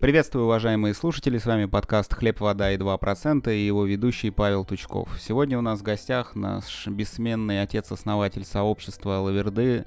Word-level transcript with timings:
Приветствую, 0.00 0.46
уважаемые 0.46 0.94
слушатели, 0.94 1.36
с 1.36 1.44
вами 1.44 1.66
подкаст 1.66 2.14
«Хлеб, 2.14 2.40
вода 2.40 2.72
и 2.72 2.78
2%» 2.78 3.54
и 3.54 3.66
его 3.66 3.84
ведущий 3.84 4.30
Павел 4.30 4.64
Тучков. 4.64 5.14
Сегодня 5.20 5.58
у 5.58 5.60
нас 5.60 5.80
в 5.80 5.82
гостях 5.82 6.34
наш 6.34 6.86
бессменный 6.86 7.60
отец-основатель 7.60 8.46
сообщества 8.46 9.18
Лаверды 9.18 9.84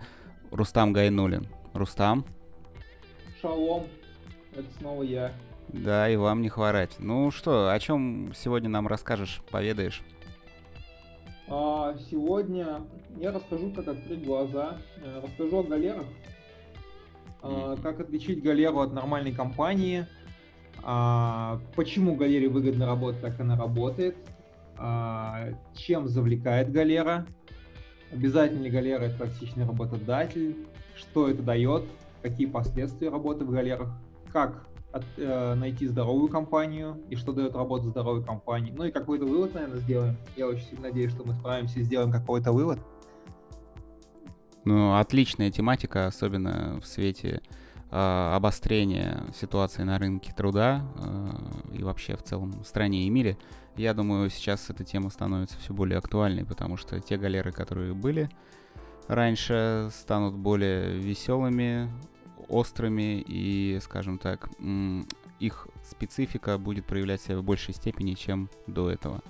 Рустам 0.52 0.94
Гайнулин. 0.94 1.48
Рустам? 1.74 2.26
Шалом, 3.42 3.88
это 4.56 4.68
снова 4.78 5.02
я. 5.02 5.34
Да, 5.70 6.08
и 6.08 6.16
вам 6.16 6.44
не 6.44 6.50
хворать. 6.50 6.92
Ну 7.00 7.32
что, 7.32 7.72
о 7.72 7.80
чем 7.80 8.34
сегодня 8.36 8.70
нам 8.70 8.88
расскажешь, 8.88 9.42
поведаешь? 9.50 10.04
А, 11.48 11.96
сегодня 12.12 12.84
я 13.18 13.32
расскажу, 13.32 13.72
как 13.72 13.88
открыть 13.88 14.24
глаза, 14.24 14.78
э, 15.04 15.22
расскажу 15.24 15.58
о 15.58 15.64
галерах, 15.64 16.06
а, 17.44 17.76
как 17.84 18.00
отличить 18.00 18.42
галеру 18.42 18.80
от 18.80 18.94
нормальной 18.94 19.34
компании, 19.34 20.08
а, 20.82 21.60
почему 21.76 22.16
галере 22.16 22.48
выгодно 22.48 22.86
работать, 22.86 23.22
как 23.22 23.40
она 23.40 23.58
работает, 23.58 24.16
а, 24.78 25.50
чем 25.76 26.08
завлекает 26.08 26.72
галера, 26.72 27.26
обязательно 28.12 28.64
ли 28.64 28.70
галера 28.70 29.04
это 29.04 29.20
токсичный 29.20 29.66
работодатель, 29.66 30.56
что 30.96 31.30
это 31.30 31.44
дает, 31.44 31.84
какие 32.22 32.48
последствия 32.48 33.10
работы 33.10 33.44
в 33.44 33.52
галерах, 33.52 33.90
как 34.32 34.66
от, 34.94 35.04
э, 35.18 35.56
найти 35.56 35.88
здоровую 35.88 36.30
компанию? 36.30 37.02
И 37.10 37.16
что 37.16 37.34
дает 37.34 37.56
работа 37.56 37.88
здоровой 37.88 38.24
компании. 38.24 38.72
Ну 38.72 38.84
и 38.84 38.92
какой-то 38.92 39.26
вывод, 39.26 39.56
наверное, 39.56 39.80
сделаем. 39.80 40.18
Я 40.36 40.48
очень 40.48 40.66
сильно 40.66 40.84
надеюсь, 40.84 41.12
что 41.12 41.24
мы 41.24 41.34
справимся 41.34 41.80
и 41.80 41.84
сделаем 41.84 42.12
какой-то 42.12 42.52
вывод. 42.52 42.80
Ну, 44.66 44.96
отличная 44.96 45.52
тематика, 45.52 46.08
особенно 46.08 46.80
в 46.82 46.86
свете 46.86 47.42
э, 47.92 48.32
обострения 48.36 49.24
ситуации 49.36 49.84
на 49.84 50.00
рынке 50.00 50.34
труда 50.36 50.86
э, 50.96 51.78
и 51.78 51.84
вообще 51.84 52.16
в 52.16 52.24
целом 52.24 52.52
в 52.52 52.66
стране 52.66 53.06
и 53.06 53.10
мире. 53.10 53.38
Я 53.76 53.94
думаю, 53.94 54.30
сейчас 54.30 54.70
эта 54.70 54.84
тема 54.84 55.10
становится 55.10 55.58
все 55.58 55.74
более 55.74 55.98
актуальной, 55.98 56.46
потому 56.46 56.78
что 56.78 57.00
те 57.00 57.18
галеры, 57.18 57.52
которые 57.52 57.94
были 57.94 58.30
раньше, 59.08 59.90
станут 59.92 60.36
более 60.36 60.98
веселыми, 60.98 61.90
острыми 62.48 63.24
и, 63.28 63.80
скажем 63.82 64.18
так, 64.18 64.50
их 65.40 65.68
специфика 65.84 66.58
будет 66.58 66.86
проявлять 66.86 67.22
себя 67.22 67.38
в 67.38 67.44
большей 67.44 67.74
степени, 67.74 68.14
чем 68.14 68.50
до 68.68 68.90
этого. 68.90 69.22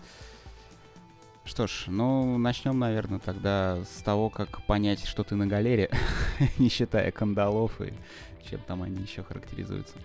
Что 1.46 1.68
ж, 1.68 1.86
ну, 1.88 2.38
начнем, 2.38 2.80
наверное, 2.80 3.20
тогда 3.20 3.84
с 3.84 4.02
того, 4.02 4.30
как 4.30 4.66
понять, 4.66 5.06
что 5.06 5.24
ты 5.24 5.36
на 5.36 5.46
галере, 5.46 5.90
не 6.58 6.70
считая 6.70 7.12
кандалов 7.12 7.82
и 7.82 7.94
чем 8.50 8.62
там 8.62 8.84
они 8.84 9.02
еще 9.02 9.24
характеризуются. 9.24 9.96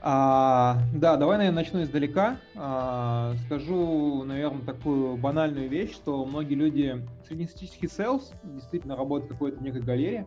А, 0.00 0.78
да, 0.94 1.16
давай, 1.16 1.38
наверное, 1.38 1.62
начну 1.62 1.82
издалека. 1.82 2.38
А, 2.54 3.34
скажу, 3.46 4.22
наверное, 4.24 4.62
такую 4.62 5.16
банальную 5.16 5.68
вещь, 5.68 5.92
что 5.92 6.24
многие 6.24 6.54
люди, 6.54 7.04
среднестатистический 7.26 7.88
селс 7.88 8.32
действительно 8.44 8.96
работает 8.96 9.32
какой-то 9.32 9.62
некой 9.62 9.82
галерее, 9.82 10.26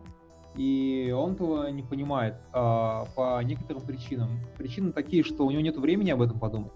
и 0.56 1.14
он 1.16 1.32
этого 1.32 1.68
не 1.68 1.82
понимает 1.82 2.34
а, 2.52 3.06
по 3.16 3.42
некоторым 3.42 3.82
причинам. 3.82 4.40
Причины 4.58 4.92
такие, 4.92 5.24
что 5.24 5.46
у 5.46 5.50
него 5.50 5.62
нет 5.62 5.78
времени 5.78 6.10
об 6.10 6.20
этом 6.20 6.38
подумать. 6.38 6.72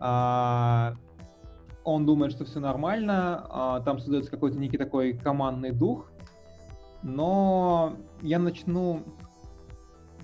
А, 0.00 0.94
он 1.86 2.04
думает, 2.04 2.32
что 2.32 2.44
все 2.44 2.58
нормально, 2.58 3.46
а, 3.48 3.80
там 3.80 4.00
создается 4.00 4.30
какой-то 4.30 4.58
некий 4.58 4.76
такой 4.76 5.12
командный 5.12 5.70
дух, 5.70 6.10
но 7.04 7.94
я 8.22 8.40
начну, 8.40 9.04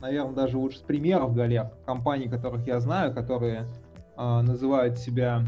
наверное, 0.00 0.34
даже 0.34 0.58
лучше 0.58 0.78
с 0.78 0.82
примеров 0.82 1.34
галер, 1.34 1.70
компаний, 1.86 2.28
которых 2.28 2.66
я 2.66 2.80
знаю, 2.80 3.14
которые 3.14 3.68
а, 4.16 4.42
называют 4.42 4.98
себя 4.98 5.44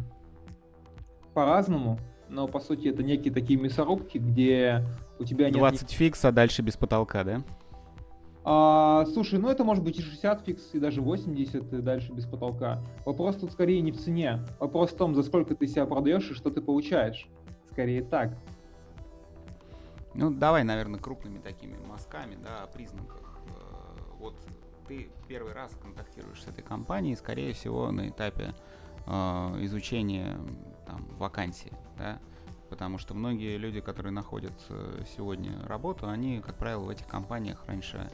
по-разному, 1.34 1.98
но 2.28 2.46
по 2.46 2.60
сути 2.60 2.86
это 2.86 3.02
некие 3.02 3.34
такие 3.34 3.58
мясорубки, 3.58 4.18
где 4.18 4.84
у 5.18 5.24
тебя 5.24 5.46
нет... 5.46 5.58
20 5.58 5.90
фикс, 5.90 6.24
а 6.24 6.30
дальше 6.30 6.62
без 6.62 6.76
потолка, 6.76 7.24
да? 7.24 7.42
А, 8.46 9.06
слушай, 9.06 9.38
ну 9.38 9.48
это 9.48 9.64
может 9.64 9.82
быть 9.82 9.98
и 9.98 10.02
60 10.02 10.42
фикс, 10.42 10.74
и 10.74 10.78
даже 10.78 11.00
80, 11.00 11.72
и 11.72 11.76
дальше 11.78 12.12
без 12.12 12.26
потолка. 12.26 12.82
Вопрос 13.06 13.36
тут 13.36 13.52
скорее 13.52 13.80
не 13.80 13.90
в 13.90 13.98
цене. 13.98 14.44
Вопрос 14.60 14.90
в 14.90 14.96
том, 14.96 15.14
за 15.14 15.22
сколько 15.22 15.54
ты 15.54 15.66
себя 15.66 15.86
продаешь 15.86 16.30
и 16.30 16.34
что 16.34 16.50
ты 16.50 16.60
получаешь. 16.60 17.26
Скорее 17.70 18.02
так. 18.02 18.36
Ну, 20.12 20.30
давай, 20.30 20.62
наверное, 20.62 21.00
крупными 21.00 21.38
такими 21.38 21.76
мазками, 21.88 22.36
да, 22.36 22.64
о 22.64 22.66
признаках. 22.66 23.38
Э, 23.48 24.00
вот 24.18 24.34
ты 24.86 25.10
первый 25.26 25.54
раз 25.54 25.72
контактируешь 25.82 26.42
с 26.42 26.46
этой 26.46 26.62
компанией, 26.62 27.16
скорее 27.16 27.54
всего, 27.54 27.90
на 27.90 28.10
этапе 28.10 28.54
э, 29.06 29.10
изучения 29.62 30.38
там, 30.86 31.04
вакансии, 31.18 31.72
да, 31.98 32.20
потому 32.68 32.98
что 32.98 33.14
многие 33.14 33.56
люди, 33.56 33.80
которые 33.80 34.12
находят 34.12 34.52
э, 34.68 35.04
сегодня 35.16 35.66
работу, 35.66 36.08
они, 36.08 36.40
как 36.40 36.58
правило, 36.58 36.84
в 36.84 36.90
этих 36.90 37.06
компаниях 37.06 37.64
раньше 37.66 38.10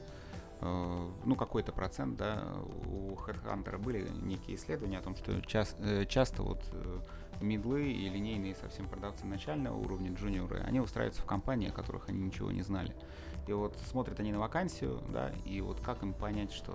ну, 0.63 1.37
какой-то 1.37 1.73
процент, 1.73 2.17
да, 2.17 2.43
у 2.87 3.15
HeadHunter 3.15 3.79
были 3.79 4.09
некие 4.23 4.57
исследования 4.57 4.99
о 4.99 5.03
том, 5.03 5.17
что 5.17 5.41
час, 5.43 5.75
э, 5.79 6.05
часто 6.07 6.43
вот 6.43 6.63
э, 6.73 6.99
мидлы 7.41 7.91
и 7.91 8.09
линейные 8.09 8.55
совсем 8.55 8.87
продавцы 8.87 9.25
начального 9.27 9.77
уровня, 9.77 10.13
джуниоры, 10.13 10.61
они 10.67 10.81
устраиваются 10.81 11.23
в 11.23 11.25
компании, 11.25 11.69
о 11.69 11.73
которых 11.73 12.09
они 12.09 12.21
ничего 12.21 12.51
не 12.51 12.63
знали. 12.63 12.95
И 13.47 13.53
вот 13.53 13.75
смотрят 13.91 14.21
они 14.21 14.33
на 14.33 14.39
вакансию, 14.39 15.01
да, 15.09 15.31
и 15.45 15.61
вот 15.61 15.81
как 15.81 16.03
им 16.03 16.13
понять, 16.13 16.53
что 16.53 16.75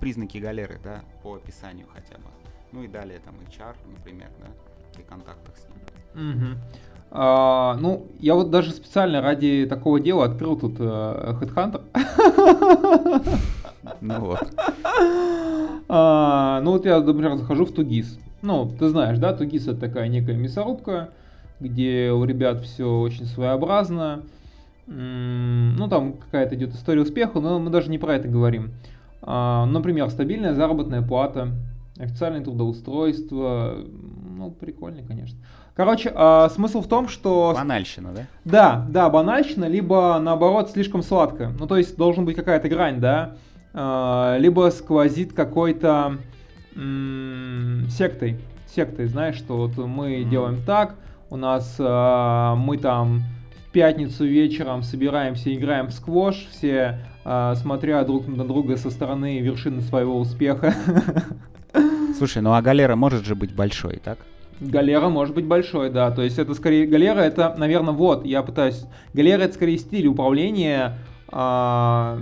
признаки 0.00 0.38
галеры, 0.38 0.80
да, 0.82 1.04
по 1.22 1.36
описанию 1.36 1.86
хотя 1.92 2.16
бы. 2.18 2.28
Ну 2.72 2.82
и 2.82 2.88
далее 2.88 3.20
там 3.20 3.36
HR, 3.36 3.76
например, 3.96 4.30
да, 4.40 4.48
при 4.94 5.02
контактах 5.02 5.56
с 5.56 5.66
ним. 5.68 5.78
Угу. 6.14 6.58
А, 7.14 7.76
ну, 7.78 8.06
я 8.20 8.34
вот 8.34 8.50
даже 8.50 8.70
специально 8.70 9.20
ради 9.20 9.66
такого 9.68 10.00
дела 10.00 10.24
открыл 10.24 10.58
тут 10.58 10.76
э, 10.78 10.82
Headhunter. 10.82 11.82
Ну 14.00 14.20
вот. 14.20 14.40
А, 15.88 16.60
ну 16.62 16.72
вот 16.72 16.86
я, 16.86 17.00
например, 17.00 17.36
захожу 17.36 17.64
в 17.66 17.72
Тугис. 17.72 18.18
Ну, 18.42 18.70
ты 18.78 18.88
знаешь, 18.88 19.18
да, 19.18 19.32
Тугис 19.32 19.68
это 19.68 19.80
такая 19.80 20.08
некая 20.08 20.36
мясорубка, 20.36 21.10
где 21.60 22.10
у 22.10 22.24
ребят 22.24 22.62
все 22.62 23.00
очень 23.00 23.26
своеобразно. 23.26 24.22
Ну, 24.86 25.88
там 25.88 26.14
какая-то 26.14 26.56
идет 26.56 26.74
история 26.74 27.02
успеха, 27.02 27.40
но 27.40 27.58
мы 27.58 27.70
даже 27.70 27.90
не 27.90 27.98
про 27.98 28.14
это 28.16 28.28
говорим. 28.28 28.72
А, 29.22 29.64
например, 29.66 30.10
стабильная 30.10 30.54
заработная 30.54 31.02
плата, 31.02 31.48
официальное 31.98 32.42
трудоустройство. 32.42 33.76
Ну, 34.36 34.50
прикольно, 34.50 35.02
конечно. 35.06 35.38
Короче, 35.74 36.12
э, 36.14 36.48
смысл 36.54 36.82
в 36.82 36.88
том, 36.88 37.08
что... 37.08 37.52
Банальщина, 37.54 38.12
да? 38.12 38.26
Да, 38.44 38.86
да, 38.88 39.08
банальщина, 39.08 39.64
либо 39.64 40.18
наоборот 40.20 40.70
слишком 40.70 41.02
сладко. 41.02 41.50
Ну, 41.58 41.66
то 41.66 41.76
есть 41.78 41.96
должен 41.96 42.26
быть 42.26 42.36
какая-то 42.36 42.68
грань, 42.68 43.00
да? 43.00 43.36
Э, 43.72 44.36
либо 44.38 44.70
сквозит 44.70 45.32
какой-то 45.32 46.18
м- 46.74 47.86
сектой. 47.88 48.38
Сектой, 48.74 49.06
знаешь, 49.06 49.36
что 49.36 49.56
вот 49.56 49.76
мы 49.78 50.20
mm. 50.20 50.28
делаем 50.28 50.62
так, 50.64 50.96
у 51.30 51.36
нас 51.36 51.76
э, 51.78 52.54
мы 52.56 52.76
там 52.76 53.22
в 53.66 53.72
пятницу 53.72 54.26
вечером 54.26 54.82
собираемся, 54.82 55.54
играем 55.54 55.86
в 55.86 55.92
сквош, 55.92 56.46
все 56.50 56.98
э, 57.24 57.54
смотря 57.56 58.04
друг 58.04 58.26
на 58.28 58.46
друга 58.46 58.76
со 58.76 58.90
стороны 58.90 59.40
вершины 59.40 59.80
своего 59.80 60.18
успеха. 60.18 60.74
Слушай, 62.18 62.42
ну 62.42 62.52
а 62.52 62.60
галера 62.60 62.96
может 62.96 63.24
же 63.24 63.34
быть 63.34 63.54
большой, 63.54 63.96
так? 63.96 64.18
Галера 64.70 65.08
может 65.08 65.34
быть 65.34 65.46
большой, 65.46 65.90
да. 65.90 66.10
То 66.10 66.22
есть 66.22 66.38
это 66.38 66.54
скорее... 66.54 66.86
Галера 66.86 67.20
это, 67.20 67.54
наверное, 67.56 67.94
вот, 67.94 68.24
я 68.24 68.42
пытаюсь... 68.42 68.84
Галера 69.12 69.42
это 69.42 69.54
скорее 69.54 69.78
стиль 69.78 70.06
управления, 70.06 70.98
а, 71.28 72.18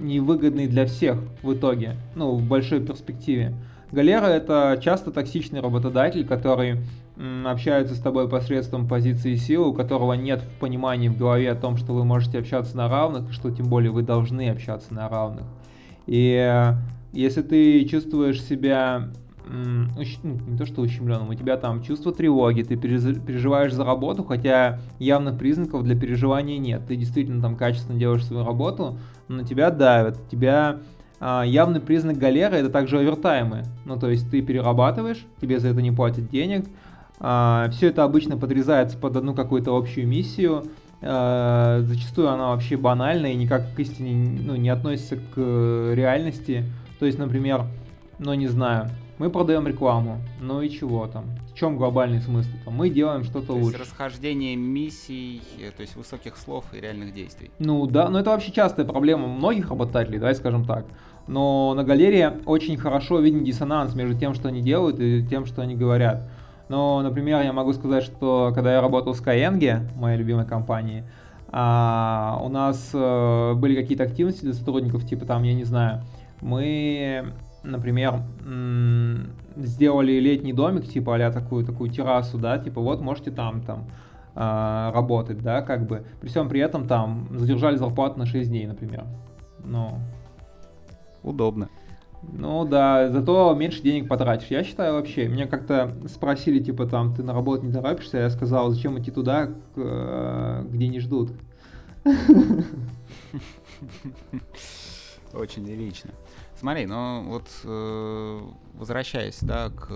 невыгодный 0.00 0.66
для 0.66 0.86
всех 0.86 1.18
в 1.42 1.52
итоге, 1.54 1.96
ну, 2.14 2.32
в 2.32 2.42
большой 2.42 2.80
перспективе. 2.80 3.54
Галера 3.92 4.26
это 4.26 4.80
часто 4.82 5.12
токсичный 5.12 5.60
работодатель, 5.60 6.26
который 6.26 6.78
м, 7.16 7.46
общается 7.46 7.94
с 7.94 8.00
тобой 8.00 8.28
посредством 8.28 8.88
позиции 8.88 9.36
силы, 9.36 9.68
у 9.68 9.72
которого 9.74 10.14
нет 10.14 10.42
понимания 10.58 11.10
в 11.10 11.16
голове 11.16 11.52
о 11.52 11.54
том, 11.54 11.76
что 11.76 11.92
вы 11.92 12.04
можете 12.04 12.38
общаться 12.38 12.76
на 12.76 12.88
равных, 12.88 13.32
что 13.32 13.50
тем 13.50 13.66
более 13.66 13.92
вы 13.92 14.02
должны 14.02 14.50
общаться 14.50 14.92
на 14.92 15.08
равных. 15.08 15.44
И 16.06 16.34
э, 16.34 16.72
если 17.12 17.42
ты 17.42 17.84
чувствуешь 17.84 18.42
себя 18.42 19.10
ну, 19.46 20.02
не 20.22 20.56
то 20.56 20.66
что 20.66 20.80
ущемленным, 20.80 21.28
у 21.28 21.34
тебя 21.34 21.56
там 21.56 21.82
чувство 21.82 22.12
тревоги, 22.12 22.62
ты 22.62 22.76
переживаешь 22.76 23.72
за 23.72 23.84
работу, 23.84 24.24
хотя 24.24 24.80
явных 24.98 25.38
признаков 25.38 25.84
для 25.84 25.94
переживания 25.94 26.58
нет. 26.58 26.82
Ты 26.86 26.96
действительно 26.96 27.42
там 27.42 27.56
качественно 27.56 27.98
делаешь 27.98 28.24
свою 28.24 28.44
работу, 28.44 28.98
но 29.28 29.42
тебя 29.42 29.70
давят, 29.70 30.18
тебя 30.30 30.80
а, 31.20 31.42
явный 31.42 31.80
признак 31.80 32.18
галеры 32.18 32.56
это 32.56 32.70
также 32.70 32.98
овертаймы. 32.98 33.64
Ну, 33.84 33.98
то 33.98 34.10
есть 34.10 34.30
ты 34.30 34.42
перерабатываешь, 34.42 35.24
тебе 35.40 35.58
за 35.58 35.68
это 35.68 35.82
не 35.82 35.92
платят 35.92 36.28
денег. 36.28 36.66
А, 37.20 37.68
все 37.70 37.88
это 37.88 38.04
обычно 38.04 38.36
подрезается 38.36 38.98
под 38.98 39.16
одну 39.16 39.34
какую-то 39.34 39.76
общую 39.76 40.06
миссию. 40.06 40.64
А, 41.02 41.80
зачастую 41.82 42.28
она 42.30 42.48
вообще 42.48 42.76
банальная 42.76 43.32
и 43.32 43.36
никак 43.36 43.74
к 43.74 43.78
истине 43.80 44.38
ну, 44.42 44.56
не 44.56 44.68
относится 44.68 45.16
к 45.16 45.92
реальности. 45.94 46.64
То 46.98 47.06
есть, 47.06 47.18
например, 47.18 47.66
ну 48.18 48.34
не 48.34 48.46
знаю, 48.46 48.90
мы 49.18 49.30
продаем 49.30 49.66
рекламу, 49.66 50.18
ну 50.40 50.60
и 50.60 50.68
чего 50.68 51.06
там? 51.06 51.24
В 51.52 51.54
чем 51.54 51.76
глобальный 51.76 52.20
смысл? 52.20 52.48
Там, 52.64 52.74
мы 52.74 52.90
делаем 52.90 53.24
что-то 53.24 53.48
То 53.48 53.52
лучше. 53.54 53.78
есть 53.78 53.80
расхождение 53.80 54.56
миссий, 54.56 55.42
э, 55.60 55.70
то 55.70 55.82
есть 55.82 55.96
высоких 55.96 56.36
слов 56.36 56.64
и 56.72 56.80
реальных 56.80 57.14
действий. 57.14 57.50
Ну 57.58 57.86
да, 57.86 58.08
но 58.08 58.20
это 58.20 58.30
вообще 58.30 58.50
частая 58.52 58.84
проблема 58.84 59.28
многих 59.28 59.70
работодателей, 59.70 60.18
давай 60.18 60.34
скажем 60.34 60.64
так. 60.64 60.86
Но 61.26 61.74
на 61.74 61.84
галерее 61.84 62.38
очень 62.44 62.76
хорошо 62.76 63.20
виден 63.20 63.44
диссонанс 63.44 63.94
между 63.94 64.18
тем, 64.18 64.34
что 64.34 64.48
они 64.48 64.60
делают, 64.60 64.98
и 65.00 65.24
тем, 65.26 65.46
что 65.46 65.62
они 65.62 65.74
говорят. 65.74 66.28
Но, 66.68 67.02
например, 67.02 67.42
я 67.42 67.52
могу 67.52 67.72
сказать, 67.72 68.04
что 68.04 68.52
когда 68.54 68.72
я 68.72 68.80
работал 68.80 69.12
в 69.12 69.20
Skyeng, 69.20 69.94
моей 69.96 70.18
любимой 70.18 70.46
компании, 70.46 71.04
а, 71.48 72.40
у 72.42 72.48
нас 72.48 72.90
а, 72.94 73.54
были 73.54 73.80
какие-то 73.80 74.04
активности 74.04 74.42
для 74.44 74.54
сотрудников, 74.54 75.06
типа 75.06 75.24
там, 75.24 75.42
я 75.44 75.54
не 75.54 75.64
знаю, 75.64 76.02
мы, 76.40 77.32
например, 77.64 78.22
сделали 79.56 80.12
летний 80.12 80.52
домик, 80.52 80.86
типа 80.86 81.16
а 81.16 81.32
такую, 81.32 81.64
такую 81.64 81.90
террасу, 81.90 82.38
да, 82.38 82.58
типа 82.58 82.80
вот 82.80 83.00
можете 83.00 83.30
там, 83.30 83.62
там 83.62 83.86
а, 84.34 84.92
работать, 84.92 85.42
да, 85.42 85.62
как 85.62 85.86
бы. 85.86 86.04
При 86.20 86.28
всем 86.28 86.48
при 86.48 86.60
этом 86.60 86.86
там 86.86 87.28
задержали 87.30 87.76
зарплату 87.76 88.18
на 88.18 88.26
6 88.26 88.48
дней, 88.48 88.66
например. 88.66 89.04
Ну, 89.64 89.98
Удобно. 91.22 91.68
ну 92.32 92.64
да, 92.66 93.08
зато 93.10 93.54
меньше 93.54 93.82
денег 93.82 94.08
потратишь. 94.08 94.48
Я 94.48 94.62
считаю 94.62 94.94
вообще, 94.94 95.28
меня 95.28 95.46
как-то 95.46 95.94
спросили, 96.06 96.58
типа 96.62 96.86
там, 96.86 97.14
ты 97.14 97.22
на 97.22 97.32
работу 97.32 97.64
не 97.64 97.72
торопишься, 97.72 98.18
я 98.18 98.28
сказал, 98.30 98.70
зачем 98.70 98.98
идти 98.98 99.10
туда, 99.10 99.50
э, 99.76 100.64
где 100.68 100.88
не 100.88 101.00
ждут. 101.00 101.32
Очень 105.32 105.66
лирично. 105.66 106.10
Смотри, 106.56 106.86
ну 106.86 107.24
вот 107.28 107.48
э, 107.64 108.40
возвращаясь, 108.74 109.40
да, 109.40 109.70
к 109.70 109.90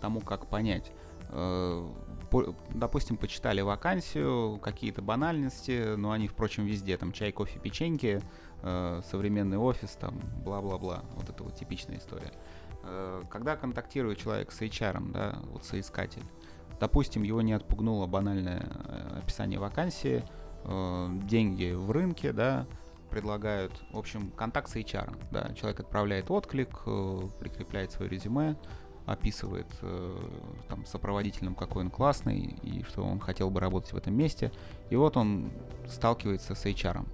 тому, 0.00 0.20
как 0.20 0.46
понять. 0.46 0.92
Э, 1.30 1.88
по- 2.30 2.54
допустим, 2.70 3.16
почитали 3.16 3.60
вакансию, 3.60 4.58
какие-то 4.58 5.00
банальности, 5.02 5.94
но 5.96 6.10
они, 6.10 6.28
впрочем, 6.28 6.66
везде, 6.66 6.96
там 6.96 7.12
чай, 7.12 7.32
кофе, 7.32 7.58
печеньки, 7.60 8.20
э, 8.62 9.00
современный 9.10 9.58
офис, 9.58 9.90
там, 10.00 10.18
бла-бла-бла, 10.44 11.04
вот 11.14 11.28
это 11.30 11.42
вот 11.44 11.54
типичная 11.54 11.98
история. 11.98 12.32
Э, 12.82 13.22
когда 13.30 13.56
контактирует 13.56 14.18
человек 14.18 14.50
с 14.52 14.60
HR, 14.60 15.12
да, 15.12 15.38
вот 15.52 15.64
соискатель, 15.64 16.22
допустим, 16.80 17.22
его 17.22 17.42
не 17.42 17.52
отпугнуло 17.52 18.06
банальное 18.06 18.66
э, 18.86 19.18
описание 19.22 19.58
вакансии, 19.58 20.24
э, 20.64 21.08
деньги 21.24 21.72
в 21.72 21.90
рынке, 21.90 22.32
да, 22.32 22.66
предлагают, 23.10 23.72
в 23.92 23.98
общем, 23.98 24.30
контакт 24.30 24.70
с 24.70 24.76
HR, 24.76 25.16
да, 25.30 25.52
человек 25.54 25.80
отправляет 25.80 26.30
отклик, 26.30 26.82
э, 26.86 27.20
прикрепляет 27.38 27.92
свое 27.92 28.10
резюме, 28.10 28.56
описывает 29.06 29.66
э, 29.82 30.16
там 30.68 30.84
сопроводительным, 30.84 31.54
какой 31.54 31.84
он 31.84 31.90
классный 31.90 32.56
и 32.62 32.82
что 32.82 33.02
он 33.02 33.20
хотел 33.20 33.50
бы 33.50 33.60
работать 33.60 33.92
в 33.92 33.96
этом 33.96 34.14
месте, 34.14 34.52
и 34.90 34.96
вот 34.96 35.16
он 35.16 35.50
сталкивается 35.88 36.54
с 36.54 36.66
HR. 36.66 37.06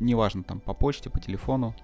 Неважно, 0.00 0.42
там 0.42 0.60
по 0.60 0.74
почте, 0.74 1.10
по 1.10 1.20
телефону, 1.20 1.74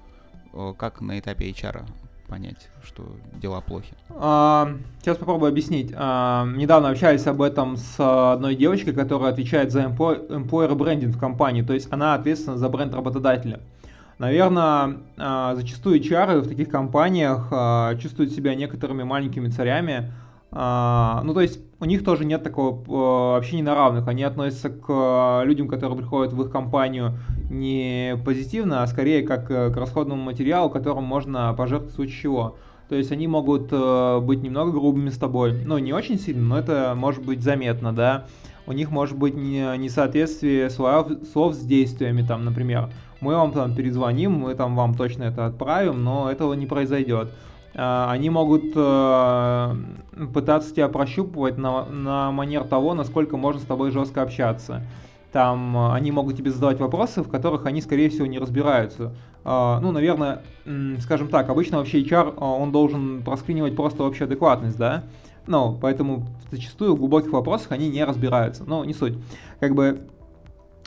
э, 0.52 0.74
как 0.76 1.00
на 1.00 1.18
этапе 1.18 1.50
HR 1.50 1.86
понять, 2.30 2.70
что 2.84 3.04
дела 3.34 3.60
плохи. 3.60 3.92
А, 4.10 4.72
Сейчас 5.00 5.16
попробую 5.18 5.50
объяснить. 5.50 5.92
А, 5.96 6.46
Недавно 6.46 6.88
общались 6.90 7.26
об 7.26 7.42
этом 7.42 7.76
с 7.76 8.32
одной 8.32 8.54
девочкой, 8.54 8.94
которая 8.94 9.32
отвечает 9.32 9.72
за 9.72 9.82
employ- 9.82 10.28
employer 10.28 10.74
брендинг 10.74 11.16
в 11.16 11.18
компании, 11.18 11.62
то 11.62 11.74
есть 11.74 11.88
она 11.92 12.14
ответственна 12.14 12.56
за 12.56 12.68
бренд 12.68 12.94
работодателя. 12.94 13.60
Наверное, 14.18 14.98
а, 15.18 15.54
зачастую 15.56 15.98
HR 16.00 16.40
в 16.40 16.48
таких 16.48 16.68
компаниях 16.68 17.48
а, 17.50 17.96
чувствуют 17.96 18.32
себя 18.32 18.54
некоторыми 18.54 19.02
маленькими 19.02 19.48
царями. 19.48 20.12
А, 20.52 21.22
Ну, 21.24 21.34
то 21.34 21.40
есть 21.40 21.60
у 21.80 21.86
них 21.86 22.04
тоже 22.04 22.26
нет 22.26 22.42
такого 22.42 23.34
э, 23.34 23.38
общения 23.38 23.62
на 23.62 23.74
равных. 23.74 24.06
Они 24.06 24.22
относятся 24.22 24.68
к 24.68 24.84
э, 24.88 25.46
людям, 25.46 25.66
которые 25.66 25.96
приходят 25.98 26.32
в 26.32 26.42
их 26.42 26.50
компанию 26.50 27.14
не 27.50 28.16
позитивно, 28.24 28.82
а 28.82 28.86
скорее 28.86 29.22
как 29.22 29.50
э, 29.50 29.70
к 29.72 29.76
расходному 29.76 30.22
материалу, 30.22 30.68
которым 30.68 31.04
можно 31.04 31.54
пожертвовать 31.54 31.92
в 31.92 31.96
случае 31.96 32.20
чего. 32.20 32.56
То 32.90 32.96
есть 32.96 33.12
они 33.12 33.28
могут 33.28 33.70
быть 34.24 34.42
немного 34.42 34.72
грубыми 34.72 35.10
с 35.10 35.16
тобой. 35.16 35.62
Ну, 35.64 35.78
не 35.78 35.92
очень 35.92 36.18
сильно, 36.18 36.42
но 36.42 36.58
это 36.58 36.94
может 36.96 37.24
быть 37.24 37.40
заметно, 37.40 37.92
да. 37.92 38.26
У 38.66 38.72
них 38.72 38.90
может 38.90 39.16
быть 39.16 39.36
не- 39.36 39.78
несоответствие 39.78 40.68
слов, 40.70 41.06
слов 41.32 41.54
с 41.54 41.60
действиями, 41.60 42.22
там, 42.22 42.44
например. 42.44 42.90
Мы 43.20 43.36
вам 43.36 43.52
там 43.52 43.76
перезвоним, 43.76 44.32
мы 44.32 44.56
там 44.56 44.74
вам 44.74 44.96
точно 44.96 45.22
это 45.22 45.46
отправим, 45.46 46.02
но 46.02 46.32
этого 46.32 46.54
не 46.54 46.66
произойдет. 46.66 47.30
А, 47.82 48.10
Они 48.10 48.28
могут 48.28 48.72
э, 48.76 49.74
пытаться 50.34 50.74
тебя 50.74 50.88
прощупывать 50.88 51.56
на, 51.56 51.86
на 51.86 52.30
манер 52.30 52.64
того, 52.64 52.92
насколько 52.92 53.38
можно 53.38 53.58
с 53.58 53.64
тобой 53.64 53.90
жестко 53.90 54.20
общаться. 54.20 54.82
Там 55.32 55.74
э, 55.74 55.92
они 55.94 56.12
могут 56.12 56.36
тебе 56.36 56.50
задавать 56.50 56.78
вопросы, 56.78 57.22
в 57.22 57.30
которых 57.30 57.64
они, 57.64 57.80
скорее 57.80 58.10
всего, 58.10 58.26
не 58.26 58.38
разбираются. 58.38 59.14
Ну, 59.42 59.90
наверное, 59.90 60.42
скажем 61.00 61.28
так, 61.28 61.48
обычно 61.48 61.78
вообще 61.78 62.02
HR, 62.02 62.36
он 62.36 62.72
должен 62.72 63.22
проскринивать 63.22 63.74
просто 63.74 64.06
общую 64.06 64.26
адекватность, 64.26 64.76
да? 64.76 65.04
Ну, 65.46 65.78
поэтому 65.80 66.26
зачастую 66.50 66.94
в 66.94 66.98
глубоких 66.98 67.32
вопросах 67.32 67.72
они 67.72 67.88
не 67.88 68.04
разбираются. 68.04 68.64
Но 68.64 68.84
не 68.84 68.92
суть. 68.92 69.14
Как 69.58 69.74
бы 69.74 70.02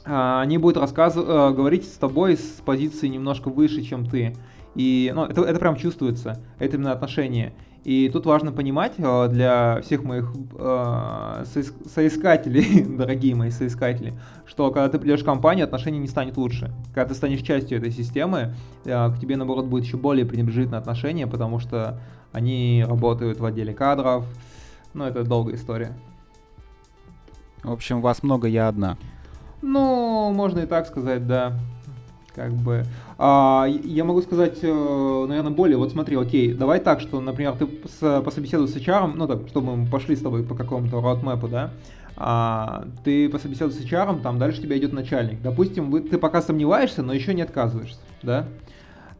они 0.05 0.59
будут 0.59 0.77
рассказывать, 0.77 1.55
говорить 1.55 1.85
с 1.85 1.97
тобой 1.97 2.37
с 2.37 2.61
позиции 2.63 3.07
немножко 3.07 3.49
выше, 3.49 3.81
чем 3.81 4.05
ты. 4.05 4.35
И 4.75 5.11
ну, 5.13 5.25
это, 5.25 5.41
это 5.41 5.59
прям 5.59 5.75
чувствуется, 5.75 6.39
это 6.59 6.77
именно 6.77 6.91
отношение. 6.91 7.53
И 7.83 8.09
тут 8.09 8.25
важно 8.25 8.53
понимать 8.53 8.93
э, 8.97 9.27
для 9.27 9.81
всех 9.81 10.03
моих 10.03 10.33
э, 10.57 11.43
соис- 11.45 11.89
соискателей, 11.89 12.83
дорогие 12.97 13.35
мои 13.35 13.49
соискатели, 13.49 14.13
что 14.45 14.71
когда 14.71 14.87
ты 14.87 14.99
придешь 14.99 15.21
в 15.21 15.25
компанию, 15.25 15.65
отношение 15.65 15.99
не 15.99 16.07
станет 16.07 16.37
лучше. 16.37 16.73
Когда 16.93 17.09
ты 17.09 17.13
станешь 17.13 17.41
частью 17.41 17.77
этой 17.77 17.91
системы, 17.91 18.55
э, 18.85 19.11
к 19.11 19.19
тебе, 19.19 19.35
наоборот, 19.35 19.65
будет 19.65 19.83
еще 19.83 19.97
более 19.97 20.25
пренебрежительное 20.25 20.79
отношение, 20.79 21.27
потому 21.27 21.59
что 21.59 21.99
они 22.31 22.85
работают 22.87 23.39
в 23.39 23.45
отделе 23.45 23.73
кадров. 23.73 24.25
Ну, 24.93 25.03
это 25.03 25.23
долгая 25.23 25.55
история. 25.55 25.93
В 27.63 27.71
общем, 27.71 28.01
вас 28.01 28.23
много, 28.23 28.47
я 28.47 28.69
одна. 28.69 28.97
Ну, 29.61 30.31
можно 30.33 30.59
и 30.59 30.65
так 30.65 30.87
сказать, 30.87 31.27
да. 31.27 31.53
Как 32.33 32.51
бы. 32.53 32.85
А, 33.17 33.67
я 33.67 34.03
могу 34.03 34.21
сказать, 34.21 34.59
э, 34.61 35.25
наверное, 35.27 35.51
более. 35.51 35.77
Вот 35.77 35.91
смотри, 35.91 36.15
окей, 36.15 36.53
давай 36.53 36.79
так, 36.79 36.99
что, 36.99 37.19
например, 37.19 37.53
ты 37.53 37.67
с, 37.87 38.21
пособеседуй 38.21 38.67
с 38.67 38.75
HR, 38.75 39.13
ну 39.15 39.27
так, 39.27 39.47
чтобы 39.47 39.75
мы 39.75 39.87
пошли 39.87 40.15
с 40.15 40.21
тобой 40.21 40.43
по 40.43 40.55
какому-то 40.55 41.01
роадмэпу, 41.01 41.47
да. 41.47 41.71
А, 42.15 42.85
ты 43.03 43.29
пособеседуй 43.29 43.73
с 43.73 43.79
HR, 43.79 44.21
там 44.21 44.39
дальше 44.39 44.61
тебя 44.61 44.77
идет 44.77 44.93
начальник. 44.93 45.41
Допустим, 45.41 45.91
вы, 45.91 46.01
ты 46.01 46.17
пока 46.17 46.41
сомневаешься, 46.41 47.03
но 47.03 47.13
еще 47.13 47.33
не 47.33 47.41
отказываешься, 47.41 47.99
да. 48.21 48.45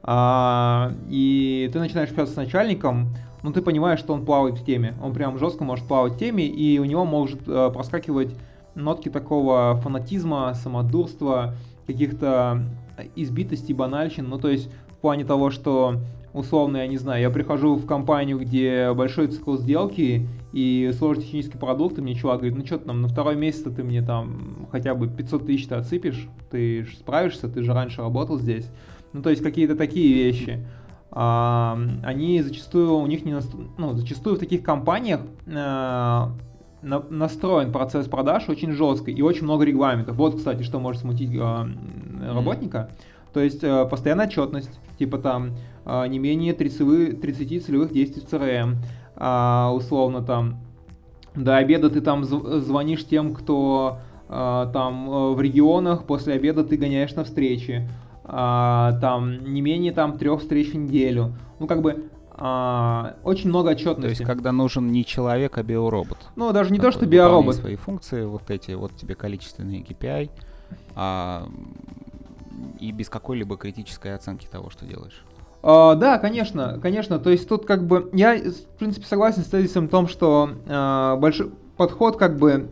А, 0.04 0.92
и 1.10 1.70
ты 1.72 1.80
начинаешь 1.80 2.10
общаться 2.10 2.34
с 2.34 2.38
начальником, 2.38 3.14
ну 3.42 3.52
ты 3.52 3.62
понимаешь, 3.62 4.00
что 4.00 4.14
он 4.14 4.26
плавает 4.26 4.58
в 4.58 4.66
теме. 4.66 4.96
Он 5.02 5.14
прям 5.14 5.38
жестко 5.38 5.64
может 5.64 5.88
плавать 5.88 6.14
в 6.14 6.18
теме, 6.18 6.46
и 6.46 6.80
у 6.80 6.86
него 6.86 7.06
может 7.06 7.42
э, 7.48 7.72
проскакивать 7.74 8.36
нотки 8.76 9.10
такого 9.10 9.80
фанатизма, 9.84 10.54
самодурства, 10.56 11.54
каких-то 11.86 12.64
избитостей, 13.16 13.74
банальщин. 13.74 14.28
Ну, 14.28 14.38
то 14.38 14.50
есть 14.50 14.70
в 14.90 14.98
плане 14.98 15.26
того, 15.26 15.50
что 15.50 16.00
условно, 16.34 16.78
я 16.78 16.88
не 16.88 16.98
знаю, 16.98 17.22
я 17.22 17.30
прихожу 17.30 17.76
в 17.76 17.86
компанию, 17.86 18.40
где 18.40 18.92
большой 18.94 19.28
цикл 19.28 19.56
сделки 19.56 20.28
и 20.52 20.92
сложный 20.98 21.24
технический 21.24 21.58
продукт, 21.58 21.98
и 21.98 22.02
мне 22.02 22.16
чувак 22.16 22.40
говорит, 22.40 22.58
ну 22.58 22.66
что 22.66 22.80
ты 22.80 22.86
там, 22.86 23.02
на 23.02 23.08
второй 23.08 23.36
месяц 23.36 23.64
ты 23.64 23.84
мне 23.84 24.02
там 24.02 24.68
хотя 24.72 24.96
бы 24.96 25.08
500 25.08 25.46
тысяч 25.46 25.68
ты 25.68 25.76
отсыпешь, 25.76 26.28
ты 26.50 26.86
ж 26.86 26.96
справишься, 26.96 27.48
ты 27.48 27.64
же 27.64 27.74
раньше 27.74 28.02
работал 28.02 28.40
здесь. 28.40 28.70
Ну, 29.14 29.22
то 29.22 29.30
есть 29.30 29.44
какие-то 29.44 29.76
такие 29.76 30.14
вещи. 30.14 30.66
А, 31.12 31.78
они 32.04 32.42
зачастую, 32.42 32.96
у 32.96 33.06
них 33.06 33.24
не 33.24 33.34
наст... 33.34 33.54
ну, 33.78 33.94
зачастую 33.94 34.36
в 34.36 34.40
таких 34.40 34.64
компаниях 34.64 35.22
а, 35.48 36.32
на- 36.84 37.06
настроен 37.10 37.72
процесс 37.72 38.08
продаж 38.08 38.50
очень 38.50 38.72
жестко 38.72 39.10
и 39.10 39.22
очень 39.22 39.44
много 39.44 39.64
регламентов. 39.66 40.16
Вот, 40.16 40.38
кстати, 40.38 40.64
что 40.64 40.80
может 40.80 41.02
смутить 41.02 41.32
а, 41.40 41.68
работника. 42.22 42.90
То 43.34 43.40
есть 43.40 43.64
а, 43.64 43.86
постоянная 43.86 44.28
отчетность, 44.28 44.80
типа 45.00 45.18
там 45.18 45.52
а, 45.86 46.06
не 46.08 46.20
менее 46.20 46.54
30, 46.54 47.22
30 47.22 47.66
целевых 47.66 47.92
действий 47.92 48.22
в 48.22 48.32
CRM, 48.32 48.76
а, 49.16 49.72
условно 49.74 50.22
там 50.22 50.58
до 51.36 51.58
обеда 51.58 51.90
ты 51.90 52.02
там 52.02 52.24
зв- 52.24 52.60
звонишь 52.60 53.06
тем, 53.06 53.34
кто 53.34 53.98
а, 54.30 54.68
там 54.72 55.10
э, 55.10 55.34
в 55.34 55.42
регионах, 55.42 56.06
после 56.06 56.34
обеда 56.34 56.64
ты 56.64 56.78
гоняешь 56.78 57.14
на 57.16 57.24
встречи, 57.24 57.88
а, 58.24 58.98
там 59.02 59.54
не 59.54 59.62
менее 59.62 59.92
там 59.92 60.18
трех 60.18 60.42
встреч 60.42 60.72
в 60.74 60.78
неделю. 60.78 61.34
Ну 61.60 61.68
как 61.68 61.82
бы 61.82 62.10
а, 62.36 63.16
очень 63.24 63.50
много 63.50 63.70
То 63.70 63.76
отчетности. 63.76 64.22
есть, 64.22 64.24
когда 64.24 64.52
нужен 64.52 64.92
не 64.92 65.06
человек, 65.06 65.58
а 65.58 65.64
биоробот. 65.64 66.18
Ну 66.36 66.52
даже 66.52 66.72
не 66.72 66.80
то, 66.80 66.92
что 66.92 67.06
биоробот. 67.06 67.56
свои 67.56 67.76
функции, 67.76 68.26
вот 68.26 68.50
эти, 68.50 68.72
вот 68.72 68.96
тебе 68.96 69.16
количественные 69.16 69.82
KPI, 69.82 70.30
а, 70.96 71.48
и 72.80 72.92
без 72.92 73.10
какой-либо 73.10 73.58
критической 73.58 74.16
оценки 74.16 74.48
того, 74.48 74.70
что 74.70 74.86
делаешь. 74.86 75.24
Uh, 75.62 75.96
да, 75.96 76.20
конечно, 76.20 76.78
конечно. 76.82 77.20
То 77.20 77.30
есть 77.30 77.48
тут 77.48 77.66
как 77.66 77.88
бы 77.88 78.10
я, 78.12 78.36
в 78.36 78.78
принципе, 78.78 79.06
согласен 79.06 79.44
с 79.44 79.48
тезисом 79.48 79.88
в 79.88 79.90
том, 79.90 80.10
что 80.10 80.50
uh, 80.66 81.18
большой 81.18 81.52
подход 81.78 82.18
как 82.18 82.38
бы 82.38 82.68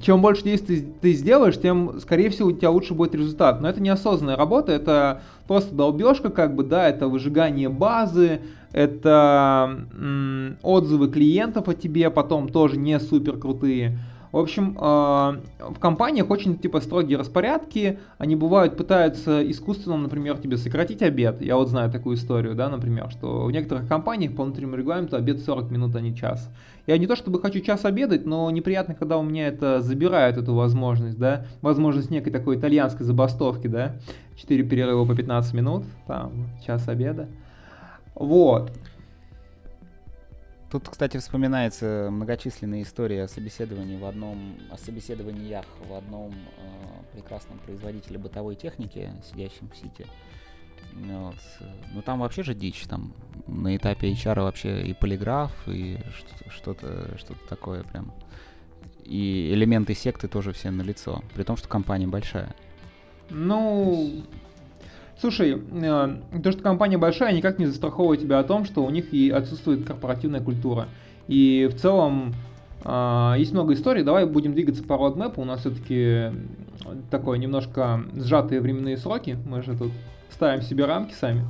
чем 0.00 0.20
больше 0.20 0.42
действий 0.42 0.86
ты 1.00 1.12
сделаешь, 1.12 1.60
тем, 1.60 2.00
скорее 2.00 2.30
всего, 2.30 2.48
у 2.48 2.52
тебя 2.52 2.70
лучше 2.70 2.94
будет 2.94 3.14
результат. 3.14 3.60
Но 3.60 3.68
это 3.68 3.80
неосознанная 3.80 4.36
работа, 4.36 4.72
это 4.72 5.22
просто 5.46 5.74
долбежка, 5.74 6.30
как 6.30 6.54
бы, 6.54 6.64
да, 6.64 6.88
это 6.88 7.08
выжигание 7.08 7.68
базы, 7.68 8.40
это 8.72 9.86
м- 9.94 10.58
отзывы 10.62 11.08
клиентов 11.08 11.68
о 11.68 11.74
тебе 11.74 12.10
потом 12.10 12.48
тоже 12.48 12.76
не 12.76 13.00
супер 13.00 13.38
крутые. 13.38 13.98
В 14.32 14.38
общем, 14.38 14.76
а, 14.78 15.40
в 15.58 15.78
компаниях 15.78 16.28
очень 16.28 16.58
типа 16.58 16.80
строгие 16.80 17.16
распорядки. 17.16 18.00
Они 18.18 18.36
бывают 18.36 18.76
пытаются 18.76 19.48
искусственно, 19.50 19.96
например, 19.96 20.36
тебе 20.36 20.58
сократить 20.58 21.00
обед. 21.00 21.40
Я 21.40 21.56
вот 21.56 21.68
знаю 21.68 21.90
такую 21.90 22.16
историю, 22.16 22.54
да, 22.54 22.68
например, 22.68 23.10
что 23.10 23.46
в 23.46 23.50
некоторых 23.50 23.88
компаниях 23.88 24.34
по 24.34 24.44
внутреннему 24.44 24.76
регламенту 24.76 25.16
обед 25.16 25.40
40 25.40 25.70
минут, 25.70 25.96
а 25.96 26.02
не 26.02 26.14
час. 26.14 26.50
Я 26.86 26.98
не 26.98 27.06
то 27.06 27.16
чтобы 27.16 27.40
хочу 27.40 27.60
час 27.60 27.84
обедать, 27.84 28.26
но 28.26 28.48
неприятно, 28.50 28.94
когда 28.94 29.18
у 29.18 29.22
меня 29.22 29.48
это 29.48 29.80
забирают 29.80 30.36
эту 30.36 30.54
возможность, 30.54 31.18
да, 31.18 31.46
возможность 31.60 32.10
некой 32.10 32.32
такой 32.32 32.56
итальянской 32.56 33.04
забастовки, 33.04 33.66
да, 33.66 33.96
4 34.36 34.62
перерыва 34.64 35.04
по 35.04 35.16
15 35.16 35.52
минут, 35.54 35.84
там, 36.06 36.48
час 36.64 36.88
обеда. 36.88 37.28
Вот. 38.14 38.70
Тут, 40.70 40.88
кстати, 40.88 41.16
вспоминается 41.16 42.08
многочисленные 42.10 42.82
истории 42.82 43.18
о 43.18 43.28
собеседовании 43.28 43.96
в 43.96 44.04
одном, 44.04 44.56
о 44.70 44.76
собеседованиях 44.76 45.64
в 45.88 45.94
одном 45.94 46.32
э, 46.32 47.14
прекрасном 47.14 47.58
производителе 47.58 48.18
бытовой 48.18 48.56
техники, 48.56 49.10
сидящем 49.30 49.68
в 49.70 49.76
Сити. 49.76 50.06
Вот. 50.94 51.36
Ну 51.94 52.02
там 52.02 52.20
вообще 52.20 52.42
же 52.42 52.54
дичь, 52.54 52.84
там 52.88 53.12
на 53.46 53.76
этапе 53.76 54.12
HR 54.12 54.42
вообще 54.42 54.82
и 54.82 54.94
полиграф, 54.94 55.52
и 55.68 55.98
что-то, 56.48 57.16
что-то 57.18 57.40
такое 57.48 57.82
прям. 57.82 58.12
И 59.04 59.50
элементы 59.52 59.94
секты 59.94 60.26
тоже 60.26 60.52
все 60.52 60.70
на 60.70 60.82
лицо, 60.82 61.22
при 61.34 61.44
том, 61.44 61.56
что 61.56 61.68
компания 61.68 62.06
большая. 62.06 62.54
Ну, 63.30 64.24
Слушай, 65.18 65.58
э, 65.72 66.16
то, 66.42 66.52
что 66.52 66.62
компания 66.62 66.98
большая, 66.98 67.32
никак 67.32 67.58
не 67.58 67.66
застраховывает 67.66 68.20
тебя 68.20 68.38
о 68.38 68.44
том, 68.44 68.66
что 68.66 68.84
у 68.84 68.90
них 68.90 69.14
и 69.14 69.30
отсутствует 69.30 69.86
корпоративная 69.86 70.40
культура. 70.40 70.88
И 71.26 71.68
в 71.72 71.76
целом 71.76 72.34
э, 72.84 73.34
есть 73.38 73.52
много 73.52 73.72
историй. 73.72 74.02
Давай 74.02 74.26
будем 74.26 74.52
двигаться 74.52 74.82
по 74.82 74.98
родмэпу. 74.98 75.40
У 75.40 75.44
нас 75.46 75.60
все-таки 75.60 76.32
такое 77.10 77.38
немножко 77.38 78.02
сжатые 78.14 78.60
временные 78.60 78.98
сроки. 78.98 79.38
Мы 79.46 79.62
же 79.62 79.76
тут 79.76 79.90
ставим 80.30 80.62
себе 80.62 80.84
рамки 80.84 81.14
сами. 81.14 81.44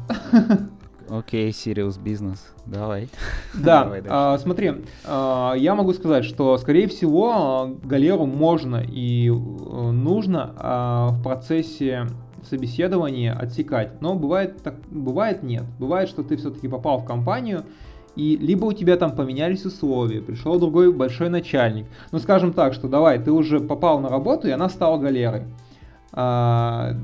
Окей, 1.09 1.51
serious 1.51 2.03
business. 2.03 2.39
Давай. 2.67 3.09
Да, 3.55 3.85
Давай 3.85 4.03
а, 4.09 4.39
смотри, 4.39 4.83
а, 5.05 5.55
я 5.55 5.75
могу 5.75 5.93
сказать, 5.93 6.25
что, 6.25 6.59
скорее 6.59 6.89
всего, 6.89 7.77
галеру 7.85 8.27
можно 8.27 8.83
и 8.87 9.29
э, 9.29 9.33
нужно 9.33 10.55
а, 10.57 11.09
в 11.11 11.23
процессе 11.23 12.07
собеседование 12.43 13.33
отсекать. 13.33 14.01
Но 14.01 14.15
бывает, 14.15 14.63
так, 14.63 14.77
бывает 14.91 15.43
нет. 15.43 15.65
Бывает, 15.79 16.09
что 16.09 16.23
ты 16.23 16.37
все-таки 16.37 16.69
попал 16.69 16.99
в 16.99 17.05
компанию, 17.05 17.65
и 18.15 18.37
либо 18.37 18.65
у 18.65 18.73
тебя 18.73 18.97
там 18.97 19.15
поменялись 19.15 19.65
условия, 19.65 20.21
пришел 20.23 20.59
другой 20.59 20.93
большой 20.93 21.29
начальник. 21.29 21.87
Ну, 22.13 22.19
скажем 22.19 22.53
так, 22.53 22.73
что 22.73 22.89
давай, 22.89 23.19
ты 23.19 23.31
уже 23.31 23.61
попал 23.61 24.01
на 24.01 24.09
работу, 24.09 24.49
и 24.49 24.53
она 24.53 24.69
стала 24.69 24.99
галерой. 24.99 25.45
А, 26.13 26.95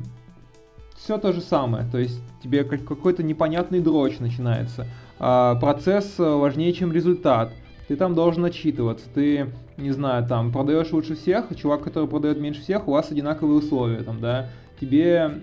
все 1.03 1.19
то 1.19 1.33
же 1.33 1.41
самое, 1.41 1.85
то 1.91 1.99
есть 1.99 2.21
тебе 2.43 2.63
какой-то 2.65 3.23
непонятный 3.23 3.81
дрочь 3.81 4.21
начинается. 4.21 4.87
А, 5.19 5.57
процесс 5.57 6.15
важнее, 6.19 6.73
чем 6.73 6.93
результат. 6.93 7.53
Ты 7.89 7.97
там 7.97 8.15
должен 8.15 8.45
отчитываться, 8.45 9.07
ты, 9.13 9.51
не 9.77 9.91
знаю, 9.91 10.27
там, 10.27 10.53
продаешь 10.53 10.93
лучше 10.93 11.17
всех, 11.17 11.47
а 11.51 11.55
чувак, 11.55 11.83
который 11.83 12.09
продает 12.09 12.41
меньше 12.41 12.63
всех, 12.63 12.87
у 12.87 12.93
вас 12.93 13.11
одинаковые 13.11 13.59
условия, 13.59 14.03
там, 14.05 14.21
да, 14.21 14.49
тебе 14.81 15.43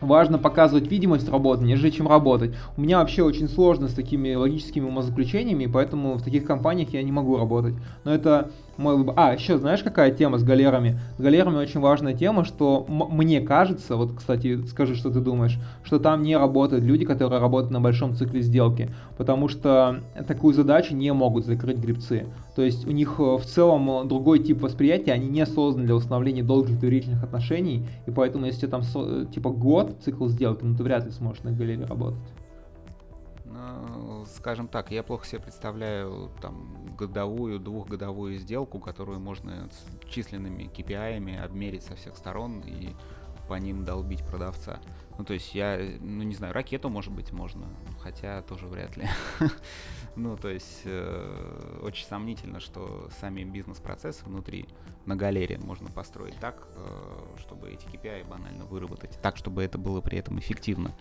важно 0.00 0.38
показывать 0.38 0.90
видимость 0.90 1.28
работы, 1.28 1.64
нежели 1.64 1.90
чем 1.90 2.08
работать. 2.08 2.54
У 2.76 2.80
меня 2.82 2.98
вообще 2.98 3.22
очень 3.22 3.48
сложно 3.48 3.88
с 3.88 3.94
такими 3.94 4.34
логическими 4.34 4.84
умозаключениями, 4.84 5.66
поэтому 5.66 6.14
в 6.14 6.22
таких 6.22 6.44
компаниях 6.44 6.90
я 6.90 7.02
не 7.02 7.12
могу 7.12 7.36
работать. 7.36 7.74
Но 8.04 8.14
это 8.14 8.50
мой 8.80 8.96
выбор. 8.96 9.14
А, 9.16 9.34
еще 9.34 9.58
знаешь, 9.58 9.82
какая 9.82 10.10
тема 10.10 10.38
с 10.38 10.42
галерами? 10.42 10.98
С 11.18 11.20
галерами 11.20 11.56
очень 11.56 11.80
важная 11.80 12.14
тема, 12.14 12.44
что 12.44 12.86
мне 12.88 13.40
кажется, 13.40 13.96
вот, 13.96 14.14
кстати, 14.16 14.64
скажи, 14.64 14.94
что 14.94 15.10
ты 15.10 15.20
думаешь, 15.20 15.58
что 15.84 15.98
там 15.98 16.22
не 16.22 16.36
работают 16.36 16.82
люди, 16.82 17.04
которые 17.04 17.40
работают 17.40 17.70
на 17.70 17.80
большом 17.80 18.14
цикле 18.14 18.40
сделки, 18.40 18.90
потому 19.16 19.48
что 19.48 20.02
такую 20.26 20.54
задачу 20.54 20.94
не 20.96 21.12
могут 21.12 21.44
закрыть 21.44 21.76
грибцы. 21.76 22.26
То 22.56 22.62
есть 22.62 22.86
у 22.86 22.90
них 22.90 23.16
э, 23.18 23.22
в 23.22 23.44
целом 23.44 24.08
другой 24.08 24.38
тип 24.40 24.62
восприятия, 24.62 25.12
они 25.12 25.28
не 25.28 25.46
созданы 25.46 25.86
для 25.86 25.94
установления 25.94 26.42
долгих 26.42 26.80
доверительных 26.80 27.22
отношений, 27.22 27.86
и 28.06 28.10
поэтому 28.10 28.46
если 28.46 28.66
там 28.66 28.82
э, 28.94 29.26
типа 29.32 29.50
год 29.50 29.96
цикл 30.04 30.26
сделки, 30.28 30.64
ну 30.64 30.74
ты 30.74 30.82
вряд 30.82 31.04
ли 31.04 31.10
сможешь 31.10 31.42
на 31.42 31.52
галерее 31.52 31.86
работать. 31.86 32.20
Ну, 33.50 34.24
скажем 34.26 34.68
так, 34.68 34.92
я 34.92 35.02
плохо 35.02 35.26
себе 35.26 35.42
представляю 35.42 36.30
там 36.40 36.94
годовую, 36.96 37.58
двухгодовую 37.58 38.38
сделку, 38.38 38.78
которую 38.78 39.18
можно 39.18 39.68
численными 40.08 40.70
KPI 40.72 41.36
обмерить 41.38 41.82
со 41.82 41.96
всех 41.96 42.16
сторон 42.16 42.60
и 42.60 42.94
по 43.48 43.54
ним 43.54 43.84
долбить 43.84 44.24
продавца. 44.24 44.78
Ну, 45.18 45.24
то 45.24 45.34
есть 45.34 45.56
я, 45.56 45.76
ну, 45.98 46.22
не 46.22 46.36
знаю, 46.36 46.54
ракету, 46.54 46.88
может 46.88 47.12
быть, 47.12 47.32
можно, 47.32 47.66
хотя 47.98 48.42
тоже 48.42 48.68
вряд 48.68 48.96
ли. 48.96 49.08
ну, 50.16 50.36
то 50.36 50.48
есть 50.48 50.82
э, 50.84 51.80
очень 51.82 52.06
сомнительно, 52.06 52.60
что 52.60 53.10
сами 53.20 53.42
бизнес-процессы 53.42 54.24
внутри 54.24 54.68
на 55.04 55.16
галерее 55.16 55.58
можно 55.58 55.90
построить 55.90 56.38
так, 56.38 56.68
э, 56.76 57.38
чтобы 57.38 57.70
эти 57.70 57.86
KPI 57.86 58.28
банально 58.28 58.66
выработать, 58.66 59.18
так, 59.20 59.36
чтобы 59.36 59.64
это 59.64 59.78
было 59.78 60.00
при 60.00 60.18
этом 60.18 60.38
эффективно. 60.38 60.94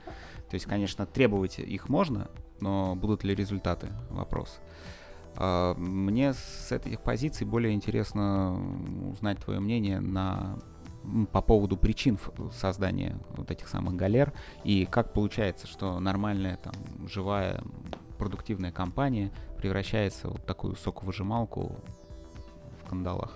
То 0.50 0.56
есть, 0.56 0.65
конечно, 0.65 1.06
требовать 1.06 1.60
их 1.60 1.89
можно, 1.89 2.29
но 2.60 2.96
будут 2.96 3.24
ли 3.24 3.36
результаты? 3.36 3.89
Вопрос. 4.10 4.60
Э, 5.36 5.74
мне 5.77 6.34
с 6.34 6.72
этих 6.72 7.01
позиций 7.01 7.46
более 7.46 7.74
интересно 7.74 8.60
узнать 9.12 9.39
твое 9.39 9.60
мнение 9.60 10.00
на 10.00 10.60
по 11.32 11.41
поводу 11.41 11.77
причин 11.77 12.20
создания 12.51 13.18
вот 13.29 13.50
этих 13.51 13.68
самых 13.68 13.96
галер 13.96 14.34
и 14.63 14.86
как 14.86 15.13
получается, 15.13 15.65
что 15.65 16.00
нормальная 16.00 16.58
там 16.58 16.74
живая 17.08 17.63
продуктивная 18.18 18.72
компания 18.72 19.32
превращается 19.58 20.29
в 20.29 20.41
такую 20.41 20.75
соковыжималку 20.75 21.77
в 22.84 22.89
кандалах. 22.89 23.34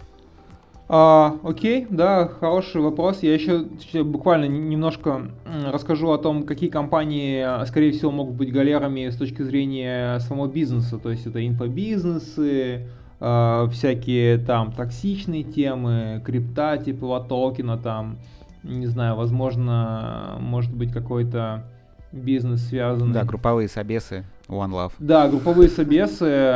А, 0.96 1.40
окей, 1.42 1.88
да, 1.90 2.28
хороший 2.28 2.80
вопрос. 2.80 3.24
Я 3.24 3.34
еще, 3.34 3.66
буквально 4.04 4.46
немножко 4.46 5.32
расскажу 5.72 6.12
о 6.12 6.20
том, 6.20 6.44
какие 6.44 6.70
компании, 6.70 7.66
скорее 7.66 7.94
всего, 7.94 8.12
могут 8.12 8.36
быть 8.36 8.54
галерами 8.54 9.10
с 9.10 9.16
точки 9.16 9.42
зрения 9.42 10.20
самого 10.20 10.46
бизнеса. 10.46 11.00
То 11.00 11.10
есть 11.10 11.26
это 11.26 11.48
инфобизнесы, 11.48 12.86
э, 13.20 13.68
всякие 13.72 14.38
там 14.38 14.72
токсичные 14.72 15.42
темы, 15.42 16.22
крипта 16.24 16.78
типа 16.78 17.26
токена 17.28 17.80
там, 17.80 18.20
не 18.62 18.86
знаю, 18.86 19.16
возможно, 19.16 20.38
может 20.42 20.76
быть 20.76 20.92
какой-то 20.92 21.64
бизнес 22.12 22.68
связанный. 22.68 23.14
Да, 23.14 23.24
групповые 23.24 23.68
собесы, 23.68 24.26
One 24.48 24.70
Love. 24.70 24.92
Да, 25.00 25.28
групповые 25.28 25.70
собесы, 25.70 26.54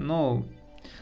ну, 0.00 0.44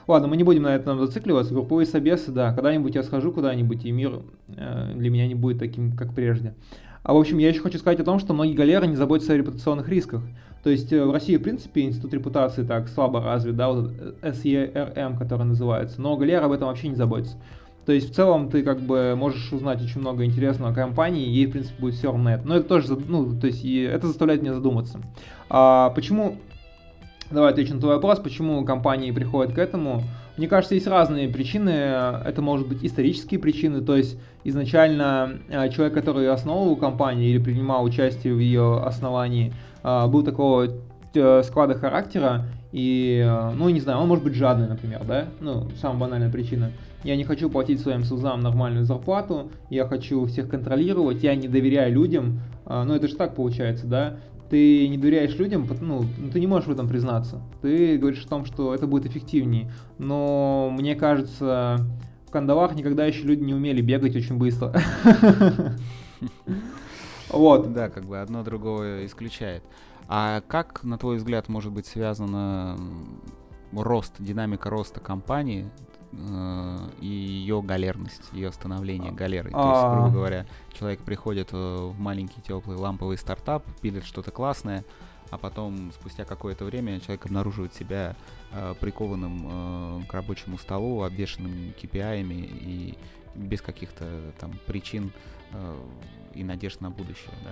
ладно, 0.07 0.29
мы 0.29 0.37
не 0.37 0.45
будем 0.45 0.63
на 0.63 0.75
этом 0.75 0.99
зацикливаться. 0.99 1.55
Групповые 1.55 1.87
собесы, 1.87 2.31
да, 2.33 2.53
когда-нибудь 2.53 2.95
я 2.95 3.03
схожу 3.03 3.33
куда-нибудь, 3.33 3.85
и 3.85 3.93
мир 3.93 4.21
э, 4.49 4.93
для 4.95 5.11
меня 5.11 5.27
не 5.27 5.35
будет 5.35 5.59
таким, 5.59 5.97
как 5.97 6.15
прежде. 6.15 6.55
А 7.03 7.13
в 7.13 7.17
общем, 7.19 7.39
я 7.39 7.49
еще 7.49 7.61
хочу 7.61 7.79
сказать 7.79 8.01
о 8.01 8.05
том, 8.05 8.19
что 8.19 8.33
многие 8.33 8.55
галеры 8.55 8.87
не 8.87 8.97
заботятся 8.97 9.35
о 9.35 9.37
репутационных 9.37 9.89
рисках. 9.89 10.23
То 10.63 10.71
есть 10.71 10.93
э, 10.93 11.05
в 11.05 11.13
России, 11.13 11.37
в 11.37 11.43
принципе, 11.43 11.83
институт 11.83 12.15
репутации 12.15 12.65
так 12.65 12.89
слабо 12.89 13.23
развит, 13.23 13.57
да, 13.57 13.71
вот 13.71 13.93
SERM, 14.23 15.19
который 15.19 15.45
называется, 15.45 16.01
но 16.01 16.17
галера 16.17 16.47
об 16.47 16.53
этом 16.53 16.69
вообще 16.69 16.89
не 16.89 16.97
заботится. 16.97 17.37
То 17.85 17.93
есть 17.93 18.11
в 18.11 18.15
целом 18.15 18.49
ты 18.49 18.63
как 18.63 18.81
бы 18.81 19.15
можешь 19.15 19.53
узнать 19.53 19.83
очень 19.83 20.01
много 20.01 20.25
интересного 20.25 20.73
о 20.73 20.75
компании, 20.75 21.29
ей 21.29 21.47
в 21.47 21.51
принципе 21.51 21.79
будет 21.81 21.95
все 21.95 22.07
равно 22.07 22.33
это. 22.33 22.49
Но 22.49 22.57
это 22.57 22.67
тоже, 22.67 22.97
ну, 22.97 23.39
то 23.39 23.47
есть 23.47 23.63
и 23.63 23.83
это 23.83 24.07
заставляет 24.07 24.41
меня 24.41 24.55
задуматься. 24.55 25.01
А 25.51 25.91
почему, 25.91 26.37
давай 27.31 27.53
отвечу 27.53 27.75
на 27.75 27.81
твой 27.81 27.95
вопрос, 27.95 28.19
почему 28.19 28.65
компании 28.65 29.11
приходят 29.11 29.53
к 29.53 29.59
этому? 29.59 30.03
Мне 30.37 30.49
кажется, 30.49 30.75
есть 30.75 30.89
разные 30.89 31.29
причины. 31.29 31.71
Это 31.71 32.43
может 32.43 32.67
быть 32.67 32.85
исторические 32.85 33.39
причины, 33.39 33.83
то 33.83 33.97
есть 33.97 34.19
изначально 34.43 35.39
э, 35.49 35.71
человек, 35.71 35.95
который 35.95 36.29
основывал 36.29 36.77
компанию 36.77 37.31
или 37.31 37.39
принимал 37.39 37.85
участие 37.85 38.35
в 38.35 38.39
ее 38.39 38.83
основании, 38.85 39.53
а, 39.83 40.09
был 40.09 40.25
такого 40.25 40.69
э, 41.15 41.43
склада 41.45 41.75
характера, 41.75 42.47
И, 42.73 43.23
э, 43.25 43.53
ну, 43.55 43.69
не 43.69 43.81
знаю, 43.81 44.01
он 44.01 44.09
может 44.09 44.25
быть 44.25 44.35
жадный, 44.35 44.67
например, 44.67 45.05
да? 45.07 45.27
Ну, 45.41 45.69
самая 45.81 46.01
банальная 46.01 46.31
причина. 46.31 46.73
Я 47.05 47.15
не 47.15 47.23
хочу 47.23 47.49
платить 47.49 47.81
своим 47.81 48.03
сузам 48.03 48.41
нормальную 48.41 48.85
зарплату, 48.85 49.53
я 49.71 49.87
хочу 49.87 50.27
всех 50.27 50.49
контролировать, 50.49 51.23
я 51.23 51.37
не 51.37 51.47
доверяю 51.47 51.93
людям. 51.93 52.41
Ну, 52.67 52.95
это 52.95 53.09
же 53.09 53.15
так 53.15 53.35
получается, 53.35 53.87
да? 53.87 54.17
Ты 54.55 54.87
не 54.87 54.99
доверяешь 54.99 55.35
людям, 55.35 55.69
ну, 55.81 56.05
ты 56.33 56.39
не 56.39 56.47
можешь 56.47 56.69
в 56.69 56.71
этом 56.71 56.87
признаться. 56.87 57.43
Ты 57.61 57.99
говоришь 57.99 58.25
о 58.25 58.29
том, 58.29 58.45
что 58.45 58.73
это 58.73 58.87
будет 58.87 59.05
эффективнее. 59.05 59.69
Но 59.99 60.71
мне 60.71 60.95
кажется, 60.95 61.85
в 62.25 62.31
кандалах 62.31 62.77
никогда 62.77 63.05
еще 63.05 63.25
люди 63.25 63.43
не 63.43 63.53
умели 63.53 63.83
бегать 63.83 64.15
очень 64.15 64.39
быстро. 64.39 64.73
Вот. 67.31 67.73
Да, 67.73 67.89
как 67.89 68.05
бы 68.05 68.21
одно 68.21 68.45
другое 68.45 69.07
исключает. 69.07 69.65
А 70.07 70.41
как, 70.47 70.85
на 70.85 70.99
твой 70.99 71.17
взгляд, 71.17 71.49
может 71.49 71.73
быть 71.73 71.87
связано 71.87 72.79
рост, 73.73 74.15
динамика 74.21 74.71
роста 74.71 75.01
компании 75.01 75.69
и 77.01 77.07
ее 77.07 77.63
галерность, 77.63 78.23
ее 78.33 78.53
становление 78.53 79.11
а, 79.11 79.15
галерой? 79.15 79.53
То 79.53 79.71
есть, 79.71 79.83
грубо 79.83 80.07
а. 80.07 80.11
говоря, 80.11 80.47
человек 80.73 81.01
приходит 81.01 81.53
в 81.53 81.95
маленький 81.99 82.41
теплый 82.41 82.77
ламповый 82.77 83.19
стартап, 83.19 83.65
пилит 83.81 84.05
что-то 84.05 84.31
классное, 84.31 84.85
а 85.31 85.39
потом 85.39 85.93
спустя 85.93 86.25
какое-то 86.25 86.65
время 86.65 87.01
человек 87.01 87.27
обнаруживает 87.27 87.75
себя 87.75 88.15
э, 88.53 88.75
прикованным 88.79 90.03
э, 90.03 90.07
к 90.07 90.15
рабочему 90.15 90.59
столу, 90.59 91.03
обвешенным 91.03 91.73
KPI 91.81 92.23
и 92.23 92.99
без 93.35 93.61
каких-то 93.61 94.33
там 94.39 94.53
причин 94.67 95.13
э, 95.53 95.77
и 96.35 96.45
надежд 96.45 96.81
на 96.81 96.91
будущее, 96.91 97.35
да? 97.43 97.51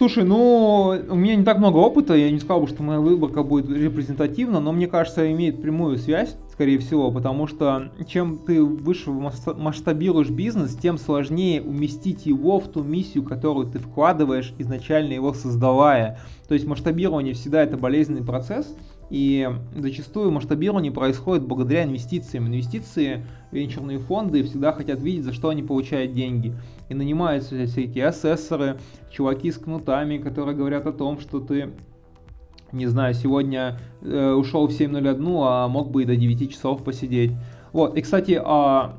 Слушай, 0.00 0.24
ну, 0.24 0.98
у 1.10 1.14
меня 1.14 1.36
не 1.36 1.44
так 1.44 1.58
много 1.58 1.76
опыта, 1.76 2.14
я 2.14 2.30
не 2.30 2.38
сказал 2.38 2.62
бы, 2.62 2.68
что 2.68 2.82
моя 2.82 3.00
выборка 3.00 3.42
будет 3.42 3.68
репрезентативна, 3.68 4.58
но 4.58 4.72
мне 4.72 4.86
кажется, 4.86 5.30
имеет 5.30 5.60
прямую 5.60 5.98
связь, 5.98 6.36
скорее 6.50 6.78
всего, 6.78 7.10
потому 7.10 7.46
что 7.46 7.92
чем 8.08 8.38
ты 8.38 8.62
выше 8.62 9.10
масштабируешь 9.10 10.30
бизнес, 10.30 10.74
тем 10.74 10.96
сложнее 10.96 11.60
уместить 11.60 12.24
его 12.24 12.60
в 12.60 12.68
ту 12.68 12.82
миссию, 12.82 13.24
которую 13.24 13.66
ты 13.66 13.78
вкладываешь, 13.78 14.54
изначально 14.56 15.12
его 15.12 15.34
создавая. 15.34 16.18
То 16.48 16.54
есть 16.54 16.66
масштабирование 16.66 17.34
всегда 17.34 17.62
это 17.62 17.76
болезненный 17.76 18.24
процесс, 18.24 18.74
и 19.10 19.50
зачастую 19.76 20.30
масштабирование 20.30 20.92
происходит 20.92 21.44
благодаря 21.44 21.84
инвестициям. 21.84 22.46
Инвестиции, 22.46 23.26
венчурные 23.52 23.98
фонды 23.98 24.42
всегда 24.42 24.72
хотят 24.72 25.00
видеть, 25.00 25.24
за 25.24 25.32
что 25.32 25.48
они 25.48 25.62
получают 25.62 26.12
деньги. 26.12 26.54
И 26.88 26.94
нанимаются 26.94 27.66
всякие 27.66 28.06
асессоры, 28.06 28.78
чуваки 29.10 29.50
с 29.50 29.58
кнутами, 29.58 30.18
которые 30.18 30.56
говорят 30.56 30.86
о 30.86 30.92
том, 30.92 31.20
что 31.20 31.40
ты 31.40 31.70
не 32.72 32.86
знаю, 32.86 33.14
сегодня 33.14 33.78
э, 34.00 34.32
ушел 34.32 34.68
в 34.68 34.70
7.01, 34.70 35.42
а 35.44 35.68
мог 35.68 35.90
бы 35.90 36.02
и 36.02 36.06
до 36.06 36.14
9 36.14 36.52
часов 36.52 36.84
посидеть. 36.84 37.32
Вот, 37.72 37.96
и, 37.96 38.00
кстати, 38.00 38.40
а, 38.42 38.96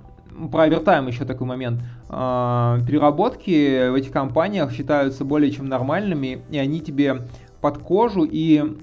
про 0.52 0.64
овертайм 0.64 1.08
еще 1.08 1.26
такой 1.26 1.48
момент. 1.48 1.82
А, 2.10 2.80
переработки 2.86 3.90
в 3.90 3.96
этих 3.96 4.12
компаниях 4.12 4.74
считаются 4.74 5.24
более 5.24 5.52
чем 5.52 5.68
нормальными, 5.68 6.42
и 6.50 6.58
они 6.58 6.82
тебе 6.82 7.28
под 7.62 7.78
кожу 7.78 8.28
и 8.30 8.78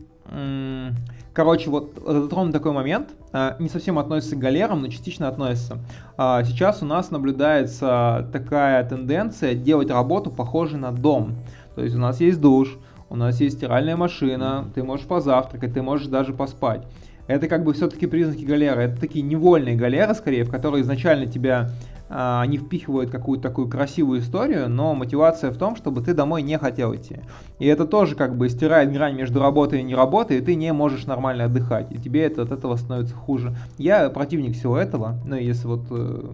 Короче, 1.33 1.71
вот 1.71 1.93
затронут 2.05 2.53
такой 2.53 2.73
момент, 2.73 3.15
не 3.33 3.69
совсем 3.69 3.99
относится 3.99 4.37
к 4.37 4.39
галерам, 4.39 4.83
но 4.83 4.89
частично 4.89 5.29
относится. 5.29 5.79
А, 6.17 6.43
сейчас 6.45 6.83
у 6.83 6.87
нас 6.87 7.11
наблюдается 7.11 8.29
такая 8.33 8.83
тенденция 8.85 9.55
делать 9.55 9.91
работу 9.91 10.31
похожей 10.31 10.79
на 10.79 10.93
дом. 10.93 11.35
То 11.75 11.83
есть 11.83 11.95
у 11.95 11.99
нас 11.99 12.21
есть 12.21 12.41
душ, 12.41 12.79
у 13.11 13.17
нас 13.17 13.41
есть 13.41 13.59
стиральная 13.59 13.97
машина, 13.97 14.67
ты 14.75 14.83
можешь 14.83 15.07
позавтракать, 15.07 15.75
ты 15.75 15.83
можешь 15.83 16.07
даже 16.09 16.33
поспать. 16.33 16.83
Это 17.27 17.47
как 17.47 17.63
бы 17.63 17.75
все-таки 17.75 18.07
признаки 18.07 18.45
галеры. 18.45 18.85
Это 18.85 19.01
такие 19.01 19.23
невольные 19.23 19.77
галеры, 19.77 20.15
скорее, 20.15 20.45
в 20.45 20.51
которые 20.51 20.83
изначально 20.83 21.27
тебя 21.27 21.71
они 22.09 22.59
впихивают 22.59 23.11
какую-то 23.11 23.49
такую 23.49 23.69
красивую 23.69 24.21
историю, 24.21 24.69
но 24.69 24.95
мотивация 24.95 25.51
в 25.51 25.59
том, 25.59 25.77
чтобы 25.77 26.01
ты 26.01 26.15
домой 26.15 26.43
не 26.43 26.59
хотел 26.59 26.95
идти. 26.95 27.21
И 27.59 27.67
это 27.67 27.87
тоже 27.87 28.15
как 28.15 28.37
бы 28.37 28.49
стирает 28.49 28.93
грань 28.93 29.15
между 29.15 29.41
работой 29.41 29.81
и 29.81 29.83
не 29.83 29.95
работой, 29.95 30.39
и 30.39 30.41
ты 30.41 30.55
не 30.55 30.73
можешь 30.73 31.07
нормально 31.07 31.45
отдыхать, 31.45 31.93
и 31.93 31.99
тебе 31.99 32.25
это 32.25 32.43
от 32.43 32.53
этого 32.53 32.77
становится 32.77 33.15
хуже. 33.15 33.55
Я 33.77 34.09
противник 34.11 34.57
всего 34.57 34.79
этого, 34.79 35.19
но 35.25 35.37
если 35.37 35.67
вот 35.67 35.83
э, 35.91 36.31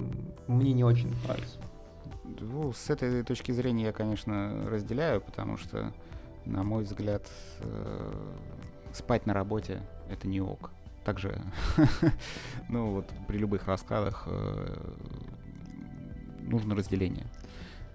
мне 0.47 0.73
не 0.73 0.85
очень 0.85 1.13
нравится. 1.25 1.59
Ну, 2.41 2.73
с 2.73 2.91
этой 2.91 3.23
точки 3.23 3.53
зрения 3.53 3.87
я, 3.87 3.93
конечно, 3.93 4.67
разделяю, 4.71 5.21
потому 5.21 5.57
что, 5.57 5.93
на 6.45 6.63
мой 6.63 6.85
взгляд, 6.85 7.23
э, 7.61 8.13
спать 8.93 9.27
на 9.27 9.35
работе 9.35 9.81
это 10.11 10.29
не 10.29 10.41
ок. 10.41 10.71
Также, 11.05 11.39
ну 12.69 12.91
вот 12.91 13.07
при 13.29 13.37
любых 13.37 13.67
раскладах 13.67 14.25
э, 14.27 14.75
нужно 16.45 16.75
разделение. 16.75 17.27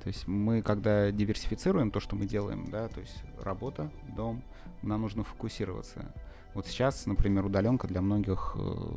То 0.04 0.08
есть 0.08 0.28
мы, 0.28 0.62
когда 0.62 1.12
диверсифицируем 1.12 1.92
то, 1.92 2.00
что 2.00 2.16
мы 2.16 2.26
делаем, 2.26 2.70
да, 2.70 2.88
то 2.88 3.02
есть 3.02 3.24
работа, 3.42 3.92
дом, 4.16 4.42
нам 4.82 5.02
нужно 5.02 5.24
фокусироваться. 5.24 6.14
Вот 6.54 6.68
сейчас, 6.68 7.06
например, 7.06 7.46
удаленка 7.46 7.88
для 7.88 8.02
многих 8.02 8.56
э, 8.58 8.92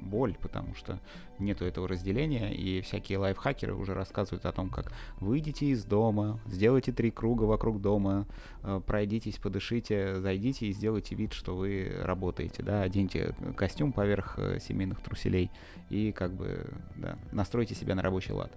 боль, 0.00 0.36
потому 0.40 0.74
что 0.74 0.98
нету 1.38 1.64
этого 1.64 1.86
разделения, 1.86 2.52
и 2.52 2.80
всякие 2.80 3.18
лайфхакеры 3.18 3.74
уже 3.74 3.94
рассказывают 3.94 4.46
о 4.46 4.52
том, 4.52 4.70
как 4.70 4.92
выйдите 5.20 5.66
из 5.66 5.84
дома, 5.84 6.40
сделайте 6.46 6.92
три 6.92 7.10
круга 7.10 7.44
вокруг 7.44 7.80
дома, 7.80 8.26
э, 8.62 8.80
пройдитесь, 8.84 9.38
подышите, 9.38 10.20
зайдите 10.20 10.66
и 10.66 10.72
сделайте 10.72 11.14
вид, 11.14 11.32
что 11.32 11.56
вы 11.56 11.92
работаете, 12.02 12.62
да, 12.62 12.82
оденьте 12.82 13.34
костюм 13.56 13.92
поверх 13.92 14.38
э, 14.38 14.58
семейных 14.60 15.00
труселей 15.00 15.50
и 15.90 16.12
как 16.12 16.32
бы, 16.32 16.66
да, 16.96 17.18
настройте 17.32 17.74
себя 17.74 17.94
на 17.94 18.02
рабочий 18.02 18.32
лад. 18.32 18.52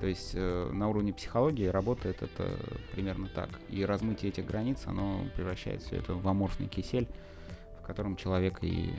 То 0.00 0.06
есть 0.06 0.32
э, 0.32 0.70
на 0.72 0.88
уровне 0.88 1.12
психологии 1.12 1.66
работает 1.66 2.22
это 2.22 2.48
примерно 2.92 3.28
так. 3.28 3.50
И 3.68 3.84
размытие 3.84 4.30
этих 4.30 4.46
границ, 4.46 4.78
оно 4.86 5.26
превращает 5.36 5.82
все 5.82 5.96
это 5.96 6.14
в 6.14 6.26
аморфный 6.26 6.68
кисель, 6.68 7.06
в 7.82 7.86
котором 7.86 8.16
человек 8.16 8.60
и, 8.62 8.94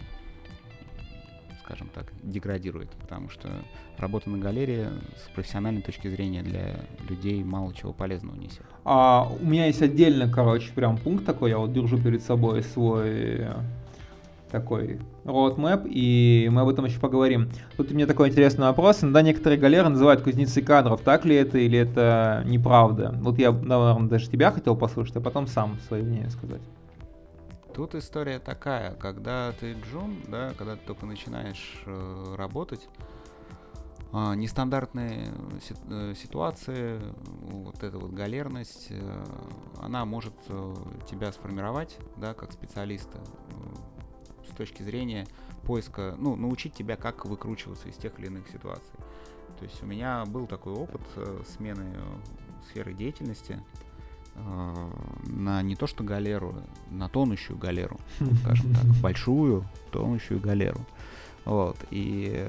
скажем 1.64 1.90
так, 1.90 2.06
деградирует. 2.22 2.92
Потому 2.92 3.30
что 3.30 3.50
работа 3.98 4.30
на 4.30 4.38
галерее 4.38 4.92
с 5.18 5.34
профессиональной 5.34 5.82
точки 5.82 6.08
зрения 6.08 6.44
для 6.44 6.82
людей 7.10 7.44
мало 7.44 7.74
чего 7.74 7.94
полезного 7.94 8.36
несет. 8.36 8.66
А 8.86 9.28
у 9.28 9.44
меня 9.44 9.66
есть 9.66 9.82
отдельно, 9.82 10.32
короче, 10.32 10.72
прям 10.72 10.98
пункт 10.98 11.26
такой, 11.26 11.50
я 11.50 11.58
вот 11.58 11.74
держу 11.74 11.98
перед 11.98 12.22
собой 12.22 12.62
свой 12.62 13.48
такой 14.52 15.00
roadmap, 15.24 15.88
и 15.88 16.50
мы 16.52 16.62
об 16.62 16.70
этом 16.70 16.86
еще 16.86 17.00
поговорим. 17.00 17.50
Тут 17.78 17.92
у 17.92 17.96
меня 17.96 18.06
такой 18.06 18.30
интересный 18.30 18.66
вопрос. 18.66 19.04
Иногда 19.04 19.22
некоторые 19.22 19.60
галеры 19.60 19.90
называют 19.90 20.22
кузнецы 20.22 20.62
кадров. 20.62 21.02
Так 21.02 21.26
ли 21.26 21.36
это 21.36 21.58
или 21.58 21.80
это 21.80 22.44
неправда? 22.46 23.16
Вот 23.22 23.40
я, 23.40 23.52
наверное, 23.52 24.10
даже 24.10 24.30
тебя 24.30 24.52
хотел 24.52 24.76
послушать, 24.76 25.16
а 25.16 25.22
потом 25.22 25.48
сам 25.48 25.80
свое 25.88 26.04
мнение 26.04 26.30
сказать. 26.30 26.62
Тут 27.74 27.96
история 27.96 28.40
такая, 28.40 28.96
когда 28.96 29.54
ты 29.60 29.74
джун, 29.74 30.18
да, 30.28 30.54
когда 30.58 30.76
ты 30.76 30.86
только 30.86 31.06
начинаешь 31.06 31.82
э, 31.86 32.36
работать, 32.38 32.90
э, 34.12 34.36
нестандартные 34.36 35.30
э, 35.90 36.14
ситуации, 36.16 37.00
вот 37.44 37.82
эта 37.82 37.98
вот 37.98 38.12
галерность, 38.12 38.92
она 39.82 40.04
может 40.06 40.34
тебя 41.10 41.32
сформировать, 41.32 41.98
да, 42.18 42.34
как 42.34 42.52
специалиста 42.52 43.20
с 44.52 44.56
точки 44.56 44.84
зрения 44.84 45.28
поиска, 45.64 46.16
ну, 46.18 46.36
научить 46.36 46.74
тебя, 46.74 46.96
как 46.96 47.26
выкручиваться 47.26 47.88
из 47.88 47.96
тех 47.96 48.18
или 48.20 48.28
иных 48.28 48.48
ситуаций. 48.48 48.94
То 49.60 49.66
есть 49.66 49.82
у 49.84 49.86
меня 49.86 50.26
был 50.26 50.48
такой 50.48 50.74
опыт 50.74 51.02
э, 51.16 51.44
смены 51.56 51.94
э, 51.94 52.02
сферы 52.70 52.94
деятельности 52.94 53.62
э, 54.36 54.92
на 55.28 55.62
не 55.62 55.76
то 55.76 55.88
что 55.88 56.04
галеру, 56.04 56.56
на 56.90 57.10
тонущую 57.10 57.58
галеру, 57.58 58.00
скажем 58.42 58.74
так, 58.74 58.86
большую 59.02 59.66
тонущую 59.92 60.40
галеру. 60.40 60.86
Вот, 61.46 61.78
и 61.90 62.48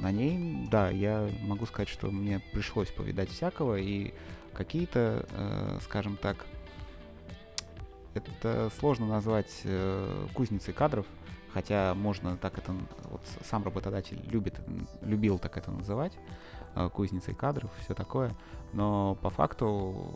на 0.00 0.12
ней, 0.12 0.68
да, 0.70 0.90
я 0.90 1.30
могу 1.42 1.64
сказать, 1.64 1.88
что 1.88 2.10
мне 2.10 2.40
пришлось 2.52 2.90
повидать 2.90 3.30
всякого, 3.30 3.76
и 3.76 4.12
какие-то, 4.52 5.26
э, 5.30 5.78
скажем 5.82 6.16
так, 6.16 6.46
это 8.14 8.70
сложно 8.78 9.06
назвать 9.06 9.60
э, 9.64 10.26
кузницей 10.34 10.74
кадров, 10.74 11.06
хотя 11.52 11.94
можно 11.94 12.36
так 12.36 12.58
это, 12.58 12.72
вот 13.10 13.22
сам 13.44 13.64
работодатель 13.64 14.20
любит, 14.30 14.60
любил 15.02 15.38
так 15.38 15.56
это 15.56 15.70
называть, 15.70 16.12
э, 16.74 16.88
кузницей 16.92 17.34
кадров, 17.34 17.70
все 17.84 17.94
такое, 17.94 18.34
но 18.72 19.16
по 19.16 19.30
факту 19.30 20.14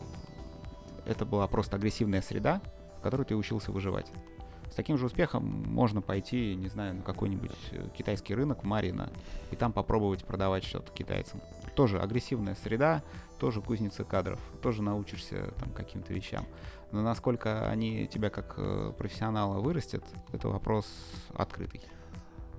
это 1.05 1.25
была 1.25 1.47
просто 1.47 1.75
агрессивная 1.75 2.21
среда, 2.21 2.61
в 2.99 3.01
которой 3.01 3.23
ты 3.23 3.35
учился 3.35 3.71
выживать. 3.71 4.11
С 4.71 4.75
таким 4.75 4.97
же 4.97 5.05
успехом 5.05 5.45
можно 5.45 6.01
пойти, 6.01 6.55
не 6.55 6.67
знаю, 6.67 6.95
на 6.95 7.01
какой-нибудь 7.01 7.55
э, 7.71 7.87
китайский 7.95 8.35
рынок 8.35 8.63
Марина 8.63 9.09
и 9.51 9.55
там 9.55 9.71
попробовать 9.71 10.25
продавать 10.25 10.63
что-то 10.63 10.91
китайцам. 10.91 11.41
Тоже 11.75 11.99
агрессивная 11.99 12.55
среда, 12.55 13.03
тоже 13.39 13.61
кузница 13.61 14.03
кадров, 14.03 14.39
тоже 14.61 14.81
научишься 14.81 15.53
там 15.59 15.69
каким-то 15.69 16.13
вещам. 16.13 16.45
Но 16.95 17.01
насколько 17.01 17.67
они 17.69 18.07
тебя 18.07 18.29
как 18.29 18.53
э, 18.55 18.93
профессионала 18.97 19.59
вырастят, 19.59 20.03
это 20.31 20.47
вопрос 20.47 20.85
открытый. 21.35 21.81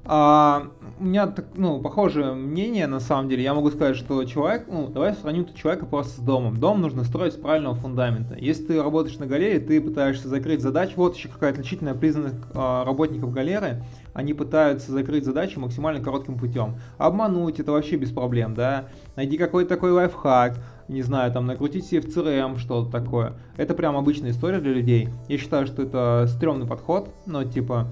А, 0.09 0.68
у 1.01 1.05
меня 1.05 1.35
ну, 1.55 1.81
похожее 1.81 2.35
мнение, 2.35 2.87
на 2.87 3.01
самом 3.01 3.31
деле. 3.31 3.42
Я 3.42 3.55
могу 3.55 3.70
сказать, 3.70 3.96
что 3.96 4.22
человек, 4.25 4.66
ну, 4.68 4.88
давай 4.88 5.14
сравним 5.14 5.53
человека 5.55 5.87
просто 5.87 6.20
с 6.20 6.22
домом. 6.22 6.61
Дом 6.61 6.83
нужно 6.83 7.03
строить 7.03 7.33
с 7.33 7.37
правильного 7.37 7.75
фундамента. 7.75 8.37
Если 8.38 8.64
ты 8.64 8.83
работаешь 8.83 9.18
на 9.18 9.27
галерее, 9.27 9.59
ты 9.59 9.81
пытаешься 9.81 10.29
закрыть 10.29 10.61
задачу. 10.61 10.92
Вот 10.96 11.16
еще 11.16 11.29
какая 11.29 11.53
отличительная 11.53 11.94
признак 11.94 12.35
а, 12.53 12.85
работников 12.85 13.33
галеры. 13.33 13.85
Они 14.12 14.33
пытаются 14.33 14.92
закрыть 14.92 15.25
задачи 15.25 15.59
максимально 15.59 16.05
коротким 16.05 16.38
путем. 16.38 16.77
Обмануть 16.99 17.59
это 17.59 17.72
вообще 17.72 17.96
без 17.96 18.11
проблем, 18.11 18.55
да. 18.55 18.88
Найди 19.16 19.38
какой-то 19.38 19.70
такой 19.70 19.92
лайфхак, 19.92 20.59
не 20.88 21.03
знаю, 21.03 21.33
там 21.33 21.46
накрутить 21.46 21.87
себе 21.87 22.01
в 22.01 22.07
CRM 22.07 22.59
что-то 22.59 22.90
такое. 22.90 23.35
Это 23.57 23.75
прям 23.75 23.96
обычная 23.96 24.31
история 24.31 24.61
для 24.61 24.72
людей. 24.72 25.09
Я 25.29 25.38
считаю, 25.38 25.66
что 25.66 25.83
это 25.83 26.27
стрёмный 26.29 26.66
подход, 26.66 27.11
но 27.27 27.44
типа 27.44 27.88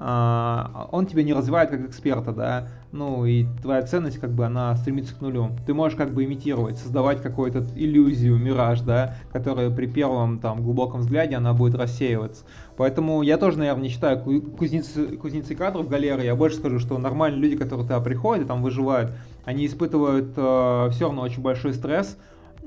а, 0.00 0.88
он 0.92 1.06
тебя 1.06 1.24
не 1.24 1.32
развивает 1.32 1.70
как 1.70 1.80
эксперта, 1.80 2.32
да, 2.32 2.68
ну 2.92 3.26
и 3.26 3.46
твоя 3.62 3.82
ценность 3.82 4.18
как 4.18 4.30
бы 4.30 4.46
она 4.46 4.76
стремится 4.76 5.12
к 5.12 5.20
нулю. 5.20 5.50
Ты 5.66 5.74
можешь 5.74 5.98
как 5.98 6.14
бы 6.14 6.24
имитировать, 6.24 6.78
создавать 6.78 7.20
какую-то 7.20 7.66
иллюзию, 7.74 8.38
мираж, 8.38 8.80
да, 8.82 9.16
которая 9.32 9.70
при 9.70 9.86
первом 9.86 10.38
там 10.38 10.62
глубоком 10.62 11.00
взгляде 11.00 11.34
она 11.34 11.52
будет 11.52 11.74
рассеиваться. 11.74 12.44
Поэтому 12.76 13.22
я 13.22 13.38
тоже, 13.38 13.58
наверное, 13.58 13.82
не 13.82 13.88
считаю 13.88 14.22
кузницей, 14.22 15.16
кузницей 15.16 15.56
кадров 15.56 15.88
галеры. 15.88 16.22
Я 16.22 16.36
больше 16.36 16.58
скажу, 16.58 16.78
что 16.78 16.96
нормальные 16.96 17.40
люди, 17.40 17.56
которые 17.56 17.84
туда 17.84 17.98
приходят 17.98 18.44
и 18.44 18.46
там 18.46 18.62
выживают, 18.62 19.10
они 19.48 19.64
испытывают 19.64 20.34
э, 20.36 20.88
все 20.90 21.06
равно 21.06 21.22
очень 21.22 21.40
большой 21.40 21.72
стресс, 21.72 22.18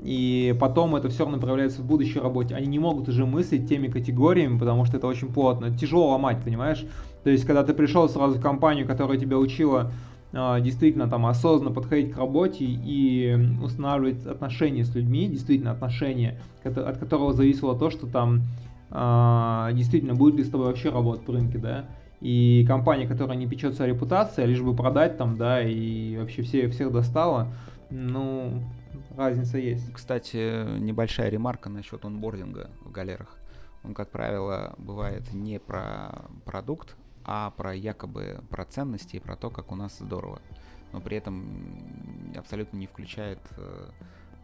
и 0.02 0.52
потом 0.58 0.96
это 0.96 1.10
все 1.10 1.22
равно 1.22 1.38
проявляется 1.38 1.80
в 1.80 1.86
будущей 1.86 2.18
работе. 2.18 2.56
Они 2.56 2.66
не 2.66 2.80
могут 2.80 3.08
уже 3.08 3.24
мыслить 3.24 3.68
теми 3.68 3.86
категориями, 3.86 4.58
потому 4.58 4.84
что 4.84 4.96
это 4.96 5.06
очень 5.06 5.32
плотно. 5.32 5.70
Тяжело 5.70 6.10
ломать, 6.10 6.42
понимаешь? 6.42 6.84
То 7.22 7.30
есть, 7.30 7.44
когда 7.44 7.62
ты 7.62 7.72
пришел 7.72 8.08
сразу 8.08 8.40
в 8.40 8.42
компанию, 8.42 8.84
которая 8.84 9.16
тебя 9.16 9.38
учила 9.38 9.92
э, 10.32 10.60
действительно 10.60 11.06
там 11.06 11.24
осознанно 11.26 11.72
подходить 11.72 12.10
к 12.10 12.18
работе 12.18 12.64
и 12.64 13.38
устанавливать 13.62 14.26
отношения 14.26 14.84
с 14.84 14.92
людьми, 14.92 15.28
действительно 15.28 15.70
отношения, 15.70 16.40
от 16.64 16.98
которого 16.98 17.32
зависело 17.32 17.78
то, 17.78 17.90
что 17.90 18.08
там 18.08 18.42
э, 18.90 19.70
действительно 19.74 20.16
будет 20.16 20.34
ли 20.34 20.42
с 20.42 20.50
тобой 20.50 20.66
вообще 20.66 20.90
работать 20.90 21.28
в 21.28 21.30
рынке, 21.30 21.58
да, 21.58 21.84
и 22.22 22.64
компания, 22.68 23.08
которая 23.08 23.36
не 23.36 23.48
печется 23.48 23.82
о 23.82 23.86
репутации, 23.86 24.44
а 24.44 24.46
лишь 24.46 24.62
бы 24.62 24.76
продать 24.76 25.18
там, 25.18 25.36
да, 25.36 25.60
и 25.60 26.16
вообще 26.16 26.42
все, 26.42 26.68
всех 26.68 26.92
достала, 26.92 27.52
ну, 27.90 28.62
разница 29.16 29.58
есть. 29.58 29.92
Кстати, 29.92 30.78
небольшая 30.78 31.30
ремарка 31.30 31.68
насчет 31.68 32.04
онбординга 32.04 32.70
в 32.84 32.92
галерах. 32.92 33.36
Он, 33.82 33.92
как 33.92 34.10
правило, 34.10 34.74
бывает 34.78 35.32
не 35.32 35.58
про 35.58 36.26
продукт, 36.44 36.96
а 37.24 37.50
про 37.50 37.74
якобы 37.74 38.40
про 38.50 38.64
ценности 38.66 39.16
и 39.16 39.20
про 39.20 39.34
то, 39.34 39.50
как 39.50 39.72
у 39.72 39.74
нас 39.74 39.98
здорово. 39.98 40.40
Но 40.92 41.00
при 41.00 41.16
этом 41.16 42.32
абсолютно 42.36 42.76
не 42.76 42.86
включает 42.86 43.40
э, 43.56 43.88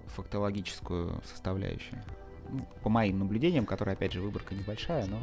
фактологическую 0.06 1.22
составляющую. 1.24 2.02
Ну, 2.50 2.66
по 2.82 2.88
моим 2.88 3.20
наблюдениям, 3.20 3.66
которые, 3.66 3.92
опять 3.92 4.12
же, 4.12 4.20
выборка 4.20 4.56
небольшая, 4.56 5.06
но... 5.06 5.20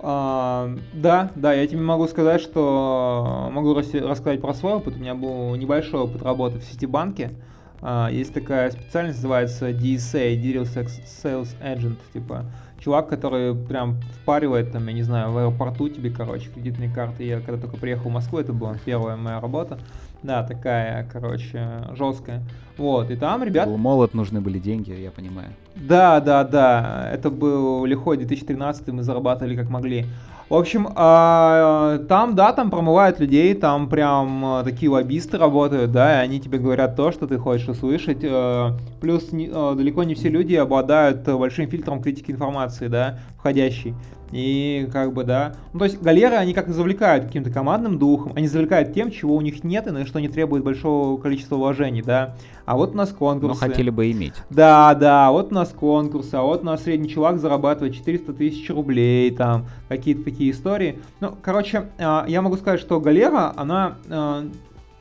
А, 0.00 0.70
да, 0.92 1.30
да, 1.34 1.52
я 1.52 1.66
тебе 1.66 1.80
могу 1.80 2.06
сказать, 2.06 2.40
что 2.40 3.48
могу 3.52 3.74
рассказать 3.74 4.40
про 4.40 4.54
свой 4.54 4.74
опыт. 4.74 4.96
У 4.96 5.00
меня 5.00 5.14
был 5.14 5.54
небольшой 5.56 6.00
опыт 6.00 6.22
работы 6.22 6.58
в 6.58 6.64
Ситибанке. 6.64 7.32
А, 7.80 8.08
есть 8.08 8.32
такая 8.32 8.70
специальность, 8.70 9.18
называется 9.18 9.70
DSA, 9.70 10.40
Digital 10.40 10.64
Sales 10.64 11.48
Agent, 11.62 11.98
типа 12.12 12.46
чувак, 12.78 13.08
который 13.08 13.54
прям 13.54 14.00
впаривает, 14.22 14.72
там, 14.72 14.86
я 14.86 14.92
не 14.92 15.02
знаю, 15.02 15.32
в 15.32 15.38
аэропорту 15.38 15.88
тебе, 15.88 16.10
короче, 16.10 16.48
кредитные 16.48 16.90
карты. 16.90 17.24
Я 17.24 17.40
когда 17.40 17.60
только 17.60 17.76
приехал 17.76 18.10
в 18.10 18.12
Москву, 18.12 18.38
это 18.38 18.52
была 18.52 18.76
первая 18.84 19.16
моя 19.16 19.40
работа. 19.40 19.78
Да, 20.22 20.42
такая, 20.42 21.08
короче, 21.12 21.84
жесткая. 21.96 22.42
Вот, 22.76 23.10
и 23.10 23.16
там 23.16 23.42
ребят... 23.44 23.68
Был 23.68 23.76
молот, 23.76 24.14
нужны 24.14 24.40
были 24.40 24.58
деньги, 24.58 24.92
я 24.92 25.10
понимаю. 25.10 25.50
Да, 25.80 26.20
да, 26.20 26.44
да. 26.44 27.08
Это 27.12 27.30
был 27.30 27.84
лихой 27.84 28.16
2013, 28.16 28.88
мы 28.88 29.02
зарабатывали 29.02 29.56
как 29.56 29.68
могли. 29.68 30.06
В 30.48 30.54
общем, 30.54 30.88
а, 30.94 31.98
там, 32.08 32.34
да, 32.34 32.54
там 32.54 32.70
промывают 32.70 33.20
людей, 33.20 33.52
там 33.52 33.86
прям 33.86 34.44
а, 34.44 34.64
такие 34.64 34.90
лоббисты 34.90 35.36
работают, 35.36 35.92
да, 35.92 36.22
и 36.22 36.24
они 36.24 36.40
тебе 36.40 36.58
говорят 36.58 36.96
то, 36.96 37.12
что 37.12 37.26
ты 37.26 37.36
хочешь 37.36 37.68
услышать. 37.68 38.20
Э, 38.22 38.70
плюс 38.98 39.28
э, 39.30 39.74
далеко 39.76 40.04
не 40.04 40.14
все 40.14 40.30
люди 40.30 40.54
обладают 40.54 41.24
большим 41.24 41.68
фильтром 41.68 42.02
критики 42.02 42.30
информации, 42.30 42.88
да, 42.88 43.18
входящей. 43.36 43.94
И 44.32 44.88
как 44.92 45.12
бы, 45.12 45.24
да. 45.24 45.54
Ну, 45.72 45.80
то 45.80 45.84
есть 45.86 46.00
галеры, 46.00 46.36
они 46.36 46.54
как-то 46.54 46.72
завлекают 46.72 47.24
каким-то 47.26 47.50
командным 47.50 47.98
духом, 47.98 48.32
они 48.36 48.46
завлекают 48.46 48.92
тем, 48.92 49.10
чего 49.10 49.34
у 49.34 49.40
них 49.40 49.64
нет 49.64 49.86
и 49.86 49.90
на 49.90 50.06
что 50.06 50.20
не 50.20 50.28
требует 50.28 50.64
большого 50.64 51.20
количества 51.20 51.56
вложений, 51.56 52.02
да. 52.02 52.34
А 52.66 52.76
вот 52.76 52.92
у 52.92 52.96
нас 52.96 53.10
конкурсы. 53.10 53.64
Но 53.64 53.68
хотели 53.68 53.90
бы 53.90 54.10
иметь. 54.10 54.34
Да, 54.50 54.94
да, 54.94 55.30
вот 55.30 55.52
у 55.52 55.54
нас 55.54 55.70
конкурсы, 55.70 56.34
а 56.34 56.42
вот 56.42 56.62
у 56.62 56.66
нас 56.66 56.82
средний 56.82 57.08
чувак 57.08 57.38
зарабатывает 57.38 57.94
400 57.94 58.32
тысяч 58.34 58.68
рублей, 58.68 59.30
там, 59.30 59.66
какие-то 59.88 60.24
такие 60.24 60.50
истории. 60.50 60.98
Ну, 61.20 61.34
короче, 61.40 61.86
а, 61.98 62.26
я 62.28 62.42
могу 62.42 62.56
сказать, 62.56 62.80
что 62.80 63.00
галера, 63.00 63.52
она 63.56 63.96
а, 64.10 64.44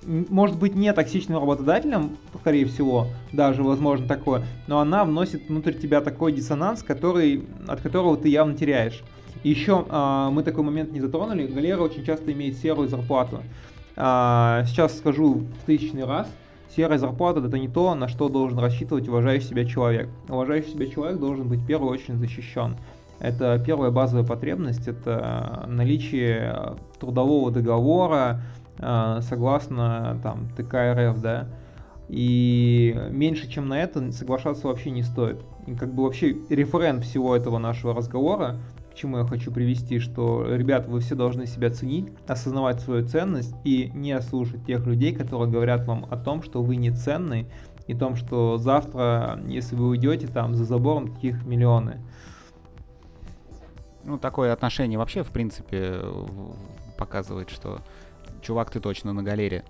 может 0.07 0.57
быть 0.57 0.75
не 0.75 0.91
токсичным 0.93 1.39
работодателем, 1.39 2.17
скорее 2.39 2.65
всего, 2.65 3.07
даже 3.33 3.61
возможно 3.61 4.07
такое, 4.07 4.43
но 4.67 4.79
она 4.79 5.03
вносит 5.03 5.49
внутрь 5.49 5.73
тебя 5.73 6.01
такой 6.01 6.31
диссонанс, 6.31 6.81
который, 6.81 7.45
от 7.67 7.81
которого 7.81 8.17
ты 8.17 8.29
явно 8.29 8.55
теряешь. 8.55 9.03
Еще 9.43 9.85
а, 9.89 10.31
мы 10.31 10.43
такой 10.43 10.63
момент 10.63 10.91
не 10.91 10.99
затронули. 10.99 11.45
Галера 11.45 11.81
очень 11.81 12.03
часто 12.03 12.31
имеет 12.31 12.57
серую 12.57 12.87
зарплату. 12.87 13.43
А, 13.95 14.63
сейчас 14.65 14.97
скажу 14.97 15.45
в 15.61 15.65
тысячный 15.65 16.05
раз. 16.05 16.27
Серая 16.75 16.97
зарплата 16.97 17.39
это 17.39 17.57
не 17.57 17.67
то, 17.67 17.93
на 17.95 18.07
что 18.07 18.29
должен 18.29 18.59
рассчитывать 18.59 19.07
уважающий 19.07 19.49
себя 19.49 19.65
человек. 19.65 20.09
Уважающий 20.27 20.71
себя 20.71 20.87
человек 20.87 21.19
должен 21.19 21.47
быть 21.47 21.59
в 21.59 21.65
первую 21.65 21.91
очередь 21.91 22.19
защищен. 22.19 22.77
Это 23.19 23.61
первая 23.65 23.89
базовая 23.89 24.25
потребность, 24.25 24.87
это 24.87 25.65
наличие 25.67 26.75
трудового 26.99 27.49
договора, 27.51 28.41
а, 28.41 28.41
согласно 28.77 30.19
там 30.23 30.49
ТК 30.55 30.93
РФ, 30.93 31.19
да, 31.19 31.47
и 32.09 32.95
меньше, 33.09 33.49
чем 33.49 33.67
на 33.67 33.81
это, 33.81 34.11
соглашаться 34.11 34.67
вообще 34.67 34.91
не 34.91 35.03
стоит. 35.03 35.41
И 35.65 35.75
как 35.75 35.93
бы 35.93 36.03
вообще 36.03 36.37
референт 36.49 37.03
всего 37.03 37.35
этого 37.35 37.57
нашего 37.57 37.93
разговора 37.93 38.57
чему 38.97 39.19
я 39.19 39.25
хочу 39.25 39.51
привести, 39.51 39.99
что, 39.99 40.43
ребят, 40.55 40.87
вы 40.87 40.99
все 40.99 41.15
должны 41.15 41.45
себя 41.45 41.69
ценить, 41.69 42.11
осознавать 42.27 42.81
свою 42.81 43.07
ценность 43.07 43.55
и 43.63 43.91
не 43.93 44.19
слушать 44.21 44.65
тех 44.65 44.85
людей, 44.85 45.15
которые 45.15 45.49
говорят 45.49 45.85
вам 45.85 46.07
о 46.09 46.17
том, 46.17 46.41
что 46.41 46.61
вы 46.61 46.75
не 46.75 46.91
ценны, 46.91 47.47
и 47.85 47.93
о 47.93 47.97
том, 47.97 48.15
что 48.15 48.57
завтра, 48.57 49.39
если 49.45 49.75
вы 49.75 49.87
уйдете, 49.87 50.27
там 50.27 50.55
за 50.55 50.65
забором 50.65 51.13
таких 51.13 51.45
миллионы. 51.45 52.01
Ну, 54.03 54.17
такое 54.17 54.51
отношение 54.51 54.97
вообще, 54.97 55.23
в 55.23 55.29
принципе, 55.29 56.01
показывает, 56.97 57.49
что 57.49 57.79
чувак, 58.47 58.71
ты 58.71 58.79
точно 58.79 59.13
на 59.13 59.23
галере. 59.23 59.65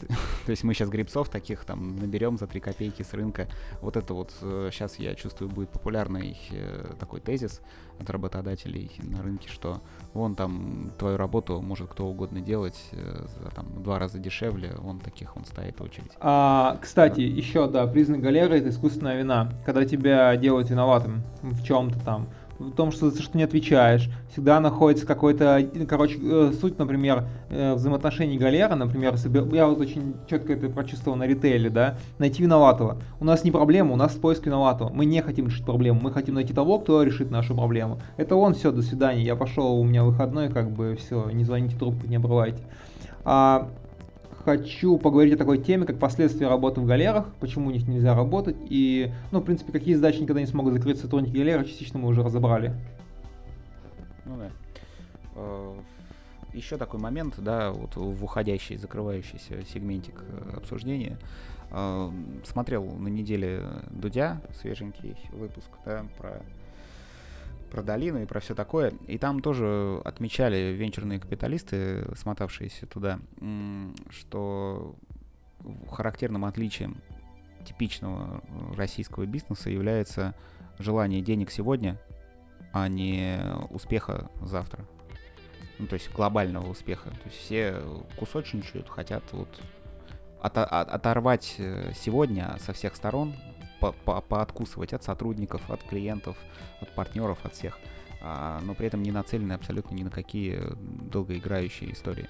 То 0.46 0.50
есть 0.50 0.62
мы 0.64 0.74
сейчас 0.74 0.88
грибцов 0.88 1.28
таких 1.28 1.64
там 1.64 1.96
наберем 1.96 2.36
за 2.36 2.46
3 2.46 2.60
копейки 2.60 3.02
с 3.02 3.14
рынка. 3.14 3.48
Вот 3.80 3.96
это 3.96 4.14
вот 4.14 4.30
сейчас, 4.70 4.98
э, 4.98 5.04
я 5.04 5.14
чувствую, 5.14 5.50
будет 5.50 5.70
популярный 5.70 6.36
э, 6.50 6.94
такой 6.98 7.20
тезис 7.20 7.62
от 7.98 8.10
работодателей 8.10 8.90
на 8.98 9.22
рынке, 9.22 9.48
что 9.48 9.80
вон 10.14 10.34
там 10.34 10.90
твою 10.98 11.16
работу 11.16 11.60
может 11.60 11.88
кто 11.90 12.06
угодно 12.06 12.40
делать 12.40 12.78
э, 12.92 13.26
за 13.42 13.50
там 13.50 13.82
два 13.82 13.98
раза 13.98 14.18
дешевле, 14.18 14.74
вон 14.78 15.00
таких 15.00 15.36
он 15.36 15.44
стоит 15.44 15.80
очередь. 15.80 16.12
А, 16.20 16.78
кстати, 16.80 17.20
да. 17.20 17.22
еще, 17.22 17.68
да, 17.68 17.86
признак 17.86 18.20
галеры 18.20 18.58
это 18.58 18.68
искусственная 18.70 19.18
вина, 19.18 19.52
когда 19.64 19.84
тебя 19.84 20.36
делают 20.36 20.70
виноватым 20.70 21.22
в 21.42 21.62
чем-то 21.62 22.00
там 22.00 22.28
в 22.60 22.72
том, 22.72 22.92
что 22.92 23.10
за 23.10 23.22
что 23.22 23.38
не 23.38 23.44
отвечаешь. 23.44 24.08
Всегда 24.30 24.60
находится 24.60 25.06
какой-то, 25.06 25.66
короче, 25.88 26.18
э, 26.22 26.52
суть, 26.60 26.78
например, 26.78 27.24
э, 27.48 27.74
взаимоотношений 27.74 28.38
галера, 28.38 28.74
например, 28.74 29.14
я 29.52 29.66
вот 29.66 29.80
очень 29.80 30.14
четко 30.28 30.52
это 30.52 30.68
прочувствовал 30.68 31.16
на 31.16 31.26
ритейле, 31.26 31.70
да, 31.70 31.96
найти 32.18 32.42
виноватого. 32.42 32.98
У 33.18 33.24
нас 33.24 33.44
не 33.44 33.50
проблема, 33.50 33.94
у 33.94 33.96
нас 33.96 34.12
поиск 34.12 34.46
виноватого. 34.46 34.90
Мы 34.90 35.06
не 35.06 35.22
хотим 35.22 35.46
решить 35.46 35.64
проблему, 35.64 36.00
мы 36.02 36.12
хотим 36.12 36.34
найти 36.34 36.52
того, 36.52 36.78
кто 36.78 37.02
решит 37.02 37.30
нашу 37.30 37.54
проблему. 37.54 37.98
Это 38.18 38.36
он, 38.36 38.54
все, 38.54 38.70
до 38.70 38.82
свидания, 38.82 39.22
я 39.22 39.36
пошел, 39.36 39.80
у 39.80 39.84
меня 39.84 40.04
выходной, 40.04 40.50
как 40.50 40.70
бы, 40.70 40.96
все, 40.96 41.30
не 41.30 41.44
звоните 41.44 41.76
трубку, 41.76 42.06
не 42.06 42.16
обрывайте. 42.16 42.62
А, 43.24 43.68
хочу 44.44 44.98
поговорить 44.98 45.34
о 45.34 45.36
такой 45.36 45.58
теме, 45.58 45.86
как 45.86 45.98
последствия 45.98 46.48
работы 46.48 46.80
в 46.80 46.86
галерах, 46.86 47.26
почему 47.40 47.68
у 47.68 47.70
них 47.70 47.86
нельзя 47.86 48.14
работать, 48.14 48.56
и, 48.68 49.12
ну, 49.30 49.40
в 49.40 49.44
принципе, 49.44 49.72
какие 49.72 49.94
задачи 49.94 50.20
никогда 50.20 50.40
не 50.40 50.46
смогут 50.46 50.74
закрыть 50.74 50.98
сотрудники 50.98 51.36
галеры, 51.36 51.64
частично 51.64 51.98
мы 51.98 52.08
уже 52.08 52.22
разобрали. 52.22 52.74
Ну 54.24 54.36
да. 54.38 54.50
э, 55.36 55.74
еще 56.54 56.76
такой 56.76 57.00
момент, 57.00 57.34
да, 57.38 57.72
вот 57.72 57.96
в 57.96 58.24
уходящий, 58.24 58.76
закрывающийся 58.76 59.62
сегментик 59.72 60.22
э, 60.26 60.56
обсуждения. 60.56 61.18
Э, 61.70 62.10
смотрел 62.44 62.84
на 62.84 63.08
неделе 63.08 63.64
Дудя, 63.90 64.40
свеженький 64.60 65.16
выпуск, 65.32 65.70
да, 65.84 66.04
про 66.18 66.42
про 67.70 67.82
долину 67.82 68.22
и 68.22 68.26
про 68.26 68.40
все 68.40 68.54
такое. 68.54 68.92
И 69.06 69.18
там 69.18 69.40
тоже 69.40 70.00
отмечали 70.04 70.74
венчурные 70.76 71.18
капиталисты, 71.18 72.06
смотавшиеся 72.16 72.86
туда, 72.86 73.18
что 74.10 74.96
характерным 75.90 76.44
отличием 76.44 77.00
типичного 77.64 78.42
российского 78.76 79.26
бизнеса 79.26 79.70
является 79.70 80.34
желание 80.78 81.20
денег 81.20 81.50
сегодня, 81.50 81.98
а 82.72 82.88
не 82.88 83.38
успеха 83.70 84.30
завтра. 84.42 84.84
Ну, 85.78 85.86
то 85.86 85.94
есть 85.94 86.12
глобального 86.12 86.68
успеха. 86.68 87.10
То 87.10 87.26
есть 87.26 87.38
все 87.38 87.82
кусочничают, 88.18 88.88
хотят 88.88 89.22
вот 89.32 89.48
от, 90.40 90.58
от, 90.58 90.88
оторвать 90.88 91.54
э, 91.58 91.92
сегодня 91.94 92.56
со 92.60 92.72
всех 92.72 92.96
сторон, 92.96 93.34
по, 93.80 93.92
по, 93.92 94.40
от 94.40 95.02
сотрудников, 95.02 95.62
от 95.70 95.82
клиентов, 95.82 96.36
от 96.80 96.94
партнеров, 96.94 97.38
от 97.42 97.54
всех, 97.54 97.78
а, 98.22 98.60
но 98.62 98.74
при 98.74 98.86
этом 98.86 99.02
не 99.02 99.10
нацелены 99.10 99.52
абсолютно 99.54 99.94
ни 99.94 100.02
на 100.02 100.10
какие 100.10 100.60
долгоиграющие 101.10 101.92
истории. 101.92 102.28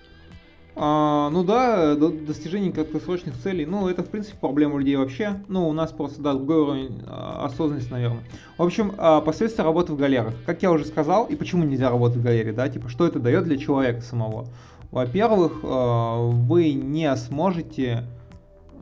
А, 0.77 1.31
ну 1.31 1.43
да, 1.43 1.95
до 1.97 2.11
достижения 2.11 2.71
краткосрочных 2.71 3.37
целей, 3.37 3.67
ну 3.67 3.89
это 3.89 4.03
в 4.03 4.09
принципе 4.09 4.39
проблема 4.39 4.79
людей 4.79 4.97
вообще. 4.97 5.43
Ну 5.49 5.69
у 5.69 5.73
нас 5.73 5.91
просто, 5.91 6.23
да, 6.23 6.35
другой 6.35 6.57
уровень 6.57 7.03
а, 7.07 7.45
осознанности, 7.45 7.91
наверное. 7.91 8.23
В 8.57 8.63
общем, 8.63 8.93
а, 8.97 9.21
последствия 9.21 9.65
работы 9.65 9.93
в 9.93 9.97
галерах. 9.97 10.35
Как 10.47 10.63
я 10.63 10.71
уже 10.71 10.85
сказал, 10.85 11.27
и 11.27 11.35
почему 11.35 11.65
нельзя 11.65 11.91
работать 11.91 12.19
в 12.19 12.23
галере, 12.23 12.53
да, 12.53 12.69
типа 12.69 12.89
что 12.89 13.07
это 13.07 13.19
дает 13.19 13.45
для 13.45 13.59
человека 13.59 14.01
самого. 14.01 14.47
Во-первых, 14.91 15.61
а, 15.65 16.19
вы 16.19 16.73
не 16.73 17.15
сможете 17.17 18.05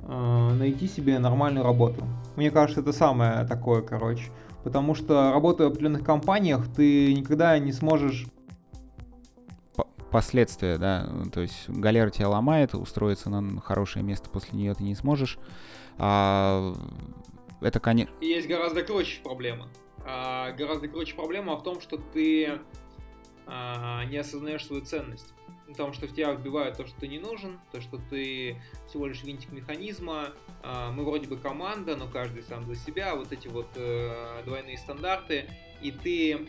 а, 0.02 0.54
найти 0.54 0.88
себе 0.88 1.18
нормальную 1.18 1.64
работу. 1.64 2.04
Мне 2.38 2.52
кажется, 2.52 2.82
это 2.82 2.92
самое 2.92 3.44
такое, 3.48 3.82
короче. 3.82 4.30
Потому 4.62 4.94
что 4.94 5.32
работая 5.32 5.66
в 5.66 5.72
определенных 5.72 6.04
компаниях, 6.04 6.72
ты 6.72 7.12
никогда 7.12 7.58
не 7.58 7.72
сможешь 7.72 8.26
последствия, 10.12 10.78
да, 10.78 11.10
то 11.34 11.40
есть 11.40 11.68
галера 11.68 12.10
тебя 12.10 12.28
ломает, 12.28 12.76
устроиться 12.76 13.28
на 13.28 13.60
хорошее 13.60 14.04
место 14.04 14.30
после 14.30 14.56
нее 14.56 14.72
ты 14.74 14.84
не 14.84 14.94
сможешь. 14.94 15.36
А, 15.98 16.74
это, 17.60 17.80
конечно... 17.80 18.14
Есть 18.20 18.46
гораздо 18.46 18.84
круче 18.84 19.20
проблема. 19.24 19.66
А, 20.06 20.52
гораздо 20.52 20.86
круче 20.86 21.16
проблема 21.16 21.56
в 21.56 21.64
том, 21.64 21.80
что 21.80 21.96
ты 21.96 22.60
а, 23.48 24.04
не 24.04 24.16
осознаешь 24.16 24.64
свою 24.64 24.84
ценность. 24.84 25.34
Потому 25.68 25.92
что 25.92 26.06
в 26.06 26.14
тебя 26.14 26.32
вбивают 26.32 26.76
то, 26.76 26.86
что 26.86 26.98
ты 26.98 27.08
не 27.08 27.18
нужен, 27.18 27.60
то, 27.72 27.80
что 27.80 28.00
ты 28.10 28.56
всего 28.88 29.06
лишь 29.06 29.22
винтик 29.22 29.52
механизма. 29.52 30.32
А, 30.62 30.90
мы 30.90 31.04
вроде 31.04 31.28
бы 31.28 31.36
команда, 31.36 31.94
но 31.94 32.08
каждый 32.08 32.42
сам 32.42 32.66
за 32.66 32.74
себя. 32.74 33.14
Вот 33.14 33.32
эти 33.32 33.48
вот 33.48 33.68
э, 33.76 34.42
двойные 34.44 34.78
стандарты. 34.78 35.44
И 35.82 35.92
ты 35.92 36.48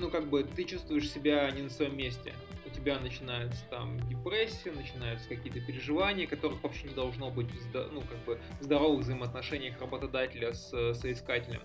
ну, 0.00 0.10
как 0.10 0.28
бы, 0.28 0.42
ты 0.42 0.64
чувствуешь 0.64 1.10
себя 1.10 1.50
не 1.50 1.62
на 1.62 1.70
своем 1.70 1.96
месте. 1.96 2.34
У 2.66 2.70
тебя 2.70 2.98
начинается 2.98 3.62
там 3.68 3.98
депрессия, 4.08 4.72
начинаются 4.72 5.28
какие-то 5.28 5.60
переживания, 5.60 6.26
которых 6.26 6.62
вообще 6.62 6.88
не 6.88 6.94
должно 6.94 7.30
быть 7.30 7.50
в, 7.50 7.88
ну, 7.92 8.00
как 8.00 8.18
бы, 8.24 8.40
в 8.60 8.64
здоровых 8.64 9.00
взаимоотношениях 9.00 9.80
работодателя 9.80 10.54
с 10.54 10.94
соискателем. 10.94 11.62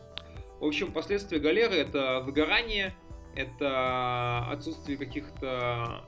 В 0.60 0.66
общем, 0.66 0.92
последствия 0.92 1.40
галеры— 1.40 1.76
это 1.76 2.22
выгорание, 2.22 2.96
это 3.36 4.46
отсутствие 4.50 4.98
каких-то 4.98 6.04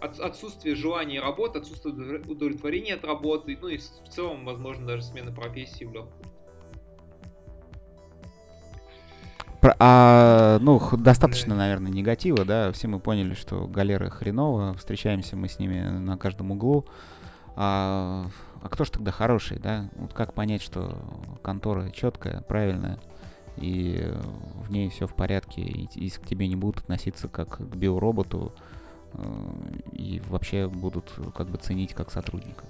отсутствие 0.00 0.74
желания 0.74 1.20
работать, 1.20 1.62
отсутствие 1.62 2.20
удовлетворения 2.28 2.94
от 2.94 3.04
работы, 3.04 3.56
ну 3.60 3.68
и 3.68 3.78
в 3.78 4.08
целом, 4.08 4.44
возможно, 4.44 4.86
даже 4.86 5.02
смена 5.02 5.30
профессии 5.32 5.84
в 5.84 5.92
легкую. 5.92 6.32
А, 9.78 10.58
ну, 10.60 10.80
достаточно, 10.96 11.54
наверное, 11.54 11.92
негатива, 11.92 12.44
да. 12.44 12.72
Все 12.72 12.88
мы 12.88 12.98
поняли, 12.98 13.34
что 13.34 13.66
галеры 13.66 14.10
хреново, 14.10 14.74
встречаемся 14.74 15.36
мы 15.36 15.48
с 15.48 15.58
ними 15.58 15.80
на 15.82 16.18
каждом 16.18 16.50
углу. 16.50 16.86
А, 17.54 18.26
а 18.60 18.68
кто 18.68 18.84
же 18.84 18.90
тогда 18.90 19.12
хороший, 19.12 19.58
да? 19.58 19.88
Вот 19.96 20.14
как 20.14 20.34
понять, 20.34 20.62
что 20.62 20.98
контора 21.42 21.90
четкая, 21.90 22.42
правильная, 22.42 22.98
и 23.56 24.12
в 24.62 24.70
ней 24.70 24.88
все 24.88 25.06
в 25.06 25.14
порядке, 25.14 25.62
и, 25.62 25.88
и 25.94 26.10
к 26.10 26.26
тебе 26.26 26.48
не 26.48 26.56
будут 26.56 26.78
относиться 26.78 27.28
как 27.28 27.58
к 27.58 27.76
биороботу, 27.76 28.52
э, 29.14 29.22
и 29.92 30.20
вообще 30.28 30.68
будут 30.68 31.12
как 31.34 31.48
бы 31.48 31.58
ценить 31.58 31.94
как 31.94 32.10
сотрудника. 32.10 32.64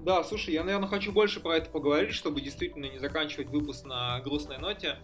Да, 0.00 0.22
слушай, 0.22 0.54
я, 0.54 0.64
наверное, 0.64 0.88
хочу 0.88 1.12
больше 1.12 1.40
про 1.40 1.56
это 1.56 1.70
поговорить, 1.70 2.14
чтобы 2.14 2.40
действительно 2.40 2.86
не 2.86 2.98
заканчивать 2.98 3.48
выпуск 3.48 3.84
на 3.84 4.20
грустной 4.20 4.58
ноте. 4.58 4.96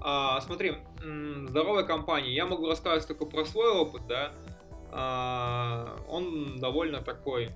А, 0.00 0.40
смотри, 0.40 0.76
здоровая 1.48 1.84
компания. 1.84 2.34
Я 2.34 2.46
могу 2.46 2.68
рассказать 2.68 3.06
только 3.06 3.24
про 3.24 3.44
свой 3.44 3.70
опыт, 3.70 4.06
да. 4.06 4.32
А, 4.92 5.98
он 6.08 6.58
довольно 6.58 7.00
такой 7.00 7.50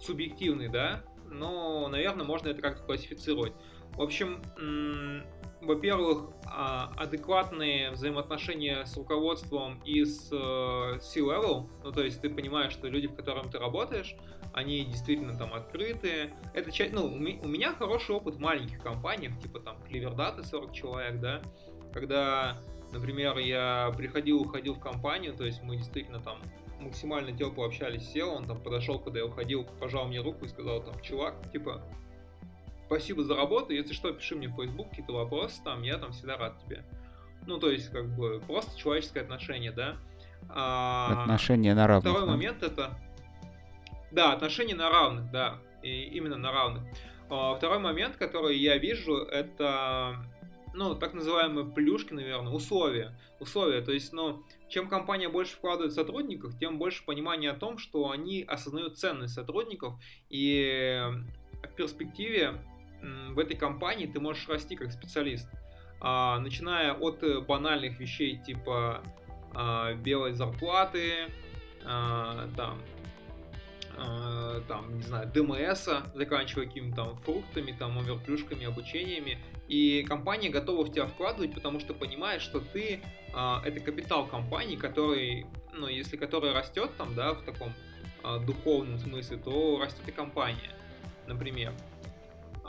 субъективный, 0.00 0.68
да. 0.68 1.04
Но, 1.30 1.88
наверное, 1.88 2.24
можно 2.24 2.48
это 2.48 2.60
как-то 2.60 2.82
классифицировать. 2.82 3.52
В 3.96 4.02
общем, 4.02 4.42
во-первых, 5.60 6.30
а, 6.44 6.92
адекватные 6.96 7.92
взаимоотношения 7.92 8.84
с 8.84 8.96
руководством 8.96 9.80
и 9.84 10.04
с 10.04 10.28
э, 10.32 10.98
C-level, 11.00 11.68
ну 11.84 11.92
то 11.92 12.02
есть 12.02 12.20
ты 12.20 12.28
понимаешь, 12.28 12.72
что 12.72 12.88
люди, 12.88 13.06
в 13.06 13.14
котором 13.14 13.48
ты 13.48 13.58
работаешь, 13.58 14.16
они 14.52 14.84
действительно 14.84 15.38
там 15.38 15.54
открытые. 15.54 16.34
Это 16.52 16.70
часть, 16.72 16.92
ну, 16.92 17.06
у 17.06 17.48
меня 17.48 17.72
хороший 17.74 18.14
опыт 18.14 18.34
в 18.34 18.38
маленьких 18.40 18.82
компаниях, 18.82 19.38
типа 19.40 19.60
там 19.60 19.76
Clever 19.88 20.14
Data 20.14 20.44
40 20.44 20.72
человек, 20.72 21.20
да, 21.20 21.40
когда, 21.92 22.58
например, 22.92 23.38
я 23.38 23.92
приходил, 23.96 24.40
уходил 24.40 24.74
в 24.74 24.80
компанию, 24.80 25.32
то 25.32 25.44
есть 25.44 25.62
мы 25.62 25.76
действительно 25.76 26.20
там 26.20 26.38
максимально 26.80 27.32
тепло 27.32 27.64
общались 27.64 28.02
с 28.02 28.16
SEO, 28.16 28.24
он 28.24 28.46
там 28.46 28.60
подошел, 28.60 28.98
когда 28.98 29.20
я 29.20 29.26
уходил, 29.26 29.64
пожал 29.80 30.06
мне 30.08 30.20
руку 30.20 30.44
и 30.44 30.48
сказал 30.48 30.82
там, 30.82 31.00
чувак, 31.00 31.50
типа, 31.52 31.82
спасибо 32.86 33.24
за 33.24 33.36
работу, 33.36 33.72
если 33.72 33.92
что, 33.92 34.12
пиши 34.12 34.34
мне 34.34 34.48
в 34.48 34.56
Facebook 34.56 34.90
какие-то 34.90 35.12
вопросы, 35.12 35.62
там, 35.64 35.82
я 35.82 35.98
там 35.98 36.12
всегда 36.12 36.36
рад 36.36 36.58
тебе. 36.64 36.84
Ну, 37.46 37.58
то 37.58 37.70
есть, 37.70 37.90
как 37.90 38.14
бы, 38.16 38.40
просто 38.46 38.78
человеческое 38.78 39.20
отношение, 39.20 39.72
да. 39.72 39.96
А, 40.48 41.22
отношение 41.22 41.74
на 41.74 41.86
равных. 41.86 42.10
Второй 42.10 42.26
да? 42.26 42.32
момент 42.32 42.62
это... 42.62 42.98
Да, 44.10 44.32
отношения 44.32 44.74
на 44.74 44.90
равных, 44.90 45.30
да, 45.30 45.58
и 45.82 46.04
именно 46.04 46.36
на 46.36 46.52
равных. 46.52 46.82
А, 47.30 47.54
второй 47.54 47.78
момент, 47.78 48.16
который 48.16 48.58
я 48.58 48.76
вижу, 48.76 49.16
это 49.16 50.24
ну, 50.74 50.94
так 50.94 51.14
называемые 51.14 51.66
плюшки, 51.66 52.12
наверное, 52.12 52.52
условия. 52.52 53.16
Условия, 53.40 53.82
то 53.82 53.92
есть, 53.92 54.12
ну, 54.12 54.44
чем 54.68 54.88
компания 54.88 55.28
больше 55.28 55.54
вкладывает 55.54 55.92
в 55.92 55.96
сотрудников, 55.96 56.58
тем 56.58 56.78
больше 56.78 57.04
понимания 57.04 57.50
о 57.50 57.54
том, 57.54 57.78
что 57.78 58.10
они 58.10 58.42
осознают 58.42 58.98
ценность 58.98 59.34
сотрудников, 59.34 59.94
и 60.30 61.02
в 61.62 61.74
перспективе 61.74 62.54
в 63.02 63.38
этой 63.38 63.56
компании 63.56 64.06
ты 64.06 64.20
можешь 64.20 64.48
расти 64.48 64.76
как 64.76 64.92
специалист. 64.92 65.48
А, 66.04 66.40
начиная 66.40 66.94
от 66.94 67.22
э, 67.22 67.40
банальных 67.40 68.00
вещей 68.00 68.36
типа 68.36 69.02
а, 69.54 69.94
белой 69.94 70.32
зарплаты, 70.32 71.28
а, 71.84 72.48
там, 72.56 72.78
там, 74.66 74.96
не 74.96 75.02
знаю, 75.02 75.30
ДМС, 75.32 75.86
заканчивая 76.14 76.66
какими-то 76.66 76.96
там 76.96 77.16
фруктами, 77.18 77.76
там, 77.78 77.98
оверплюшками, 77.98 78.64
обучениями. 78.64 79.38
И 79.68 80.02
компания 80.08 80.48
готова 80.48 80.84
в 80.84 80.90
тебя 80.90 81.06
вкладывать, 81.06 81.52
потому 81.52 81.78
что 81.78 81.92
понимает, 81.92 82.40
что 82.40 82.58
ты 82.60 83.02
это 83.32 83.80
капитал 83.80 84.26
компании, 84.26 84.76
который, 84.76 85.46
ну, 85.74 85.88
если 85.88 86.16
который 86.16 86.54
растет 86.54 86.90
там, 86.96 87.14
да, 87.14 87.34
в 87.34 87.42
таком 87.42 87.74
духовном 88.46 88.98
смысле, 88.98 89.36
то 89.36 89.78
растет 89.78 90.08
и 90.08 90.10
компания, 90.10 90.70
например. 91.26 91.74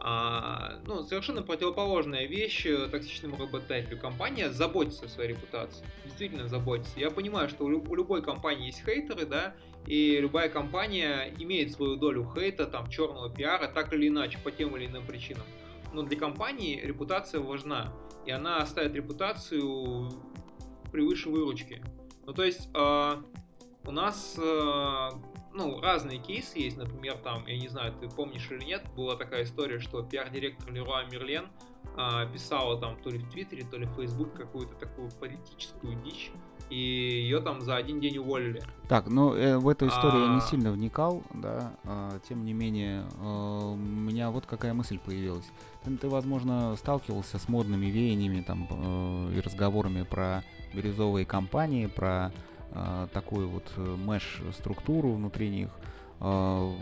А, 0.06 0.82
ну, 0.86 1.02
совершенно 1.04 1.44
противоположная 1.44 2.26
вещь 2.26 2.66
э, 2.66 2.90
токсичному 2.90 3.38
работодателю. 3.38 3.98
Компания 3.98 4.52
заботится 4.52 5.06
о 5.06 5.08
своей 5.08 5.30
репутации. 5.30 5.86
Действительно 6.04 6.50
заботится. 6.50 7.00
Я 7.00 7.10
понимаю, 7.10 7.48
что 7.48 7.64
у, 7.64 7.70
у 7.70 7.96
любой 7.96 8.22
компании 8.22 8.66
есть 8.66 8.84
хейтеры, 8.84 9.26
да, 9.26 9.56
и 9.88 10.20
любая 10.20 10.50
компания 10.50 11.34
имеет 11.40 11.72
свою 11.72 11.96
долю 11.96 12.30
хейта, 12.36 12.66
там, 12.66 12.90
черного 12.90 13.34
пиара, 13.34 13.70
так 13.70 13.94
или 13.94 14.10
иначе, 14.10 14.40
по 14.44 14.52
тем 14.52 14.76
или 14.76 14.88
иным 14.88 15.08
причинам. 15.08 15.46
Но 15.94 16.02
для 16.02 16.20
компании 16.20 16.82
репутация 16.84 17.40
важна, 17.40 17.94
и 18.26 18.32
она 18.32 18.66
ставит 18.66 18.94
репутацию 18.96 20.12
превыше 20.92 21.30
выручки. 21.30 21.82
Ну, 22.26 22.34
то 22.34 22.44
есть, 22.44 22.68
э, 22.74 23.22
у 23.86 23.92
нас 23.92 24.38
э, 24.38 25.10
ну, 25.54 25.80
разные 25.82 26.20
кейсы 26.20 26.60
есть, 26.60 26.78
например, 26.78 27.18
там, 27.18 27.46
я 27.48 27.58
не 27.58 27.68
знаю, 27.68 27.94
ты 27.94 28.10
помнишь 28.10 28.50
или 28.52 28.64
нет, 28.64 28.84
была 28.96 29.16
такая 29.16 29.44
история, 29.44 29.80
что 29.80 30.02
пиар-директор 30.02 30.72
Леруа 30.72 31.04
Мерлен 31.06 31.46
а, 31.96 32.26
писала 32.26 32.80
там 32.80 32.98
то 33.04 33.10
ли 33.10 33.20
в 33.20 33.30
Твиттере, 33.30 33.64
то 33.70 33.78
ли 33.78 33.86
в 33.86 33.94
Фейсбуке 33.96 34.32
какую-то 34.38 34.74
такую 34.76 35.10
политическую 35.12 35.96
дичь, 36.04 36.32
и 36.70 36.76
ее 36.76 37.40
там 37.40 37.62
за 37.62 37.76
один 37.76 38.00
день 38.00 38.18
уволили. 38.18 38.64
Так, 38.90 39.08
ну 39.08 39.36
э, 39.36 39.58
в 39.58 39.68
эту 39.70 39.88
историю 39.88 40.24
я 40.24 40.30
не 40.30 40.38
А. 40.38 40.42
сильно 40.42 40.72
вникал, 40.72 41.24
да. 41.34 41.74
а, 41.84 42.20
тем 42.28 42.46
не 42.46 42.54
менее, 42.54 43.04
э, 43.20 43.26
у 43.26 43.76
меня 43.76 44.32
вот 44.32 44.46
какая 44.46 44.74
мысль 44.74 44.98
появилась. 44.98 45.46
Ты, 45.84 45.96
ты, 45.98 46.10
возможно, 46.10 46.76
сталкивался 46.78 47.38
с 47.38 47.48
модными 47.48 47.88
веяниями 47.88 48.42
там 48.42 48.68
э, 48.70 49.38
и 49.38 49.42
разговорами 49.42 50.04
про 50.04 50.44
бирюзовые 50.74 51.26
компании, 51.26 51.86
про 51.86 52.32
такую 53.14 53.50
вот 53.50 53.72
мэш-структуру 53.78 55.14
внутри 55.14 55.50
них. 55.50 55.70
Э, 56.20 56.74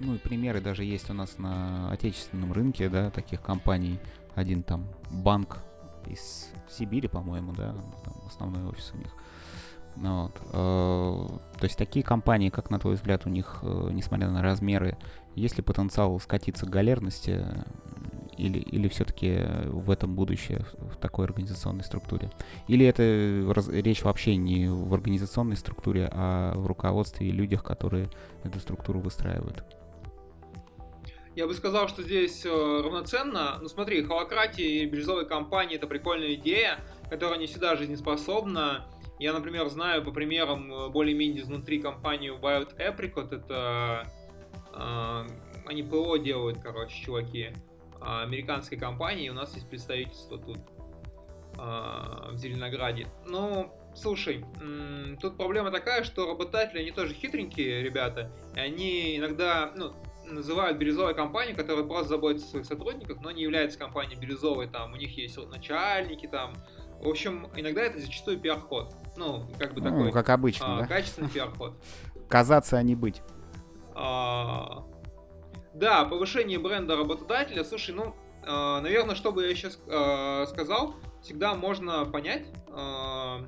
ну 0.00 0.14
и 0.14 0.18
примеры 0.18 0.60
даже 0.60 0.84
есть 0.84 1.08
у 1.10 1.14
нас 1.14 1.38
на 1.38 1.90
отечественном 1.90 2.52
рынке, 2.52 2.88
да, 2.88 3.10
таких 3.10 3.40
компаний. 3.40 3.98
Один 4.34 4.62
там 4.62 4.86
банк 5.10 5.58
из 6.06 6.50
Сибири, 6.68 7.08
по-моему, 7.08 7.52
да, 7.52 7.74
там 8.04 8.14
основной 8.26 8.64
офис 8.68 8.92
у 8.94 8.98
них. 8.98 9.12
Ну 9.96 10.22
вот. 10.22 10.40
э, 10.52 11.58
То 11.58 11.64
есть 11.64 11.76
такие 11.76 12.04
компании, 12.04 12.48
как 12.48 12.70
на 12.70 12.78
твой 12.78 12.94
взгляд, 12.94 13.26
у 13.26 13.28
них, 13.28 13.58
э, 13.62 13.90
несмотря 13.92 14.30
на 14.30 14.42
размеры, 14.42 14.96
есть 15.34 15.56
ли 15.56 15.62
потенциал 15.62 16.18
скатиться 16.18 16.66
к 16.66 16.70
галерности 16.70 17.44
э, 17.44 17.64
или, 18.36 18.58
или 18.58 18.88
все-таки 18.88 19.40
в 19.66 19.90
этом 19.90 20.14
будущее 20.14 20.64
в 20.78 20.96
такой 20.96 21.26
организационной 21.26 21.84
структуре? 21.84 22.30
Или 22.68 22.86
это 22.86 23.52
раз- 23.52 23.68
речь 23.68 24.02
вообще 24.02 24.36
не 24.36 24.68
в 24.68 24.92
организационной 24.94 25.56
структуре, 25.56 26.08
а 26.12 26.54
в 26.54 26.66
руководстве 26.66 27.28
и 27.28 27.30
людях, 27.30 27.62
которые 27.62 28.10
эту 28.44 28.58
структуру 28.60 29.00
выстраивают? 29.00 29.64
Я 31.34 31.46
бы 31.46 31.54
сказал, 31.54 31.88
что 31.88 32.02
здесь 32.02 32.44
э, 32.44 32.50
равноценно. 32.50 33.58
Ну 33.60 33.68
смотри, 33.68 34.02
холократия 34.02 34.66
и 34.66 34.86
бирюзовые 34.86 35.26
компании 35.26 35.76
это 35.76 35.86
прикольная 35.86 36.34
идея, 36.34 36.78
которая 37.08 37.38
не 37.38 37.46
всегда 37.46 37.74
жизнеспособна. 37.74 38.86
Я, 39.18 39.32
например, 39.32 39.68
знаю 39.70 40.04
по 40.04 40.10
примерам 40.10 40.70
э, 40.70 40.88
более-менее 40.90 41.42
изнутри 41.42 41.80
компанию 41.80 42.38
Wild 42.38 42.76
Apricot, 42.76 43.34
это 43.34 44.06
э, 44.74 45.26
они 45.66 45.82
ПО 45.82 46.16
делают, 46.18 46.58
короче, 46.62 47.02
чуваки, 47.02 47.52
американской 48.04 48.78
компании, 48.78 49.28
у 49.28 49.34
нас 49.34 49.54
есть 49.54 49.68
представительство 49.68 50.38
тут 50.38 50.58
а, 51.58 52.30
в 52.32 52.36
Зеленограде. 52.36 53.08
Ну, 53.26 53.72
слушай, 53.94 54.44
тут 55.20 55.36
проблема 55.36 55.70
такая, 55.70 56.04
что 56.04 56.26
работодатели, 56.26 56.80
они 56.80 56.90
тоже 56.90 57.14
хитренькие 57.14 57.82
ребята, 57.82 58.32
и 58.56 58.60
они 58.60 59.16
иногда, 59.16 59.72
ну, 59.76 59.92
называют 60.26 60.78
бирюзовой 60.78 61.14
компанию, 61.14 61.56
которая 61.56 61.84
просто 61.84 62.10
заботится 62.10 62.46
о 62.46 62.50
своих 62.50 62.66
сотрудниках, 62.66 63.20
но 63.20 63.30
не 63.30 63.42
является 63.42 63.78
компанией 63.78 64.18
бирюзовой, 64.18 64.68
там, 64.68 64.92
у 64.92 64.96
них 64.96 65.16
есть 65.16 65.36
начальники, 65.50 66.26
там, 66.26 66.54
в 67.00 67.08
общем, 67.08 67.48
иногда 67.56 67.82
это 67.82 67.98
зачастую 67.98 68.38
пиар-ход. 68.38 68.94
Ну, 69.16 69.46
как 69.58 69.74
бы 69.74 69.80
Ну, 69.80 69.90
такой 69.90 70.12
как 70.12 70.28
обычно, 70.30 70.78
а, 70.78 70.80
да? 70.80 70.86
качественный 70.86 71.28
пиар-ход. 71.28 71.74
Казаться, 72.28 72.78
а 72.78 72.82
не 72.82 72.94
быть. 72.94 73.22
А, 73.94 74.84
Да, 75.74 76.04
повышение 76.04 76.58
бренда 76.58 76.96
работодателя. 76.96 77.64
Слушай, 77.64 77.94
ну, 77.94 78.14
а, 78.44 78.80
наверное, 78.80 79.14
что 79.14 79.32
бы 79.32 79.42
я 79.44 79.50
еще 79.50 79.70
сказал, 79.70 80.96
всегда 81.22 81.54
можно 81.54 82.04
понять, 82.04 82.46
а, 82.68 83.40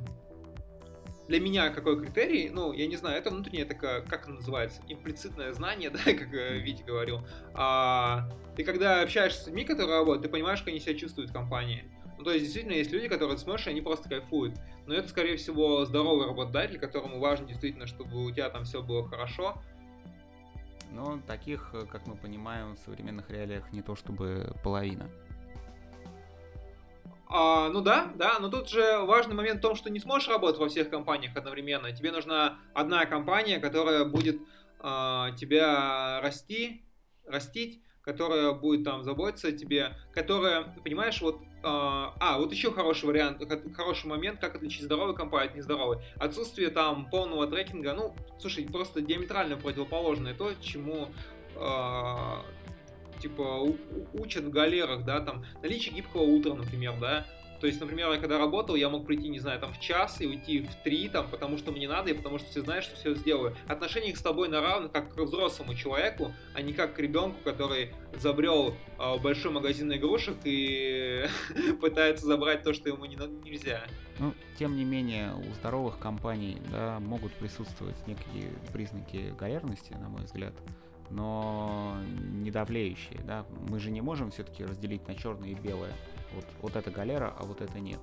для 1.28 1.40
меня 1.40 1.70
какой 1.70 2.00
критерий, 2.00 2.50
ну, 2.50 2.72
я 2.72 2.86
не 2.86 2.96
знаю, 2.96 3.18
это 3.18 3.30
внутреннее 3.30 3.64
такое, 3.64 4.02
как 4.02 4.22
это 4.22 4.32
называется, 4.32 4.82
имплицитное 4.88 5.52
знание, 5.52 5.90
да, 5.90 5.98
как 5.98 6.32
э, 6.34 6.58
Витя 6.58 6.82
говорил. 6.82 7.20
А, 7.54 8.28
Ты 8.56 8.64
когда 8.64 9.00
общаешься 9.00 9.42
с 9.42 9.46
людьми, 9.46 9.64
которые 9.64 9.98
работают, 9.98 10.22
ты 10.22 10.28
понимаешь, 10.28 10.60
как 10.60 10.68
они 10.68 10.80
себя 10.80 10.94
чувствуют 10.94 11.30
в 11.30 11.32
компании. 11.32 11.90
Ну, 12.18 12.24
то 12.24 12.30
есть, 12.30 12.44
действительно, 12.44 12.74
есть 12.74 12.92
люди, 12.92 13.08
которые 13.08 13.38
смотришь, 13.38 13.66
и 13.66 13.70
они 13.70 13.80
просто 13.80 14.08
кайфуют. 14.08 14.54
Но 14.86 14.94
это, 14.94 15.08
скорее 15.08 15.36
всего, 15.36 15.84
здоровый 15.84 16.26
работодатель, 16.26 16.78
которому 16.78 17.18
важно 17.18 17.46
действительно, 17.46 17.86
чтобы 17.86 18.24
у 18.24 18.30
тебя 18.30 18.50
там 18.50 18.64
все 18.64 18.82
было 18.82 19.08
хорошо, 19.08 19.62
Но 20.92 21.20
таких, 21.26 21.70
э, 21.72 21.86
как 21.86 22.06
мы 22.06 22.16
понимаем, 22.16 22.76
в 22.76 22.78
современных 22.78 23.30
реалиях 23.30 23.72
не 23.72 23.82
то 23.82 23.96
чтобы 23.96 24.54
половина. 24.62 25.10
А, 27.26 27.68
ну 27.70 27.80
да, 27.80 28.12
да, 28.14 28.38
но 28.38 28.48
тут 28.48 28.68
же 28.68 29.00
важный 29.04 29.34
момент 29.34 29.58
в 29.58 29.62
том, 29.62 29.74
что 29.74 29.90
не 29.90 29.98
сможешь 29.98 30.28
работать 30.28 30.60
во 30.60 30.68
всех 30.68 30.90
компаниях 30.90 31.36
одновременно. 31.36 31.90
Тебе 31.92 32.12
нужна 32.12 32.58
одна 32.74 33.06
компания, 33.06 33.58
которая 33.58 34.04
будет 34.04 34.40
а, 34.78 35.32
тебя 35.32 36.20
расти, 36.20 36.84
растить, 37.26 37.82
которая 38.02 38.52
будет 38.52 38.84
там 38.84 39.02
заботиться 39.02 39.48
о 39.48 39.52
тебе, 39.52 39.96
которая, 40.12 40.64
понимаешь, 40.84 41.20
вот... 41.20 41.40
А, 41.66 42.14
а, 42.20 42.38
вот 42.38 42.52
еще 42.52 42.70
хороший 42.70 43.06
вариант, 43.06 43.42
хороший 43.74 44.06
момент, 44.06 44.38
как 44.38 44.54
отличить 44.54 44.82
здоровую 44.82 45.14
компанию 45.14 45.50
от 45.50 45.56
нездоровой. 45.56 45.98
Отсутствие 46.16 46.68
там 46.68 47.08
полного 47.08 47.46
трекинга, 47.46 47.94
ну, 47.94 48.14
слушай, 48.38 48.66
просто 48.66 49.00
диаметрально 49.00 49.56
противоположное 49.56 50.34
то, 50.34 50.52
чему 50.60 51.08
а, 51.56 52.44
типа 53.18 53.66
учат 54.12 54.44
в 54.44 54.50
галерах, 54.50 55.06
да, 55.06 55.20
там 55.20 55.46
наличие 55.62 55.94
гибкого 55.94 56.22
утра, 56.22 56.52
например, 56.52 56.94
да. 57.00 57.26
То 57.64 57.68
есть, 57.68 57.80
например, 57.80 58.12
я 58.12 58.18
когда 58.18 58.36
работал, 58.36 58.74
я 58.74 58.90
мог 58.90 59.06
прийти, 59.06 59.30
не 59.30 59.38
знаю, 59.38 59.58
там 59.58 59.72
в 59.72 59.80
час 59.80 60.20
и 60.20 60.26
уйти 60.26 60.60
в 60.60 60.74
три, 60.82 61.08
там, 61.08 61.30
потому 61.30 61.56
что 61.56 61.72
мне 61.72 61.88
надо, 61.88 62.10
и 62.10 62.12
потому 62.12 62.38
что 62.38 62.50
все 62.50 62.60
знают, 62.60 62.84
что 62.84 62.94
все 62.94 63.14
сделаю. 63.14 63.56
Отношение 63.66 64.14
с 64.14 64.20
тобой 64.20 64.50
на 64.50 64.60
равных, 64.60 64.92
как 64.92 65.14
к 65.14 65.18
взрослому 65.18 65.74
человеку, 65.74 66.34
а 66.52 66.60
не 66.60 66.74
как 66.74 66.92
к 66.92 66.98
ребенку, 66.98 67.38
который 67.42 67.94
забрел 68.18 68.74
а, 68.98 69.16
в 69.16 69.22
большой 69.22 69.50
магазин 69.50 69.90
игрушек 69.94 70.36
и 70.44 71.24
пытается 71.80 72.26
забрать 72.26 72.64
то, 72.64 72.74
что 72.74 72.90
ему 72.90 73.06
не, 73.06 73.16
нельзя. 73.16 73.82
Ну, 74.18 74.34
тем 74.58 74.76
не 74.76 74.84
менее, 74.84 75.32
у 75.34 75.54
здоровых 75.54 75.98
компаний, 75.98 76.58
да, 76.70 77.00
могут 77.00 77.32
присутствовать 77.32 77.96
некие 78.06 78.50
признаки 78.74 79.34
галерности, 79.38 79.94
на 79.94 80.10
мой 80.10 80.24
взгляд, 80.24 80.52
но 81.08 81.96
не 82.42 82.50
давлеющие, 82.50 83.20
да. 83.24 83.46
Мы 83.70 83.80
же 83.80 83.90
не 83.90 84.02
можем 84.02 84.30
все-таки 84.32 84.66
разделить 84.66 85.08
на 85.08 85.14
черное 85.14 85.48
и 85.48 85.54
белое. 85.54 85.94
Вот, 86.34 86.44
вот 86.62 86.76
это 86.76 86.90
галера, 86.90 87.34
а 87.38 87.44
вот 87.44 87.60
это 87.60 87.78
нет. 87.80 88.00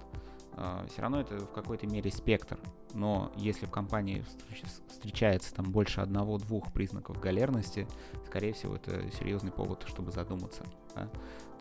все 0.89 1.01
равно 1.01 1.21
это 1.21 1.37
в 1.37 1.51
какой-то 1.51 1.87
мере 1.87 2.11
спектр. 2.11 2.59
Но 2.93 3.31
если 3.35 3.65
в 3.65 3.71
компании 3.71 4.23
встреч- 4.27 4.65
встречается 4.89 5.53
там 5.53 5.71
больше 5.71 6.01
одного-двух 6.01 6.71
признаков 6.73 7.19
галерности, 7.19 7.87
скорее 8.27 8.53
всего, 8.53 8.75
это 8.75 9.09
серьезный 9.11 9.51
повод, 9.51 9.85
чтобы 9.87 10.11
задуматься. 10.11 10.63
да. 10.95 11.09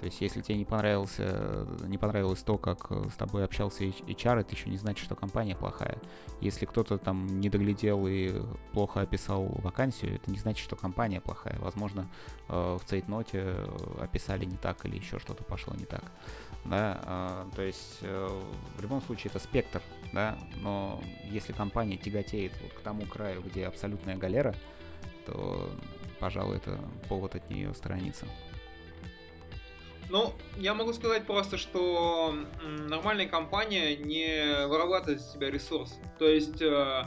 То 0.01 0.07
есть, 0.07 0.23
если 0.23 0.41
тебе 0.41 0.57
не 0.57 0.65
понравился, 0.65 1.67
не 1.87 1.99
понравилось 1.99 2.43
то, 2.43 2.57
как 2.57 2.87
э, 2.91 3.05
с 3.13 3.17
тобой 3.17 3.45
общался 3.45 3.85
HR, 3.85 4.41
это 4.41 4.55
еще 4.55 4.71
не 4.71 4.79
значит, 4.79 5.05
что 5.05 5.15
компания 5.15 5.55
плохая. 5.55 5.99
Если 6.41 6.65
кто-то 6.65 6.97
там 6.97 7.39
не 7.39 7.51
доглядел 7.51 8.07
и 8.07 8.43
плохо 8.73 9.03
описал 9.03 9.45
вакансию, 9.45 10.15
это 10.15 10.31
не 10.31 10.39
значит, 10.39 10.65
что 10.65 10.75
компания 10.75 11.21
плохая. 11.21 11.59
Возможно, 11.59 12.09
э, 12.49 12.79
в 12.81 12.89
цейтноте 12.89 13.43
э, 13.45 13.67
описали 14.01 14.47
не 14.47 14.57
так 14.57 14.87
или 14.87 14.97
еще 14.97 15.19
что-то 15.19 15.45
пошло 15.45 15.75
не 15.77 15.85
так. 15.85 16.05
Да, 16.65 17.47
то 17.55 17.61
есть 17.61 17.99
э, 18.01 18.43
в 18.79 18.83
любом 18.83 19.03
случае 19.03 19.31
это 19.31 19.39
спектр, 19.39 19.83
да, 20.15 20.39
но 20.63 21.03
если 21.25 21.53
компания 21.53 21.99
тяготеет 21.99 22.53
вот 22.63 22.73
к 22.73 22.81
тому 22.81 23.05
краю, 23.05 23.43
где 23.43 23.67
абсолютная 23.67 24.17
галера, 24.17 24.55
то, 25.27 25.71
пожалуй, 26.21 26.57
это 26.57 26.79
повод 27.09 27.35
от 27.35 27.51
нее 27.51 27.75
сторониться. 27.75 28.27
Ну, 30.11 30.33
я 30.57 30.75
могу 30.75 30.93
сказать 30.93 31.25
просто, 31.25 31.57
что 31.57 32.35
нормальная 32.89 33.27
компания 33.27 33.97
не 33.97 34.67
вырабатывает 34.67 35.21
из 35.21 35.33
себя 35.33 35.51
ресурс. 35.51 35.99
То 36.19 36.27
есть, 36.27 36.61
э, 36.61 37.05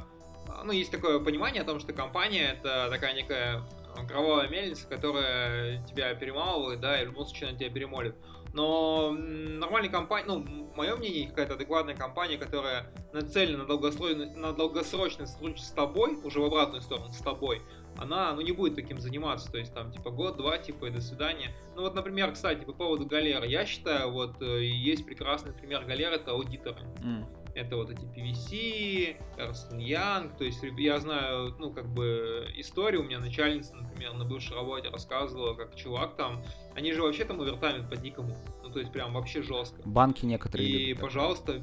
ну, 0.64 0.72
есть 0.72 0.90
такое 0.90 1.20
понимание 1.20 1.64
о 1.64 1.66
том, 1.66 1.82
что 1.82 1.92
компания 1.92 2.58
это 2.58 2.88
такая 2.90 3.14
некая 3.14 3.62
э, 3.98 4.08
кровавая 4.08 4.48
мельница, 4.48 4.88
которая 4.88 5.86
тебя 5.86 6.14
перемалывает, 6.16 6.80
да, 6.80 7.02
и 7.02 7.04
в 7.06 7.10
любом 7.10 7.26
случае 7.26 7.50
она 7.50 7.60
тебя 7.60 7.70
перемолит. 7.70 8.16
Но 8.54 9.12
нормальная 9.12 9.90
компания, 9.90 10.26
ну, 10.28 10.72
мое 10.76 10.96
мнение, 10.96 11.28
какая-то 11.28 11.56
адекватная 11.56 11.96
компания, 11.96 12.38
которая 12.38 12.86
нацелена 13.12 13.64
на 13.64 13.66
долгосрочное, 13.66 14.34
на 14.34 14.54
долгосрочное 14.54 15.26
сотрудничество 15.26 15.72
с 15.72 15.76
тобой, 15.76 16.20
уже 16.24 16.40
в 16.40 16.46
обратную 16.46 16.82
сторону, 16.82 17.12
с 17.12 17.18
тобой, 17.18 17.62
она, 17.98 18.34
ну, 18.34 18.42
не 18.42 18.52
будет 18.52 18.76
таким 18.76 19.00
заниматься, 19.00 19.52
то 19.52 19.58
есть 19.58 19.74
там, 19.74 19.92
типа, 19.92 20.10
год-два, 20.10 20.58
типа, 20.58 20.86
и 20.86 20.90
до 20.90 21.02
свидания. 21.02 21.56
Ну, 21.76 21.82
вот, 21.82 21.96
например, 21.96 22.32
кстати, 22.32 22.64
по 22.66 22.74
поводу 22.74 23.06
галеры, 23.06 23.48
я 23.48 23.66
считаю, 23.66 24.12
вот, 24.12 24.42
э, 24.42 24.64
есть 24.64 25.06
прекрасный 25.06 25.54
пример 25.54 25.86
галеры, 25.86 26.16
это 26.16 26.32
аудиторы. 26.32 26.82
М. 27.04 27.26
Это 27.56 27.76
вот 27.76 27.92
эти 27.92 28.04
PVC, 28.06 29.16
Эрстон 29.38 29.78
Янг, 29.78 30.36
то 30.38 30.44
есть 30.44 30.64
я 30.64 31.00
знаю, 31.00 31.56
ну, 31.60 31.72
как 31.72 31.88
бы, 31.88 32.48
историю, 32.56 33.02
у 33.02 33.04
меня 33.04 33.20
начальница, 33.20 33.76
например, 33.76 34.14
на 34.14 34.26
бывшей 34.26 34.56
работе 34.56 34.90
рассказывала, 34.90 35.54
как 35.54 35.76
чувак 35.76 36.16
там, 36.16 36.44
они 36.76 36.94
же 36.94 37.04
вообще 37.04 37.26
там 37.26 37.40
овертаймят 37.42 37.88
под 37.90 38.02
никому, 38.02 38.36
ну, 38.64 38.70
то 38.70 38.80
есть 38.80 38.92
прям 38.92 39.14
вообще 39.14 39.44
жестко. 39.44 39.80
Банки 39.86 40.26
некоторые 40.26 40.68
И, 40.68 40.94
так. 40.96 41.04
пожалуйста, 41.04 41.62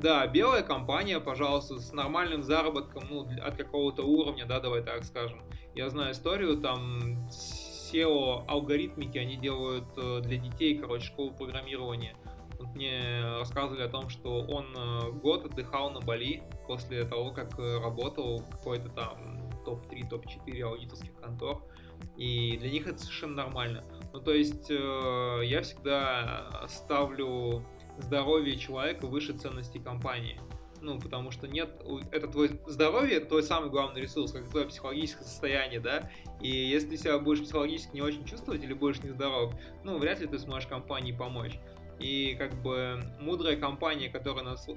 да, 0.00 0.26
белая 0.26 0.62
компания, 0.62 1.18
пожалуйста, 1.18 1.78
с 1.80 1.92
нормальным 1.92 2.42
заработком, 2.42 3.02
ну, 3.10 3.28
от 3.42 3.56
какого-то 3.56 4.02
уровня, 4.02 4.46
да, 4.46 4.60
давай 4.60 4.82
так 4.82 5.04
скажем. 5.04 5.40
Я 5.74 5.90
знаю 5.90 6.12
историю, 6.12 6.58
там 6.58 7.28
SEO 7.28 8.44
алгоритмики 8.46 9.18
они 9.18 9.36
делают 9.36 9.86
э, 9.96 10.20
для 10.20 10.36
детей, 10.36 10.78
короче, 10.78 11.06
школу 11.06 11.32
программирования. 11.32 12.14
Вот 12.58 12.74
мне 12.74 13.20
рассказывали 13.38 13.82
о 13.82 13.88
том, 13.88 14.08
что 14.08 14.42
он 14.42 14.66
э, 14.76 15.10
год 15.12 15.46
отдыхал 15.46 15.90
на 15.90 16.00
Бали 16.00 16.42
после 16.66 17.04
того, 17.04 17.32
как 17.32 17.58
э, 17.58 17.80
работал 17.80 18.38
в 18.38 18.50
какой-то 18.50 18.88
там 18.90 19.50
топ-3, 19.64 20.08
топ-4 20.08 20.62
аудиторских 20.62 21.14
контор. 21.14 21.62
И 22.16 22.56
для 22.58 22.70
них 22.70 22.86
это 22.86 22.98
совершенно 22.98 23.34
нормально. 23.34 23.84
Ну, 24.12 24.20
то 24.20 24.32
есть 24.32 24.70
я 24.70 25.62
всегда 25.62 26.64
ставлю 26.68 27.64
здоровье 27.98 28.56
человека 28.56 29.06
выше 29.06 29.32
ценностей 29.32 29.78
компании. 29.78 30.40
Ну, 30.80 31.00
потому 31.00 31.32
что 31.32 31.48
нет, 31.48 31.70
это 32.12 32.28
твое 32.28 32.50
здоровье, 32.66 33.20
твой 33.20 33.42
самый 33.42 33.68
главный 33.68 34.00
ресурс, 34.00 34.32
как 34.32 34.48
твое 34.48 34.66
психологическое 34.66 35.24
состояние, 35.24 35.80
да, 35.80 36.08
и 36.40 36.48
если 36.48 36.90
ты 36.90 36.96
себя 36.98 37.18
будешь 37.18 37.42
психологически 37.42 37.96
не 37.96 38.02
очень 38.02 38.24
чувствовать 38.24 38.62
или 38.62 38.74
будешь 38.74 39.02
нездоров, 39.02 39.54
ну, 39.82 39.98
вряд 39.98 40.20
ли 40.20 40.28
ты 40.28 40.38
сможешь 40.38 40.68
компании 40.68 41.12
помочь. 41.12 41.58
И 41.98 42.36
как 42.38 42.54
бы 42.62 43.02
мудрая 43.18 43.56
компания, 43.56 44.08
которая 44.08 44.44
нас, 44.44 44.68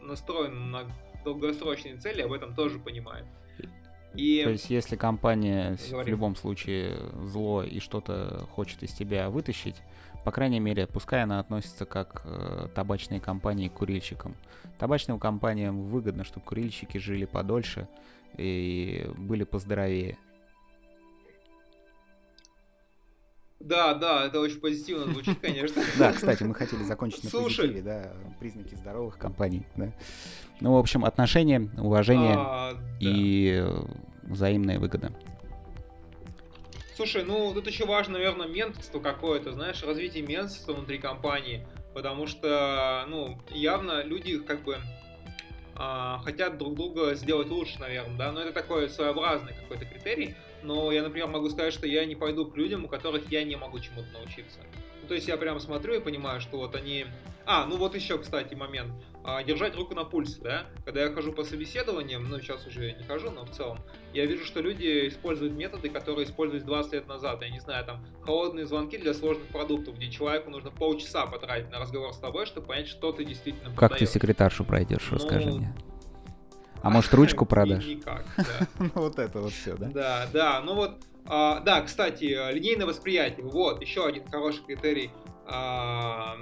настроена 0.00 0.60
на 0.60 0.86
долгосрочные 1.24 1.96
цели, 1.96 2.22
об 2.22 2.32
этом 2.32 2.54
тоже 2.54 2.78
понимает. 2.78 3.26
И... 4.14 4.42
То 4.44 4.50
есть, 4.50 4.70
если 4.70 4.94
компания 4.96 5.76
Говорим. 5.90 6.04
в 6.04 6.08
любом 6.08 6.36
случае 6.36 6.96
зло 7.24 7.62
и 7.62 7.80
что-то 7.80 8.46
хочет 8.52 8.82
из 8.82 8.92
тебя 8.92 9.30
вытащить, 9.30 9.76
по 10.24 10.30
крайней 10.30 10.60
мере, 10.60 10.86
пускай 10.86 11.22
она 11.22 11.40
относится 11.40 11.84
как 11.84 12.22
э, 12.24 12.68
табачные 12.74 13.20
компании 13.20 13.68
к 13.68 13.74
курильщикам. 13.74 14.36
Табачным 14.78 15.18
компаниям 15.18 15.82
выгодно, 15.82 16.24
чтобы 16.24 16.46
курильщики 16.46 16.98
жили 16.98 17.24
подольше 17.24 17.88
и 18.36 19.10
были 19.16 19.44
поздоровее. 19.44 20.18
Да, 23.58 23.94
да, 23.94 24.26
это 24.26 24.40
очень 24.40 24.60
позитивно 24.60 25.12
звучит, 25.12 25.38
конечно. 25.40 25.82
Да, 25.98 26.12
кстати, 26.12 26.42
мы 26.42 26.54
хотели 26.54 26.82
закончить 26.82 27.24
на 27.24 27.30
позитиве, 27.30 27.82
да, 27.82 28.12
признаки 28.40 28.74
здоровых 28.74 29.18
компаний, 29.18 29.66
да. 29.76 29.92
Ну, 30.60 30.74
в 30.74 30.78
общем, 30.78 31.04
отношения, 31.04 31.70
уважение 31.78 32.34
а, 32.36 32.74
и 33.00 33.64
взаимная 34.22 34.78
выгода. 34.78 35.12
Слушай, 37.02 37.24
ну 37.24 37.52
тут 37.52 37.66
еще 37.66 37.84
важно, 37.84 38.12
наверное, 38.12 38.46
менторство 38.46 39.00
какое-то, 39.00 39.50
знаешь, 39.50 39.82
развитие 39.82 40.22
менторства 40.22 40.72
внутри 40.72 40.98
компании, 40.98 41.66
потому 41.94 42.28
что, 42.28 43.04
ну, 43.08 43.40
явно 43.50 44.04
люди 44.04 44.38
как 44.38 44.62
бы 44.62 44.78
а, 45.74 46.18
хотят 46.18 46.58
друг 46.58 46.76
друга 46.76 47.16
сделать 47.16 47.48
лучше, 47.48 47.80
наверное, 47.80 48.16
да, 48.16 48.30
но 48.30 48.42
это 48.42 48.52
такой 48.52 48.88
своеобразный 48.88 49.52
какой-то 49.52 49.84
критерий, 49.84 50.36
но 50.62 50.92
я, 50.92 51.02
например, 51.02 51.26
могу 51.26 51.50
сказать, 51.50 51.74
что 51.74 51.88
я 51.88 52.04
не 52.04 52.14
пойду 52.14 52.46
к 52.46 52.56
людям, 52.56 52.84
у 52.84 52.88
которых 52.88 53.32
я 53.32 53.42
не 53.42 53.56
могу 53.56 53.80
чему-то 53.80 54.06
научиться. 54.12 54.60
Ну, 55.02 55.08
то 55.08 55.14
есть 55.14 55.28
я 55.28 55.36
прям 55.36 55.58
смотрю 55.60 55.94
и 55.94 56.00
понимаю, 56.00 56.40
что 56.40 56.58
вот 56.58 56.74
они... 56.74 57.06
А, 57.44 57.66
ну 57.66 57.76
вот 57.76 57.96
еще, 57.96 58.18
кстати, 58.18 58.54
момент. 58.54 58.92
А, 59.24 59.42
держать 59.42 59.74
руку 59.74 59.94
на 59.94 60.04
пульсе, 60.04 60.40
да? 60.42 60.66
Когда 60.84 61.02
я 61.02 61.12
хожу 61.12 61.32
по 61.32 61.42
собеседованиям, 61.42 62.28
ну 62.28 62.38
сейчас 62.40 62.64
уже 62.66 62.92
не 62.92 63.02
хожу, 63.02 63.30
но 63.30 63.44
в 63.44 63.50
целом, 63.50 63.78
я 64.12 64.26
вижу, 64.26 64.44
что 64.44 64.60
люди 64.60 65.08
используют 65.08 65.54
методы, 65.54 65.88
которые 65.88 66.24
использовались 66.26 66.64
20 66.64 66.92
лет 66.92 67.08
назад. 67.08 67.42
Я 67.42 67.50
не 67.50 67.58
знаю, 67.60 67.84
там, 67.84 68.04
холодные 68.22 68.64
звонки 68.64 68.96
для 68.96 69.12
сложных 69.12 69.46
продуктов, 69.48 69.96
где 69.96 70.08
человеку 70.08 70.50
нужно 70.50 70.70
полчаса 70.70 71.26
потратить 71.26 71.70
на 71.70 71.80
разговор 71.80 72.12
с 72.12 72.18
тобой, 72.18 72.46
чтобы 72.46 72.68
понять, 72.68 72.86
что 72.86 73.10
ты 73.12 73.24
действительно 73.24 73.70
Как 73.70 73.90
продаешь. 73.90 74.00
ты 74.00 74.06
секретаршу 74.06 74.64
пройдешь, 74.64 75.08
ну, 75.10 75.16
расскажи 75.16 75.50
мне. 75.50 75.74
А 76.80 76.90
может 76.90 77.12
ручку 77.14 77.44
продашь? 77.44 77.86
Никак, 77.86 78.24
да. 78.36 78.66
Ну 78.78 78.90
вот 78.94 79.18
это 79.18 79.40
вот 79.40 79.52
все, 79.52 79.76
да? 79.76 79.86
Да, 79.88 80.28
да, 80.32 80.60
ну 80.60 80.74
вот, 80.74 80.96
а, 81.26 81.60
да, 81.60 81.80
кстати, 81.82 82.52
линейное 82.52 82.86
восприятие, 82.86 83.46
вот, 83.46 83.80
еще 83.80 84.06
один 84.06 84.26
хороший 84.26 84.64
критерий 84.64 85.10
а, 85.46 86.36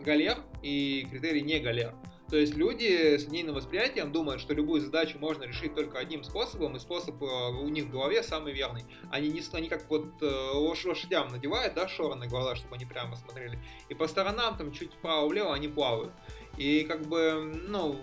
галер 0.00 0.38
и 0.62 1.06
критерий 1.10 1.42
не 1.42 1.58
галер. 1.58 1.94
То 2.30 2.36
есть 2.36 2.54
люди 2.54 3.16
с 3.16 3.26
линейным 3.26 3.56
восприятием 3.56 4.12
думают, 4.12 4.40
что 4.40 4.54
любую 4.54 4.80
задачу 4.80 5.18
можно 5.18 5.42
решить 5.42 5.74
только 5.74 5.98
одним 5.98 6.22
способом, 6.22 6.76
и 6.76 6.78
способ 6.78 7.20
а, 7.22 7.48
у 7.48 7.68
них 7.68 7.86
в 7.86 7.90
голове 7.90 8.22
самый 8.22 8.52
верный. 8.52 8.84
Они, 9.10 9.28
не, 9.28 9.42
они 9.52 9.68
как 9.68 9.90
вот 9.90 10.22
э, 10.22 10.26
лошадям 10.26 11.28
надевают, 11.28 11.74
да, 11.74 11.88
шоры 11.88 12.14
на 12.14 12.28
глаза, 12.28 12.54
чтобы 12.54 12.76
они 12.76 12.84
прямо 12.86 13.16
смотрели. 13.16 13.58
И 13.88 13.94
по 13.94 14.06
сторонам, 14.06 14.56
там, 14.56 14.70
чуть 14.70 14.94
вправо-влево 14.94 15.52
они 15.52 15.66
плавают. 15.66 16.12
И 16.56 16.84
как 16.84 17.02
бы, 17.06 17.52
ну, 17.66 18.00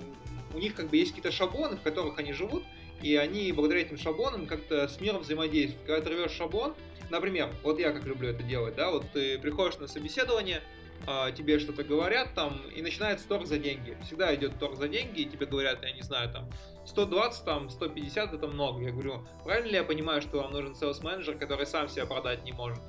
у 0.54 0.60
них 0.60 0.76
как 0.76 0.90
бы 0.90 0.98
есть 0.98 1.12
какие-то 1.12 1.32
шаблоны, 1.32 1.78
в 1.78 1.82
которых 1.82 2.20
они 2.20 2.34
живут, 2.34 2.66
и 3.02 3.16
они 3.16 3.52
благодаря 3.52 3.82
этим 3.82 3.98
шаблонам 3.98 4.46
как-то 4.46 4.88
с 4.88 5.00
миром 5.00 5.22
взаимодействуют. 5.22 5.86
Когда 5.86 6.02
ты 6.02 6.16
рвешь 6.16 6.32
шаблон, 6.32 6.74
например, 7.10 7.50
вот 7.64 7.80
я 7.80 7.92
как 7.92 8.06
люблю 8.06 8.30
это 8.30 8.44
делать, 8.44 8.76
да, 8.76 8.92
вот 8.92 9.06
ты 9.14 9.38
приходишь 9.40 9.78
на 9.78 9.88
собеседование, 9.88 10.62
а, 11.06 11.32
тебе 11.32 11.60
что-то 11.60 11.84
говорят 11.84 12.34
там, 12.34 12.60
и 12.76 12.82
начинается 12.82 13.28
торг 13.28 13.46
за 13.46 13.58
деньги. 13.58 13.96
Всегда 14.04 14.34
идет 14.36 14.58
торг 14.60 14.78
за 14.78 14.88
деньги, 14.88 15.22
и 15.22 15.26
тебе 15.26 15.46
говорят, 15.46 15.84
я 15.84 15.92
не 15.92 16.02
знаю, 16.02 16.32
там, 16.32 16.50
120, 16.86 17.46
там, 17.46 17.70
150 17.70 18.34
это 18.34 18.48
много. 18.48 18.82
Я 18.82 18.92
говорю, 18.92 19.24
правильно 19.44 19.68
ли 19.68 19.76
я 19.76 19.84
понимаю, 19.84 20.22
что 20.22 20.38
вам 20.42 20.52
нужен 20.52 20.74
sales 20.74 21.04
менеджер 21.04 21.38
который 21.38 21.66
сам 21.66 21.88
себя 21.88 22.06
продать 22.06 22.44
не 22.44 22.52
может? 22.52 22.80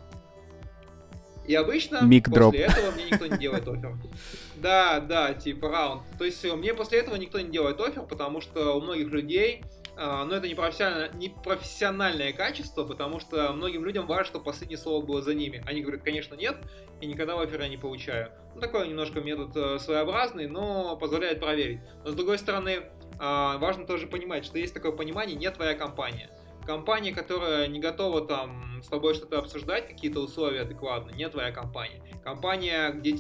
И 1.47 1.55
обычно 1.55 2.03
Миг 2.03 2.27
после 2.27 2.41
дроп. 2.41 2.55
этого 2.55 2.91
мне 2.91 3.05
никто 3.11 3.27
не 3.27 3.39
делает 3.39 3.67
офер. 3.67 3.97
Да, 4.57 5.01
да, 5.01 5.33
типа 5.33 5.69
раунд. 5.69 6.03
То 6.19 6.25
есть 6.25 6.45
э, 6.45 6.55
мне 6.55 6.75
после 6.75 6.99
этого 6.99 7.15
никто 7.15 7.41
не 7.41 7.51
делает 7.51 7.81
офер, 7.81 8.03
потому 8.03 8.41
что 8.41 8.77
у 8.77 8.81
многих 8.83 9.09
людей 9.09 9.63
но 9.99 10.37
это 10.37 10.47
не 10.47 10.55
профессиональное, 10.55 11.11
не 11.15 11.29
профессиональное 11.29 12.33
качество, 12.33 12.85
потому 12.85 13.19
что 13.19 13.53
многим 13.53 13.85
людям 13.85 14.07
важно, 14.07 14.27
чтобы 14.27 14.45
последнее 14.45 14.79
слово 14.79 15.05
было 15.05 15.23
за 15.23 15.35
ними. 15.35 15.63
Они 15.67 15.83
говорят, 15.83 16.03
конечно, 16.03 16.35
нет, 16.35 16.57
и 17.01 17.07
никогда 17.07 17.41
оффера 17.41 17.65
я 17.65 17.69
не 17.69 17.77
получаю. 17.77 18.31
Ну, 18.55 18.61
такой 18.61 18.89
немножко 18.89 19.21
метод 19.21 19.57
э, 19.57 19.79
своеобразный, 19.79 20.47
но 20.47 20.97
позволяет 20.97 21.41
проверить. 21.41 21.81
Но 22.05 22.11
с 22.11 22.15
другой 22.15 22.39
стороны, 22.39 22.85
а, 23.19 23.59
важно 23.59 23.87
тоже 23.87 24.07
понимать, 24.07 24.45
что 24.45 24.59
есть 24.59 24.75
такое 24.75 24.93
понимание, 24.93 25.37
не 25.37 25.51
твоя 25.51 25.75
компания 25.75 26.31
компания, 26.69 27.15
которая 27.15 27.67
не 27.67 27.81
готова 27.81 28.27
там 28.27 28.83
с 28.83 28.89
тобой 28.89 29.15
что-то 29.15 29.39
обсуждать, 29.39 29.89
какие-то 29.89 30.21
условия 30.21 30.61
адекватно, 30.61 31.11
не 31.13 31.27
твоя 31.31 31.51
компания. 31.51 32.03
Компания, 32.23 32.91
где 32.91 33.17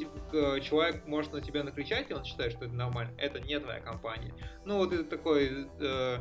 человек 0.61 1.07
может 1.07 1.33
на 1.33 1.41
тебя 1.41 1.64
накричать, 1.64 2.11
и 2.11 2.14
он 2.14 2.24
считает, 2.24 2.53
что 2.53 2.66
это 2.66 2.74
нормально, 2.74 3.14
это 3.16 3.41
не 3.41 3.59
твоя 3.59 3.81
компания. 3.81 4.35
Ну 4.66 4.76
вот 4.76 4.93
это 4.93 5.05
такой 5.05 5.66
э, 5.81 6.18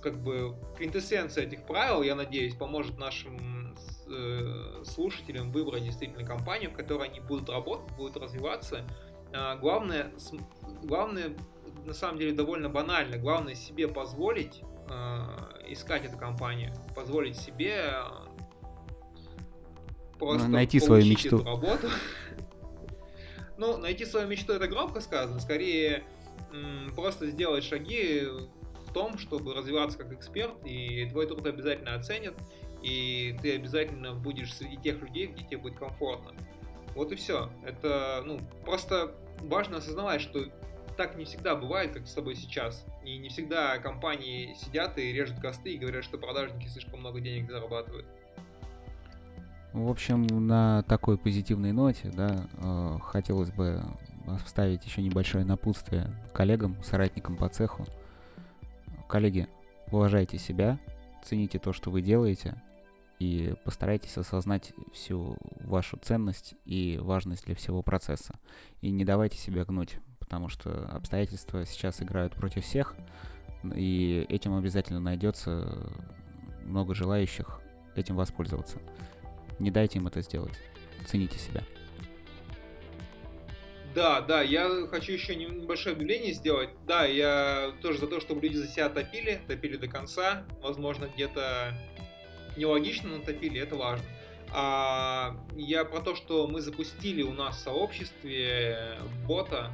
как 0.00 0.22
бы 0.22 0.54
квинтэссенция 0.76 1.44
этих 1.44 1.64
правил, 1.64 2.02
я 2.02 2.14
надеюсь, 2.14 2.54
поможет 2.54 2.98
нашим 2.98 3.74
э, 4.06 4.82
слушателям 4.84 5.50
выбрать 5.50 5.84
действительно 5.84 6.24
компанию, 6.24 6.70
в 6.70 6.74
которой 6.74 7.08
они 7.08 7.20
будут 7.20 7.48
работать, 7.48 7.94
будут 7.96 8.16
развиваться. 8.16 8.84
А, 9.32 9.56
главное, 9.56 10.12
главное, 10.82 11.34
на 11.84 11.94
самом 11.94 12.18
деле, 12.18 12.32
довольно 12.32 12.68
банально. 12.68 13.16
Главное 13.16 13.54
себе 13.54 13.88
позволить 13.88 14.62
э, 14.88 15.26
искать 15.68 16.04
эту 16.04 16.18
компанию, 16.18 16.74
позволить 16.94 17.36
себе 17.36 17.74
э, 17.76 18.04
просто 20.18 20.48
найти 20.48 20.80
свою 20.80 21.04
мечту. 21.04 21.38
Эту 21.38 21.44
работу. 21.44 21.88
ну, 23.56 23.78
найти 23.78 24.04
свою 24.04 24.28
мечту 24.28 24.52
это 24.52 24.68
громко 24.68 25.00
сказано, 25.00 25.40
скорее 25.40 26.04
просто 26.94 27.26
сделать 27.26 27.64
шаги 27.64 28.28
том, 28.94 29.18
чтобы 29.18 29.52
развиваться 29.52 29.98
как 29.98 30.12
эксперт, 30.12 30.54
и 30.64 31.06
твой 31.10 31.26
труд 31.26 31.44
обязательно 31.46 31.94
оценят, 31.94 32.34
и 32.82 33.36
ты 33.42 33.56
обязательно 33.56 34.14
будешь 34.14 34.54
среди 34.54 34.76
тех 34.78 35.02
людей, 35.02 35.26
где 35.26 35.44
тебе 35.44 35.58
будет 35.58 35.78
комфортно. 35.78 36.32
Вот 36.94 37.12
и 37.12 37.16
все. 37.16 37.50
Это, 37.64 38.22
ну, 38.24 38.40
просто 38.64 39.14
важно 39.42 39.78
осознавать, 39.78 40.20
что 40.20 40.44
так 40.96 41.16
не 41.16 41.24
всегда 41.24 41.56
бывает, 41.56 41.92
как 41.92 42.06
с 42.06 42.14
тобой 42.14 42.36
сейчас. 42.36 42.86
И 43.04 43.18
не 43.18 43.28
всегда 43.28 43.78
компании 43.78 44.54
сидят 44.54 44.96
и 44.96 45.12
режут 45.12 45.40
косты 45.40 45.74
и 45.74 45.78
говорят, 45.78 46.04
что 46.04 46.18
продажники 46.18 46.68
слишком 46.68 47.00
много 47.00 47.20
денег 47.20 47.50
зарабатывают. 47.50 48.06
В 49.72 49.90
общем, 49.90 50.46
на 50.46 50.84
такой 50.84 51.18
позитивной 51.18 51.72
ноте, 51.72 52.12
да, 52.14 52.46
э, 52.62 52.98
хотелось 53.02 53.50
бы 53.50 53.82
вставить 54.44 54.84
еще 54.84 55.02
небольшое 55.02 55.44
напутствие 55.44 56.10
коллегам, 56.32 56.76
соратникам 56.84 57.36
по 57.36 57.48
цеху. 57.48 57.84
Коллеги, 59.08 59.48
уважайте 59.90 60.38
себя, 60.38 60.78
цените 61.22 61.58
то, 61.58 61.72
что 61.72 61.90
вы 61.90 62.02
делаете, 62.02 62.60
и 63.20 63.54
постарайтесь 63.64 64.16
осознать 64.18 64.72
всю 64.92 65.36
вашу 65.60 65.96
ценность 65.98 66.54
и 66.64 66.98
важность 67.00 67.46
для 67.46 67.54
всего 67.54 67.82
процесса. 67.82 68.34
И 68.80 68.90
не 68.90 69.04
давайте 69.04 69.38
себя 69.38 69.64
гнуть 69.64 69.98
потому 70.24 70.48
что 70.48 70.86
обстоятельства 70.86 71.66
сейчас 71.66 72.02
играют 72.02 72.32
против 72.34 72.64
всех, 72.64 72.96
и 73.74 74.26
этим 74.28 74.56
обязательно 74.56 74.98
найдется 74.98 75.92
много 76.64 76.94
желающих 76.94 77.60
этим 77.94 78.16
воспользоваться. 78.16 78.78
Не 79.58 79.70
дайте 79.70 79.98
им 79.98 80.06
это 80.06 80.22
сделать. 80.22 80.58
Цените 81.06 81.38
себя. 81.38 81.62
Да, 83.94 84.20
да, 84.20 84.42
я 84.42 84.86
хочу 84.90 85.12
еще 85.12 85.36
небольшое 85.36 85.94
объявление 85.94 86.32
сделать. 86.32 86.70
Да, 86.84 87.04
я 87.04 87.72
тоже 87.80 87.98
за 87.98 88.08
то, 88.08 88.20
чтобы 88.20 88.40
люди 88.40 88.56
за 88.56 88.66
себя 88.66 88.88
топили, 88.88 89.40
топили 89.46 89.76
до 89.76 89.86
конца. 89.86 90.44
Возможно, 90.60 91.08
где-то 91.14 91.74
нелогично 92.56 93.18
натопили, 93.18 93.60
это 93.60 93.76
важно. 93.76 94.04
А, 94.52 95.36
я 95.56 95.84
про 95.84 96.00
то, 96.00 96.16
что 96.16 96.48
мы 96.48 96.60
запустили 96.60 97.22
у 97.22 97.32
нас 97.32 97.56
в 97.56 97.60
сообществе 97.60 98.98
бота, 99.26 99.70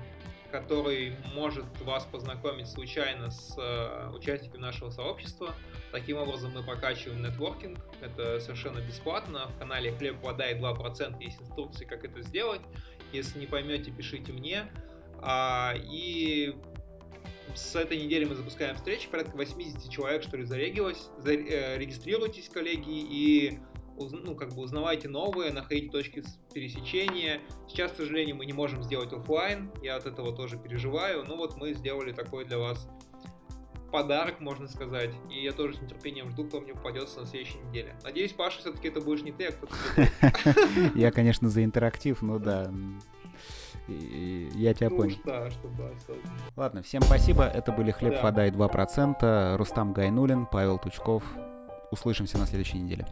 который 0.50 1.14
может 1.34 1.64
вас 1.82 2.04
познакомить 2.04 2.68
случайно 2.68 3.30
с 3.30 3.56
э, 3.56 4.10
участниками 4.12 4.60
нашего 4.60 4.90
сообщества. 4.90 5.54
Таким 5.92 6.18
образом 6.18 6.52
мы 6.52 6.62
прокачиваем 6.62 7.22
нетворкинг. 7.22 7.78
Это 8.00 8.40
совершенно 8.40 8.80
бесплатно. 8.80 9.48
В 9.48 9.58
канале 9.58 9.92
Хлеб, 9.92 10.16
вода 10.22 10.50
и 10.50 10.58
2% 10.58 11.22
есть 11.22 11.40
инструкции, 11.40 11.84
как 11.84 12.04
это 12.04 12.22
сделать. 12.22 12.62
Если 13.12 13.38
не 13.38 13.46
поймете, 13.46 13.90
пишите 13.90 14.32
мне. 14.32 14.66
А, 15.22 15.74
и 15.76 16.54
с 17.54 17.74
этой 17.74 17.98
недели 17.98 18.24
мы 18.24 18.34
запускаем 18.34 18.76
встречи. 18.76 19.08
Порядка 19.08 19.36
80 19.36 19.90
человек, 19.90 20.22
что 20.22 20.36
ли, 20.36 20.44
зарегилось. 20.44 21.08
Зарегистрируйтесь, 21.18 22.48
коллеги, 22.48 22.90
и 22.90 23.58
ну, 23.96 24.34
как 24.34 24.54
бы 24.54 24.62
узнавайте 24.62 25.08
новые, 25.08 25.52
находите 25.52 25.90
точки 25.90 26.22
пересечения. 26.54 27.40
Сейчас, 27.68 27.92
к 27.92 27.96
сожалению, 27.96 28.36
мы 28.36 28.46
не 28.46 28.52
можем 28.52 28.82
сделать 28.82 29.12
офлайн, 29.12 29.70
я 29.82 29.96
от 29.96 30.06
этого 30.06 30.34
тоже 30.34 30.58
переживаю, 30.58 31.24
но 31.24 31.36
вот 31.36 31.56
мы 31.56 31.74
сделали 31.74 32.12
такой 32.12 32.44
для 32.44 32.58
вас 32.58 32.88
подарок, 33.90 34.40
можно 34.40 34.68
сказать, 34.68 35.10
и 35.30 35.42
я 35.42 35.52
тоже 35.52 35.76
с 35.76 35.82
нетерпением 35.82 36.30
жду, 36.30 36.44
кто 36.44 36.60
мне 36.60 36.74
попадется 36.74 37.20
на 37.20 37.26
следующей 37.26 37.58
неделе. 37.58 37.96
Надеюсь, 38.02 38.32
Паша, 38.32 38.58
все-таки 38.60 38.88
это 38.88 39.00
будешь 39.00 39.22
не 39.22 39.32
ты, 39.32 39.46
а 39.46 39.52
кто-то 39.52 39.74
Я, 40.98 41.10
конечно, 41.10 41.48
за 41.48 41.64
интерактив, 41.64 42.22
но 42.22 42.38
да, 42.38 42.70
я 43.88 44.74
тебя 44.74 44.90
ну, 44.90 44.96
понял. 44.96 45.16
Ладно, 46.56 46.82
всем 46.82 47.02
спасибо. 47.02 47.44
Это 47.44 47.72
были 47.72 47.90
Хлеб, 47.90 48.14
да. 48.14 48.22
вода 48.22 48.46
и 48.46 48.50
2%. 48.50 49.56
Рустам 49.56 49.92
Гайнулин, 49.92 50.46
Павел 50.46 50.78
Тучков. 50.78 51.24
Услышимся 51.90 52.38
на 52.38 52.46
следующей 52.46 52.78
неделе. 52.78 53.06